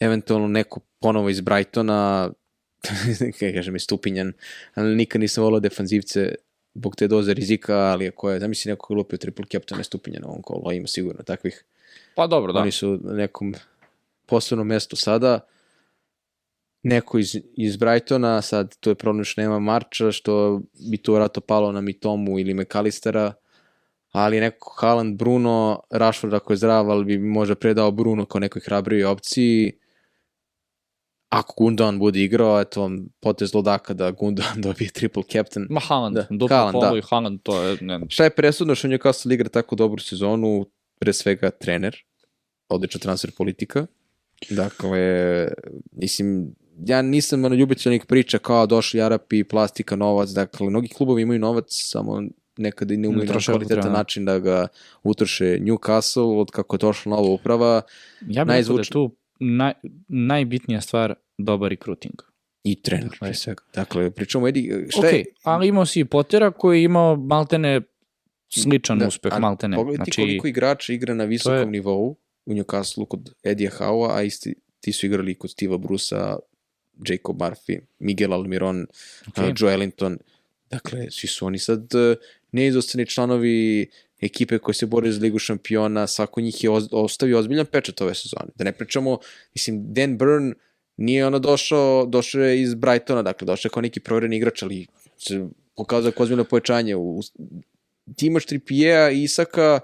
[0.01, 2.31] eventualno neko ponovo iz Brightona,
[3.39, 4.33] kaj kažem, je stupinjan,
[4.75, 6.35] ali nikad nisam volao defanzivce
[6.75, 10.23] zbog te doze rizika, ali ako je, zamisli neko koji lupio triple captain je stupinjan
[10.23, 11.65] na ovom kolu, ima sigurno takvih.
[12.15, 12.61] Pa dobro, da.
[12.61, 13.55] Oni su na nekom
[14.27, 15.41] posebnom mestu sada.
[16.85, 21.43] Neko iz, iz Brightona, sad to je problem što nema Marča, što bi to vratno
[21.43, 23.33] palo na Mitomu ili McAllistera,
[24.13, 28.63] ali neko Haaland, Bruno, Rashford ako je zdrav, ali bi možda predao Bruno kao nekoj
[28.65, 29.73] hrabriji opciji.
[31.29, 35.67] Ako Gundogan bude igrao, eto vam potez lodaka da Gundogan dobije triple captain.
[35.71, 36.99] Ma Haaland, Da, duplo Haaland, da.
[36.99, 37.79] i Haaland, to je...
[37.81, 40.67] Ne, Šta je presudno što Newcastle igra tako dobru sezonu?
[40.99, 41.97] Pre svega trener,
[42.69, 43.87] odlična transfer politika.
[44.51, 45.49] Dakle,
[45.93, 51.41] mislim, ja nisam ono ljubitelnik priča kao došli Arapi, plastika, novac, dakle, mnogi klubovi imaju
[51.41, 52.23] novac, samo
[52.57, 54.67] nekada i ne umeju na kvalitetan način da ga
[55.03, 57.83] utroše Newcastle, od kako je došla nova uprava Ja
[58.21, 58.93] bih da je Najzvučniji.
[58.93, 59.73] tu naj,
[60.09, 62.15] najbitnija stvar dobar recruiting.
[62.65, 63.19] i trener, Dakle.
[63.21, 63.63] pre svega.
[63.75, 67.81] Dakle, pričamo, Edi, šta Ok, je, ali imao si i Pottera koji je imao maltene
[68.51, 69.77] sličan Da, uspeh, maltene.
[69.77, 74.11] Pogledaj ti Znači, koliko igrača igra na visokom je- nivou u Newcastle kod Eddie Howe,
[74.11, 76.37] a isti ti su igrali kod Steve'a Brusa,
[77.09, 78.87] Jacob Murphy, Miguel Almiron,
[79.29, 79.35] Ok.
[79.35, 79.53] okay.
[79.57, 80.19] Joe Ellington.
[80.71, 82.17] Dakle, svi su oni sad uh,
[82.53, 83.87] neizostani članovi
[84.21, 88.15] ekipe koje se bore za ligu šampiona, svako njih je oz, ostavio ozbiljan pečat ove
[88.15, 88.53] sezone.
[88.55, 89.19] Da ne pričamo,
[89.55, 90.53] mislim, Dan Byrne
[90.97, 94.87] nije ono došao, došao je iz Brightona, dakle, došao je kao neki provjereni igrač, ali
[95.19, 95.47] se
[95.77, 96.97] pokazao kao ozbiljno pojačanje.
[96.97, 97.21] U,
[98.17, 99.81] ti imaš Trippiera, Isaka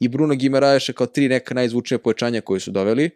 [0.00, 3.10] i Bruno Gimaraeša kao tri neka najzvučnija pojačanja koje su doveli,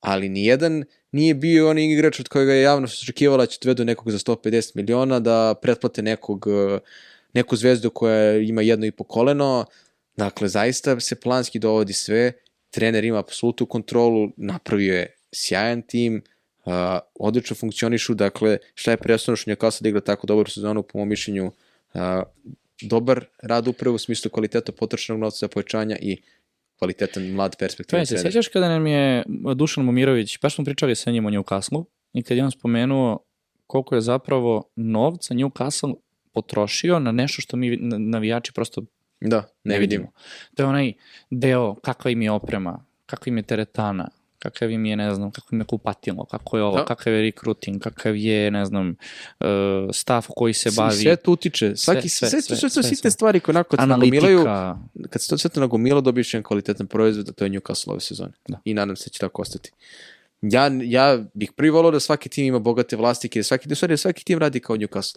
[0.00, 0.84] ali nijedan
[1.14, 4.18] nije bio onaj igrač od kojega je javno se očekivala da će dovedu nekog za
[4.18, 6.78] 150 miliona, da pretplate nekog, eh,
[7.32, 9.64] neku zvezdu koja ima jedno i po koleno.
[10.16, 12.32] Dakle, zaista se planski dovodi sve,
[12.70, 16.22] trener ima apsolutnu kontrolu, napravio je sjajan tim,
[16.64, 16.72] uh,
[17.14, 21.08] odlično funkcionišu, dakle, šta je presudno što Newcastle da igra tako dobru sezonu, po mom
[21.08, 22.00] mišljenju, uh,
[22.82, 26.18] dobar rad upravo u smislu kvaliteta potrošenog novca za pojačanja i
[26.78, 29.22] kvalitetan mlad perspektivan Kaj, se sjećaš kada nam je
[29.56, 33.18] Dušan Momirović, baš smo pričali sa njim o Newcastle, i kad je on spomenuo
[33.66, 35.94] koliko je zapravo novca Newcastle
[36.32, 38.82] potrošio na nešto što mi na- navijači prosto
[39.20, 40.12] Da, ne, vidimo.
[40.54, 40.92] To je onaj
[41.30, 44.08] deo kakva im je oprema, kakva im je teretana,
[44.44, 46.84] kakav im je, ne znam, kako im je kupatilo, kako je ovo, Da.
[46.84, 48.96] kakav je recruiting, kakav je, ne znam,
[49.40, 49.46] uh,
[49.92, 51.76] staff koji se Sve- bavi, Sve to utiče.
[51.76, 54.44] Svaki, sve, sve, sve, sve, sve, sitne stvari koje onako se nagomilaju,
[55.10, 58.00] kad se to sve to nagomilo, dobiješ jedan kvalitetan proizvod, a to je Newcastle ove
[58.00, 58.32] sezone.
[58.48, 58.60] Da.
[58.64, 59.70] I nadam se da će tako ostati.
[60.42, 63.92] Ja, ja bih prvi volao da svaki tim ima bogate vlastike, da svaki, da, stvari,
[63.92, 65.16] da svaki tim radi kao Newcastle.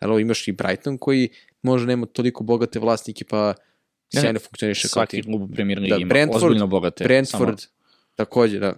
[0.00, 1.28] Evo imaš i Brighton koji
[1.62, 3.54] možda nema toliko bogate vlasnike, pa
[4.12, 5.24] sjajno funkcioniše kao svaki tim.
[5.24, 7.04] klub u Premier Ligi Da, ima Brentford- ozbiljno bogate.
[7.04, 7.58] Brentford,
[8.18, 8.72] takođe, da.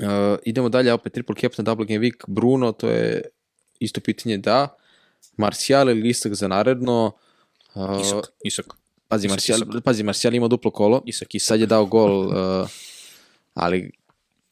[0.00, 3.22] Uh, idemo dalje, opet triple captain, double game week, Bruno, to je
[3.80, 4.68] isto pitanje da.
[5.36, 7.12] Marcial ili Isak za naredno.
[7.74, 8.66] Uh, Isak, Isak,
[9.08, 9.84] Pazi, Isak, Marcial, Isak.
[9.84, 11.02] pazi, Marcial ima duplo kolo.
[11.06, 11.48] Isak, Isak.
[11.48, 12.68] Sad je dao gol, uh,
[13.54, 13.90] ali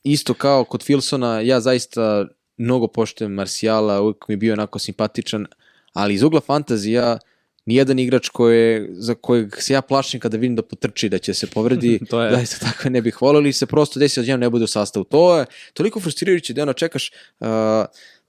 [0.05, 5.47] isto kao kod Filsona, ja zaista mnogo poštujem Marciala, uvijek mi je bio onako simpatičan,
[5.93, 7.19] ali iz ugla fantazija
[7.67, 11.47] nijedan igrač koje, za kojeg se ja plašim kada vidim da potrči, da će se
[11.47, 14.65] povredi, To je- zaista tako ne bih volio ili se prosto desi da ne bude
[14.65, 15.05] u sastavu.
[15.05, 17.47] To je toliko frustrirajuće da ono čekaš uh,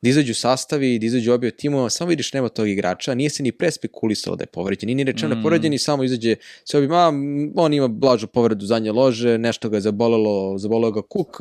[0.02, 3.52] da izađu sastavi, da izađu obje timova, samo vidiš nema tog igrača, nije se ni
[3.52, 5.44] prespekulisalo da je povređen, nije ni rečeno mm.
[5.44, 9.70] povređen i samo izađe sve obi, ma, m, on ima blažu povredu zadnje lože, nešto
[9.70, 11.38] ga je zabolelo, zaboleo ga kuk,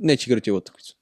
[0.00, 0.94] neće igrati u utakmicu.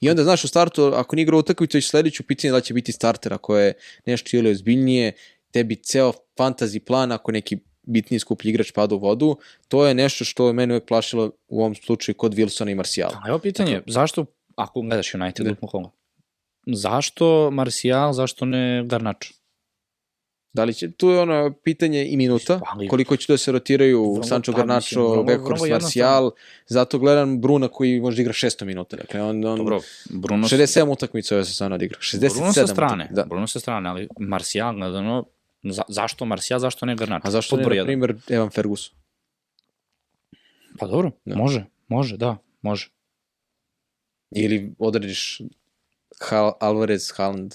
[0.00, 2.92] I onda, znaš, u startu, ako nije igrao utakmicu, već sledeću pitanje da će biti
[2.92, 3.72] starter, ako je
[4.06, 5.12] nešto ili ozbiljnije,
[5.56, 9.36] tebi ceo fantasy plan, ako neki bitniji skuplji igrač pada u vodu,
[9.68, 13.20] to je nešto što je mene uvek plašilo u ovom slučaju kod Wilsona i Marcijala.
[13.24, 14.26] A evo pitanje, zašto,
[14.56, 15.90] ako gledaš United, Oklahoma,
[16.66, 19.32] zašto Marcial, zašto ne Garnacho?
[20.52, 22.60] Da li će, tu je ono pitanje i minuta,
[22.90, 26.30] koliko će da se rotiraju Vrlo- Sancho mislim, Garnacho, vrlo Marcial,
[26.66, 29.80] zato gledam Bruna koji može da igra 600 minuta, dakle on, on Dobro,
[30.10, 33.28] Bruno, 67 utakmica ove sezone odigra, 67 Bruno sa strane, utakmica, Da.
[33.28, 35.24] Bruno sa strane, ali Marcial, gledano,
[35.72, 37.28] za, zašto Marcial, zašto ne Garnacho?
[37.28, 38.94] A zašto Pod ne, na primjer, Evan Ferguson?
[40.78, 41.36] Pa dobro, Da.
[41.36, 42.90] može, može, da, može.
[44.30, 45.40] Ili odrediš
[46.20, 47.54] Hal, Alvarez, Haaland,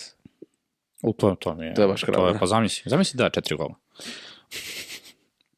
[1.02, 2.38] U to, to mi je, To je baš hrabro.
[2.40, 3.76] pa zamisli, zamisli da, četiri gola.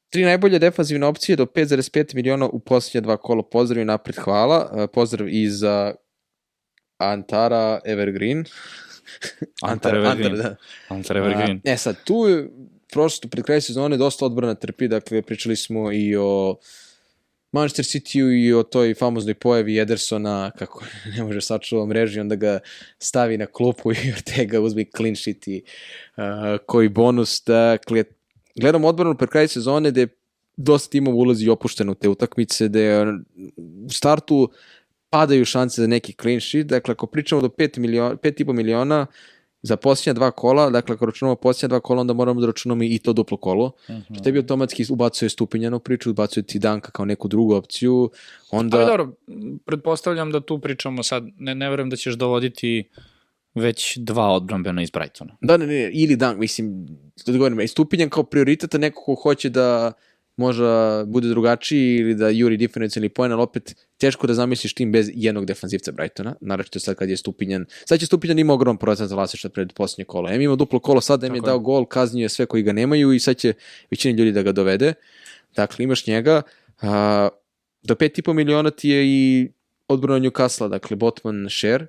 [0.09, 3.43] Tri najbolje defanzivne opcije do 5,5 miliona u posljednje dva kola.
[3.43, 4.71] Pozdrav i napred hvala.
[4.77, 5.95] E, Pozdrav i za
[6.97, 8.45] Antara Evergreen.
[9.61, 10.31] Antar Evergreen.
[10.31, 10.55] Antar, da.
[10.95, 11.61] Antar Evergreen.
[11.65, 12.49] A, e sad, tu je
[12.91, 16.57] prosto pred kraj sezone dosta odbrana trpi, dakle pričali smo i o
[17.53, 20.85] Manchester City-u i o toj famoznoj pojavi Edersona, kako
[21.17, 22.59] ne može sačuva mreži, onda ga
[22.99, 25.61] stavi na klupu i Ortega uzme clean sheet i
[26.17, 26.23] uh,
[26.65, 27.43] koji bonus.
[27.45, 28.03] Dakle,
[28.55, 30.07] gledam odbranu pred kraj sezone gde
[30.57, 33.05] dosta timova ulazi opušteno u te utakmice, gde
[33.85, 34.51] u startu
[35.13, 39.05] padaju šanse za neki clean sheet, dakle ako pričamo do 5 miliona, 5,5 miliona
[39.61, 42.99] za posljednja dva kola, dakle ako računamo posljednja dva kola, onda moramo da računamo i
[42.99, 43.71] to duplo kolo.
[43.89, 44.13] Mhm.
[44.13, 48.09] Što tebi automatski ubacuje stupinjanu priču, ubacuje ti Danka kao neku drugu opciju,
[48.51, 48.77] onda...
[48.77, 49.13] Ali dobro,
[49.65, 52.89] pretpostavljam da tu pričamo sad, ne, ne verujem da ćeš dovoditi
[53.55, 55.37] već dva odbrambena iz Brightona.
[55.41, 56.87] Da, ne, ne, ili Dank, mislim,
[57.25, 59.93] da govorim, stupinjan kao prioriteta neko ko hoće da
[60.35, 65.09] možda bude drugačiji ili da juri diferencijalni poen, ali opet teško da zamisliš tim bez
[65.13, 69.15] jednog defanzivca Brightona, naravno sad kad je Stupinjan, sad će Stupinjan ima ogrom procent za
[69.15, 70.29] vlasništva pred posljednje kolo.
[70.29, 73.13] Em ima duplo kolo, sad em je dao gol, kaznio je sve koji ga nemaju
[73.13, 73.53] i sad će
[73.91, 74.93] većina ljudi da ga dovede.
[75.55, 76.41] Dakle, imaš njega,
[76.81, 77.29] a,
[77.83, 79.49] do 5,5 miliona ti je i
[79.87, 81.87] odbrana Newcastle, dakle Botman share,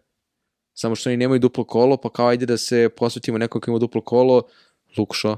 [0.74, 3.78] samo što oni nemaju duplo kolo, pa kao ajde da se posvetimo nekom ko ima
[3.78, 4.42] duplo kolo,
[4.96, 5.36] Shaw.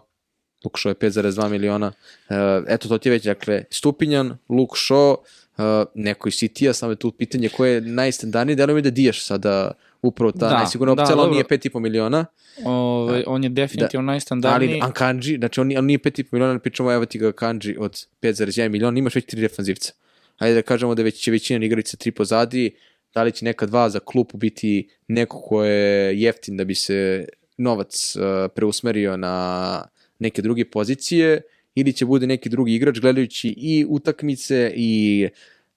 [0.65, 1.93] Luke Shaw je 5,2 miliona.
[2.29, 2.37] Uh,
[2.69, 5.17] eto, to ti je već, dakle, Stupinjan, Luke Shaw,
[5.57, 5.65] uh,
[5.95, 9.73] neko iz City-a, samo je tu pitanje ko je najstandardniji, delo mi da Dijaš sada
[10.03, 11.35] upravo ta Da, da, najsigurna da, opcija, ali on dobro.
[11.35, 12.27] nije 5,5 miliona,
[12.65, 14.81] Ove, on je definitivno ali najstandardniji.
[14.83, 18.99] Ankanji, znači on, on nije 5,5 miliona, pričamo evo ti ga Kanji od 5,1 miliona,
[18.99, 19.93] imaš već tri defanzivca.
[20.39, 22.77] Ajde da kažemo da već će većina igrica tri pozadi,
[23.15, 27.29] da li će neka dva za klupu biti neko ko je jeftin da bi se
[27.57, 28.23] novac uh,
[28.55, 29.83] preusmerio na
[30.19, 31.43] neke druge pozicije
[31.75, 35.29] ili će bude neki drugi igrač gledajući i utakmice i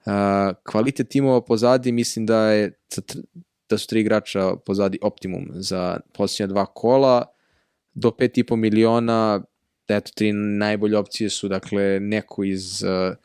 [0.05, 0.11] uh,
[0.63, 2.71] kvalitet timova pozadi mislim da je
[3.69, 7.25] da su tri igrača pozadi optimum za posljednja dva kola.
[7.93, 9.43] Do 5,5 miliona
[9.87, 13.15] eto, tri najbolje opcije su dakle neko iz uh,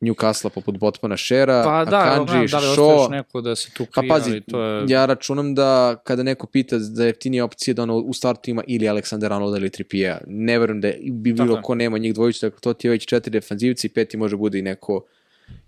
[0.00, 4.00] Newcastle poput Botmana Shera, pa da, Akanji, da još Shaw, neko da se tu Pa
[4.00, 4.84] krije, pazi, ali to je...
[4.88, 8.88] ja računam da kada neko pita za jeftinije opcije da ono u startu ima ili
[8.88, 10.18] Aleksandar Arnold ili Trippier.
[10.26, 11.62] Ne verujem da bi Tako bilo je.
[11.62, 14.58] ko nema njih dvojicu, dakle to ti je već četiri defanzivci i peti može bude
[14.58, 15.04] i neko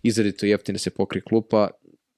[0.03, 1.69] izradito jeftine se pokri klupa.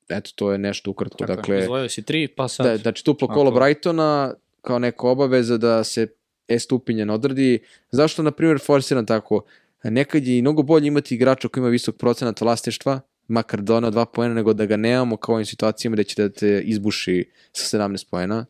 [0.08, 1.18] Eto, to je nešto ukratko.
[1.18, 2.66] Tako je, dakle, izdvojio si tri, pa sad...
[2.66, 6.06] da, znači duplo kolo Ako- Brightona kao neka obaveza da se
[6.48, 7.58] E stupinjen odradi.
[7.90, 9.42] Zašto, na primjer, forsiram tako?
[9.84, 13.90] Nekad je i mnogo bolje imati igrača koji ima visok procenat vlasništva, makar da ona
[13.90, 17.78] dva poena, nego da ga nemamo kao ovim situacijama gde će da te izbuši sa
[17.78, 18.46] 17 poena.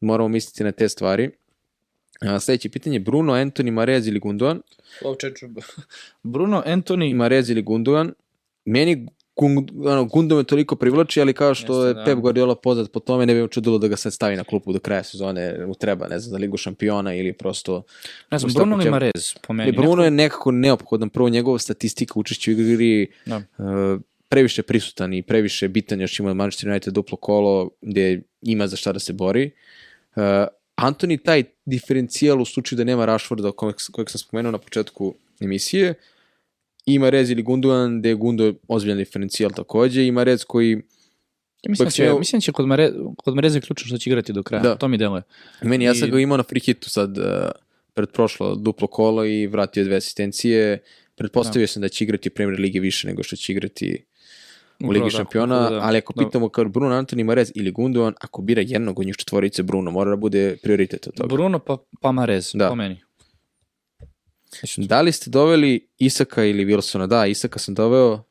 [0.00, 1.30] Moramo misliti na te stvari.
[2.20, 4.62] A, sledeće pitanje, Bruno, Anthony, Marez ili Gundogan?
[6.22, 8.12] Bruno Anthony, Marez ili Gundogan?
[8.64, 9.06] Meni
[9.36, 12.04] Gund, ono, Gundogan me toliko privlači, ali kao što Jeste, je da.
[12.04, 14.78] Pep Guardiola poznat po tome, ne bi čudilo da ga sad stavi na klupu do
[14.78, 17.82] kraja sezone, mu treba, ne znam, za ligu šampiona ili prosto...
[18.30, 18.90] ne znam, Bruno ili?
[18.90, 19.68] Marez, po meni.
[19.70, 23.36] E, Bruno je nekako neophodan, prvo njegova statistika učešća u igri, Da.
[23.36, 28.76] uh, previše prisutan i previše bitan još ima Manchester United duplo kolo gde ima za
[28.76, 29.50] šta da se bori.
[30.16, 30.22] Uh,
[30.76, 35.94] Antoni taj diferencijal u slučaju da nema Rashforda kojeg, kojeg sam spomenuo na početku emisije,
[36.86, 40.70] ima Rez ili Gundogan, gde je Gundo ozbiljan diferencijal takođe, ima Rez koji
[41.62, 44.10] Ja mislim, da će, smo- mislim da će kod, Mare, kod Mareza ključno što će
[44.10, 44.62] igrati do kraja.
[44.62, 44.74] Da.
[44.74, 45.22] To mi deluje.
[45.62, 47.24] Meni, ja sam I- ga imao na free hitu sad uh,
[47.94, 50.78] pred prošlo duplo kolo i vratio dve asistencije.
[51.14, 54.04] Pretpostavio sam da će igrati Premier Ligi više nego što će igrati
[54.80, 55.80] u Ligi da, šampiona, upravo da.
[55.80, 56.24] ali ako Da.
[56.24, 60.10] pitamo kao Bruno Antoni Marez ili Gundogan, ako bira jednog od njih četvorice Bruno, mora
[60.10, 61.28] da bude prioritet od toga.
[61.28, 62.68] Bruno pa, pa Marez, Da.
[62.68, 63.00] po meni.
[64.76, 67.06] Da li ste doveli Isaka ili Wilsona?
[67.06, 68.22] Da, Isaka sam doveo.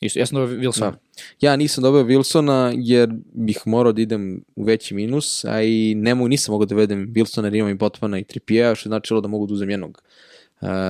[0.00, 0.80] Isto, ja sam dobio Wilson.
[0.80, 0.98] Da.
[1.40, 6.14] Ja nisam dobio Wilsona jer bih morao da idem u veći minus, a i ne
[6.14, 9.20] mogu, nisam mogao da vedem Wilsona jer imam i Botmana i Trippier, što je značilo
[9.20, 10.10] da mogu da uzem jednog uh,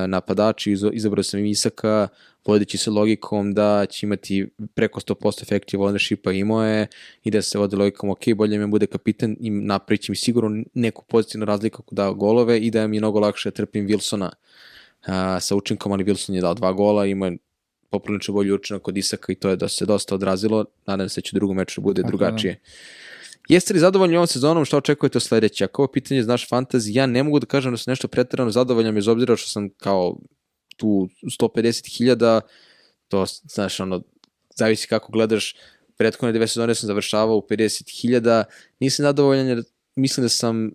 [0.06, 2.09] napadača, Izo, izabrao sam Isaka,
[2.47, 6.86] vodeći se logikom da će imati preko 100% effective ownershipa imao je
[7.24, 11.05] i da se vode logikom, ok, bolje mi bude kapitan i naprići mi sigurno neku
[11.05, 15.14] pozitivnu razliku ako dao golove i da mi je mnogo lakše da trpim Wilsona uh,
[15.40, 17.32] sa učinkom, ali Wilson je dao dva gola, ima
[17.90, 20.64] poprilično bolji učinak kod Isaka i to je da se dosta odrazilo.
[20.86, 22.55] Nadam se da će u drugom meču bude Tako drugačije.
[22.55, 22.60] Da.
[23.48, 24.64] Jeste li zadovoljni ovom sezonom?
[24.64, 25.64] Šta očekujete od sledeće?
[25.64, 28.94] Ako ovo pitanje znaš fantasy, ja ne mogu da kažem da sam nešto pretarano zadovoljan,
[28.94, 30.16] bez obzira što sam kao
[30.77, 31.09] tu
[31.40, 32.40] 150.000,
[33.09, 34.02] to, znaš, ono,
[34.56, 35.56] zavisi kako gledaš,
[35.97, 38.44] prethodne dve sezone sam završavao u 50.000,
[38.81, 39.62] nisam zadovoljan jer
[39.97, 40.70] mislim da sam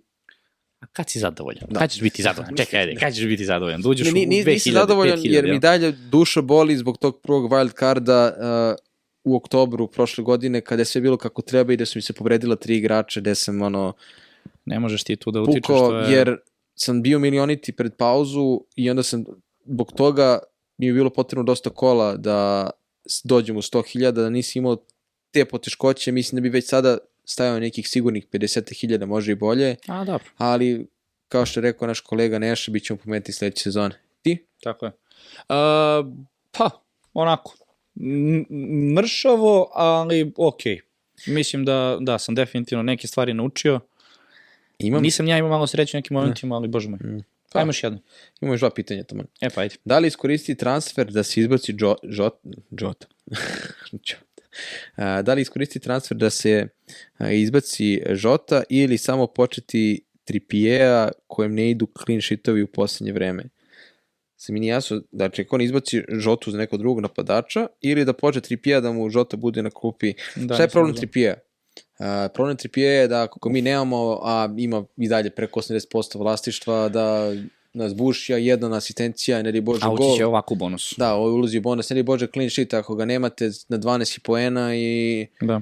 [0.81, 1.64] A kad si zadovoljan?
[1.69, 1.80] Da.
[1.80, 2.57] Kad ćeš biti zadovoljan?
[2.57, 3.81] Čekaj, ajde, kad ćeš biti zadovoljan?
[3.81, 7.22] Da uđeš ne, u 2000, nisam zadovoljan 5000, jer mi dalje duša boli zbog tog
[7.22, 8.90] prvog wild carda uh,
[9.23, 12.14] u oktobru prošle godine kada je sve bilo kako treba i da su mi se
[12.14, 13.93] povredila tri igrača gde sam ono
[14.65, 16.14] Ne možeš ti tu da utičeš što je...
[16.14, 16.38] jer
[16.76, 19.26] sam bio milioniti pred pauzu i onda sam
[19.65, 20.39] zbog toga
[20.77, 22.69] mi je bilo potrebno dosta kola da
[23.23, 24.77] dođem u 100.000 da nisi imao
[25.31, 30.06] te poteškoće mislim da bi već sada stajao nekih sigurnih 50.000 može i bolje A,
[30.06, 30.88] dobro, ali
[31.27, 34.45] kao što je rekao naš kolega Neša bit ćemo pomenuti sledeće sezone ti?
[34.64, 34.91] tako je.
[34.91, 36.07] Uh,
[36.52, 36.69] pa,
[37.14, 37.53] onako,
[38.95, 40.80] mršavo, ali okej.
[41.28, 43.80] Mislim da, da, sam definitivno neke stvari naučio.
[44.80, 46.99] Imam, Nisam ja imao malo sreće u nekim momentima, ali bože moj.
[47.52, 47.60] Pa.
[47.60, 47.99] Ajmo još jedno.
[48.41, 49.23] imamo još dva pitanja tamo.
[49.41, 49.76] E pa, ajde.
[49.86, 52.34] Da li iskoristi transfer da se izbaci Džo, Žot,
[52.76, 53.06] Džot,
[54.06, 54.32] Džot.
[54.95, 56.68] A, da li iskoristi transfer da se
[57.32, 63.44] izbaci Žota ili samo početi Trippiera kojem ne idu clean sheetovi u poslednje vreme?
[64.43, 68.13] Se mi nije jasno, znači ako on izbaci Žotu za nekog drugog napadača ili da
[68.13, 70.13] počne Trippiera da mu Žota bude na klupi.
[70.35, 70.99] Da, Šta je problem razumeo.
[70.99, 71.35] Trippiera?
[71.99, 76.89] Uh, problem Trippiera je da ako mi nemamo, a ima i dalje preko 80% vlastištva,
[76.89, 77.34] da
[77.73, 80.07] nas bušija, jedna asistencija, ne li bože A gol.
[80.09, 80.93] ući će ovako bonus.
[80.97, 84.19] Da, ovo ulazi u bonus, ne li bože clean sheet, ako ga nemate na 12
[84.19, 85.61] poena i Da.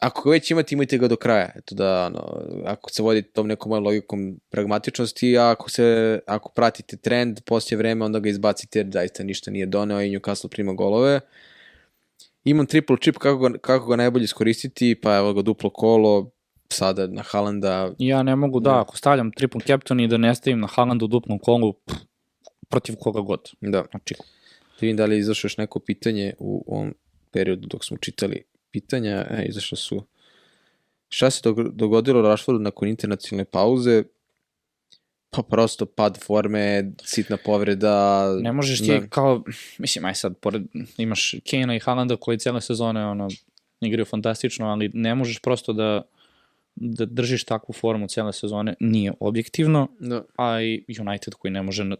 [0.00, 1.50] Ako ga već imate, imajte ga do kraja.
[1.56, 6.52] Eto da, ono, ako se vodite tom nekom mojom logikom pragmatičnosti, a ako, se, ako
[6.52, 10.72] pratite trend, poslije vreme, onda ga izbacite jer zaista ništa nije doneo i Newcastle prima
[10.72, 11.20] golove.
[12.44, 16.30] Imam triple chip, kako ga, kako ga najbolje iskoristiti, pa evo ga duplo kolo,
[16.68, 20.60] sada na Halanda, Ja ne mogu da, ako stavljam triple captain i da ne stavim
[20.60, 21.98] na Haalandu u duplom kolu, pff,
[22.68, 23.50] protiv koga god.
[23.60, 23.84] da.
[23.90, 26.94] Znači, Da vidim da li je izašlo još neko pitanje u ovom
[27.30, 29.26] periodu dok smo čitali pitanja.
[29.30, 30.02] E, izašlo su.
[31.08, 34.02] Šta se dog- dogodilo Rashfordu nakon internacionalne pauze?
[35.30, 36.64] Pa prosto pad forme,
[37.04, 38.26] sitna povreda.
[38.40, 39.06] ne možeš ti Da.
[39.08, 39.44] kao,
[39.78, 40.62] mislim, aj sad, pored,
[40.96, 43.28] imaš Kane i Haalanda koji cijele sezone ono,
[43.80, 46.02] igraju fantastično, ali ne možeš prosto da
[46.76, 50.22] da držiš takvu formu cijele sezone, nije objektivno, Da.
[50.36, 51.96] a i United koji ne može na,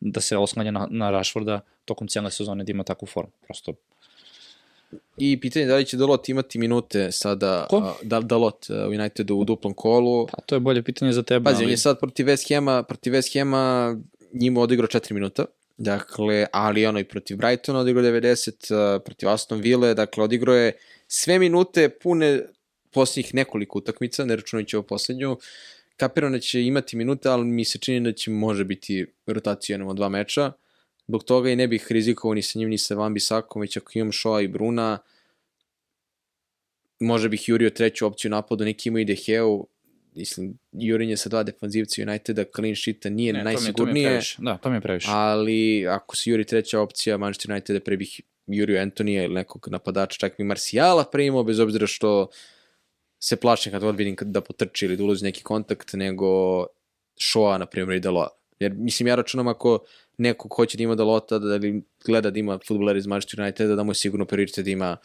[0.00, 3.32] da se oslanja na, na Rashforda tokom cijele sezone da ima takvu formu.
[3.42, 3.72] Prosto,
[5.16, 7.96] I pitanje je da li će Dalot imati minute sada, Ko?
[8.02, 10.26] da, Dalot a, u Unitedu u duplom kolu.
[10.26, 11.44] pa to je bolje pitanje za tebe.
[11.44, 13.96] Pazi, on ali, je sad protiv West Hema, protiv West Hema
[14.32, 15.44] njima odigrao 4 minuta.
[15.76, 20.72] Dakle, ali ono i protiv Brightona odigrao 90, uh, protiv Aston Ville, dakle odigrao je
[21.08, 22.42] sve minute pune
[22.92, 25.38] posljednjih nekoliko utakmica, ne računajući ovo poslednju.
[25.96, 29.88] Kapiram da će imati minute, ali mi se čini da će može biti rotacija jednom
[29.88, 30.52] od dva meča.
[31.08, 33.92] Zbog toga i ne bih rizikovao ni sa njim, ni sa Van Bisakom, već ako
[33.94, 34.98] imam Shoa i Bruna,
[37.00, 39.66] može bih jurio treću opciju napadu, neki ima i Deheu,
[40.14, 43.64] mislim, jurenje sa dva defanzivca Uniteda, clean sheeta nije ne, to mi, to mi je
[43.64, 44.36] najsigurnije, previše.
[44.38, 45.08] Da, to mi je previše.
[45.10, 50.18] ali ako se juri treća opcija Manchester Uniteda, pre bih jurio Antonija ili nekog napadača,
[50.18, 52.28] čak bi Marcijala primao, bez obzira što
[53.18, 56.66] se plašim kad god vidim kad da potrči ili da ulazi neki kontakt, nego
[57.20, 58.28] Shoa, na primjer, i Daloa.
[58.60, 59.78] Jer, mislim, ja računam ako
[60.18, 63.82] neko hoće da ima Dalota, da li gleda da ima futboler iz Manchester Uniteda, da
[63.82, 64.96] mu je sigurno prioritet da ima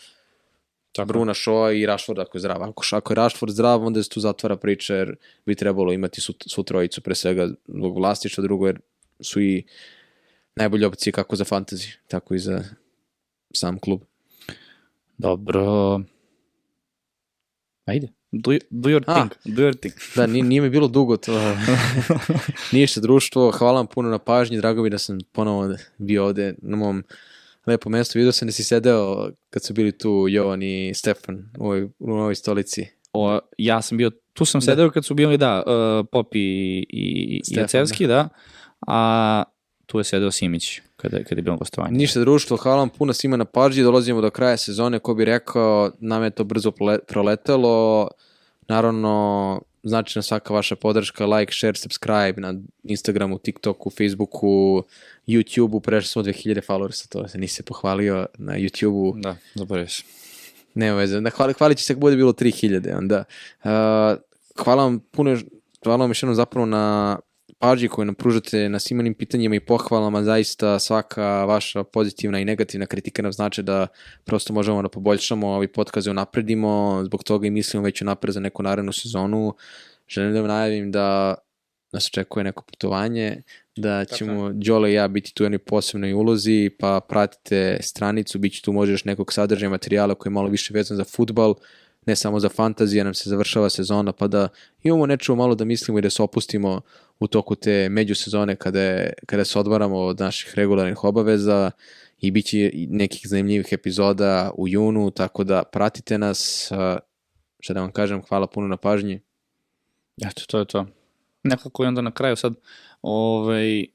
[0.94, 1.08] Tako.
[1.08, 2.64] Bruna Shoa i Rashford ako je zdrav.
[2.64, 5.16] Ako, ako je Rashford zdrav, onda se tu zatvara priča jer
[5.46, 8.80] bi trebalo imati su, su trojicu pre svega zbog vlastića, drugo jer
[9.20, 9.64] su i
[10.56, 12.64] najbolje opcije kako za fantasy, tako i za
[13.54, 14.02] sam klub.
[15.18, 16.02] Dobro.
[17.86, 18.23] Ajde.
[18.36, 19.14] Do, do your A.
[19.14, 19.56] thing.
[19.56, 19.94] Do your thing.
[20.16, 21.56] Da, nije, nije mi bilo dugo to.
[22.72, 26.78] Ništa društvo, hvala vam puno na pažnji, drago mi da sam ponovo bio ovde na
[26.78, 27.04] mom
[27.66, 28.20] lepo mestu.
[28.20, 32.12] Vidio sam da si sedeo kad su bili tu Jovan i Stefan u ovoj, u
[32.12, 32.88] ovoj stolici.
[33.14, 37.42] O, ja sam bio, tu sam sedeo kad su bili, da, uh, Pop i, i
[37.44, 38.30] Stefan, Jacevski, da.
[38.88, 39.44] A
[39.94, 41.98] tu je sedeo Simić kada, kada je bilo gostovanje.
[41.98, 45.92] Ništa društvo, hvala vam puno svima na pažnji, dolazimo do kraja sezone, ko bi rekao,
[46.00, 48.08] nam je to brzo prole- proletelo,
[48.68, 52.54] naravno, značajna svaka vaša podrška, like, share, subscribe na
[52.84, 54.84] Instagramu, TikToku, Facebooku,
[55.28, 60.06] YouTubeu, prešli smo 2000 followersa, to se nisi se pohvalio na YouTubeu, Da, zaboravio sam.
[60.74, 63.24] nema veze, da hvali, hvalit će se ako bude bilo 3000, onda.
[63.64, 63.70] Uh,
[64.64, 65.38] hvala vam puno,
[65.84, 67.18] hvala vam još jednom zapravo na
[67.60, 72.46] pažnji koju nam pružate na svim onim pitanjima i pohvalama, zaista svaka vaša pozitivna i
[72.46, 73.88] negativna kritika nam znači da
[74.24, 78.64] prosto možemo da poboljšamo ovi podkaze unapredimo, zbog toga i mislimo već unapred za neku
[78.64, 79.56] narednu sezonu.
[80.08, 81.36] Želim da vam najavim da
[81.94, 83.42] nas očekuje neko putovanje,
[83.76, 88.54] da ćemo Đole i ja biti tu u jednoj posebnoj ulozi, pa pratite stranicu, bit
[88.54, 91.56] će tu možda još nekog sadržaja materijala koji je malo više vezan za futbal,
[92.06, 94.48] ne samo za fantazije, nam se završava sezona, pa da
[94.84, 96.82] imamo nečemu malo da mislimo i da se opustimo
[97.20, 101.72] u toku te međusezone kada, je, kada se odvaramo od naših regularnih obaveza
[102.20, 106.72] i bit će nekih zanimljivih epizoda u junu, tako da pratite nas,
[107.60, 109.22] šta da vam kažem, hvala puno na pažnji.
[110.26, 110.86] Eto, to je to.
[111.44, 112.54] Nekako i onda na kraju sad,
[113.02, 113.86] ovaj,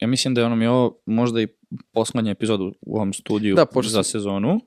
[0.00, 1.48] ja mislim da je ono mi ovo možda i
[1.92, 4.60] poslednja epizoda u ovom studiju Da, pošto za sezonu.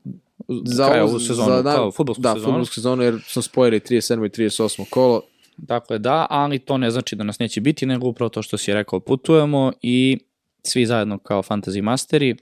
[0.66, 2.52] Za Kraj ovu sezonu, za- da, kao futbolsku da, sezonu.
[2.52, 4.26] futbolsku sezonu, jer smo spojili 37.
[4.26, 4.86] i 38.
[4.90, 5.22] kolo.
[5.58, 8.74] Dakle, da, ali to ne znači da nas neće biti, nego upravo to što si
[8.74, 10.18] rekao, putujemo i
[10.64, 12.36] svi zajedno kao Fantasy Masteri,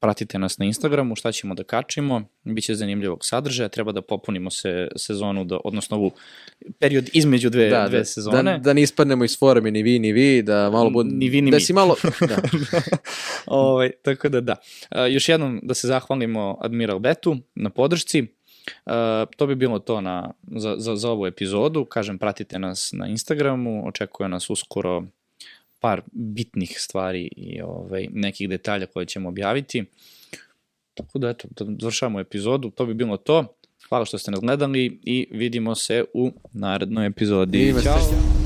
[0.00, 4.88] pratite nas na Instagramu, šta ćemo da kačimo, biće zanimljivog sadržaja, treba da popunimo se
[4.96, 6.10] sezonu, da, odnosno ovu
[6.78, 8.52] period između dve, da, dve da, sezone.
[8.52, 11.10] Da, da ne ispadnemo iz forme ni vi ni vi, da malo bude...
[11.12, 11.60] Ni vi, ni da mi.
[11.60, 11.96] si malo...
[12.28, 12.36] Da.
[13.46, 14.56] ovaj, tako da da.
[14.88, 18.26] A, još jednom da se zahvalimo Admiral Betu na podršci.
[18.86, 18.92] Uh,
[19.36, 21.84] to bi bilo to na, za, za, za ovu epizodu.
[21.84, 25.04] Kažem, pratite nas na Instagramu, očekuje nas uskoro
[25.80, 29.84] par bitnih stvari i ovaj, nekih detalja koje ćemo objaviti.
[30.94, 32.70] Tako da, eto, da završavamo epizodu.
[32.70, 33.56] To bi bilo to.
[33.88, 37.74] Hvala što ste nas gledali i vidimo se u narednoj epizodi.
[37.82, 38.45] Ćao!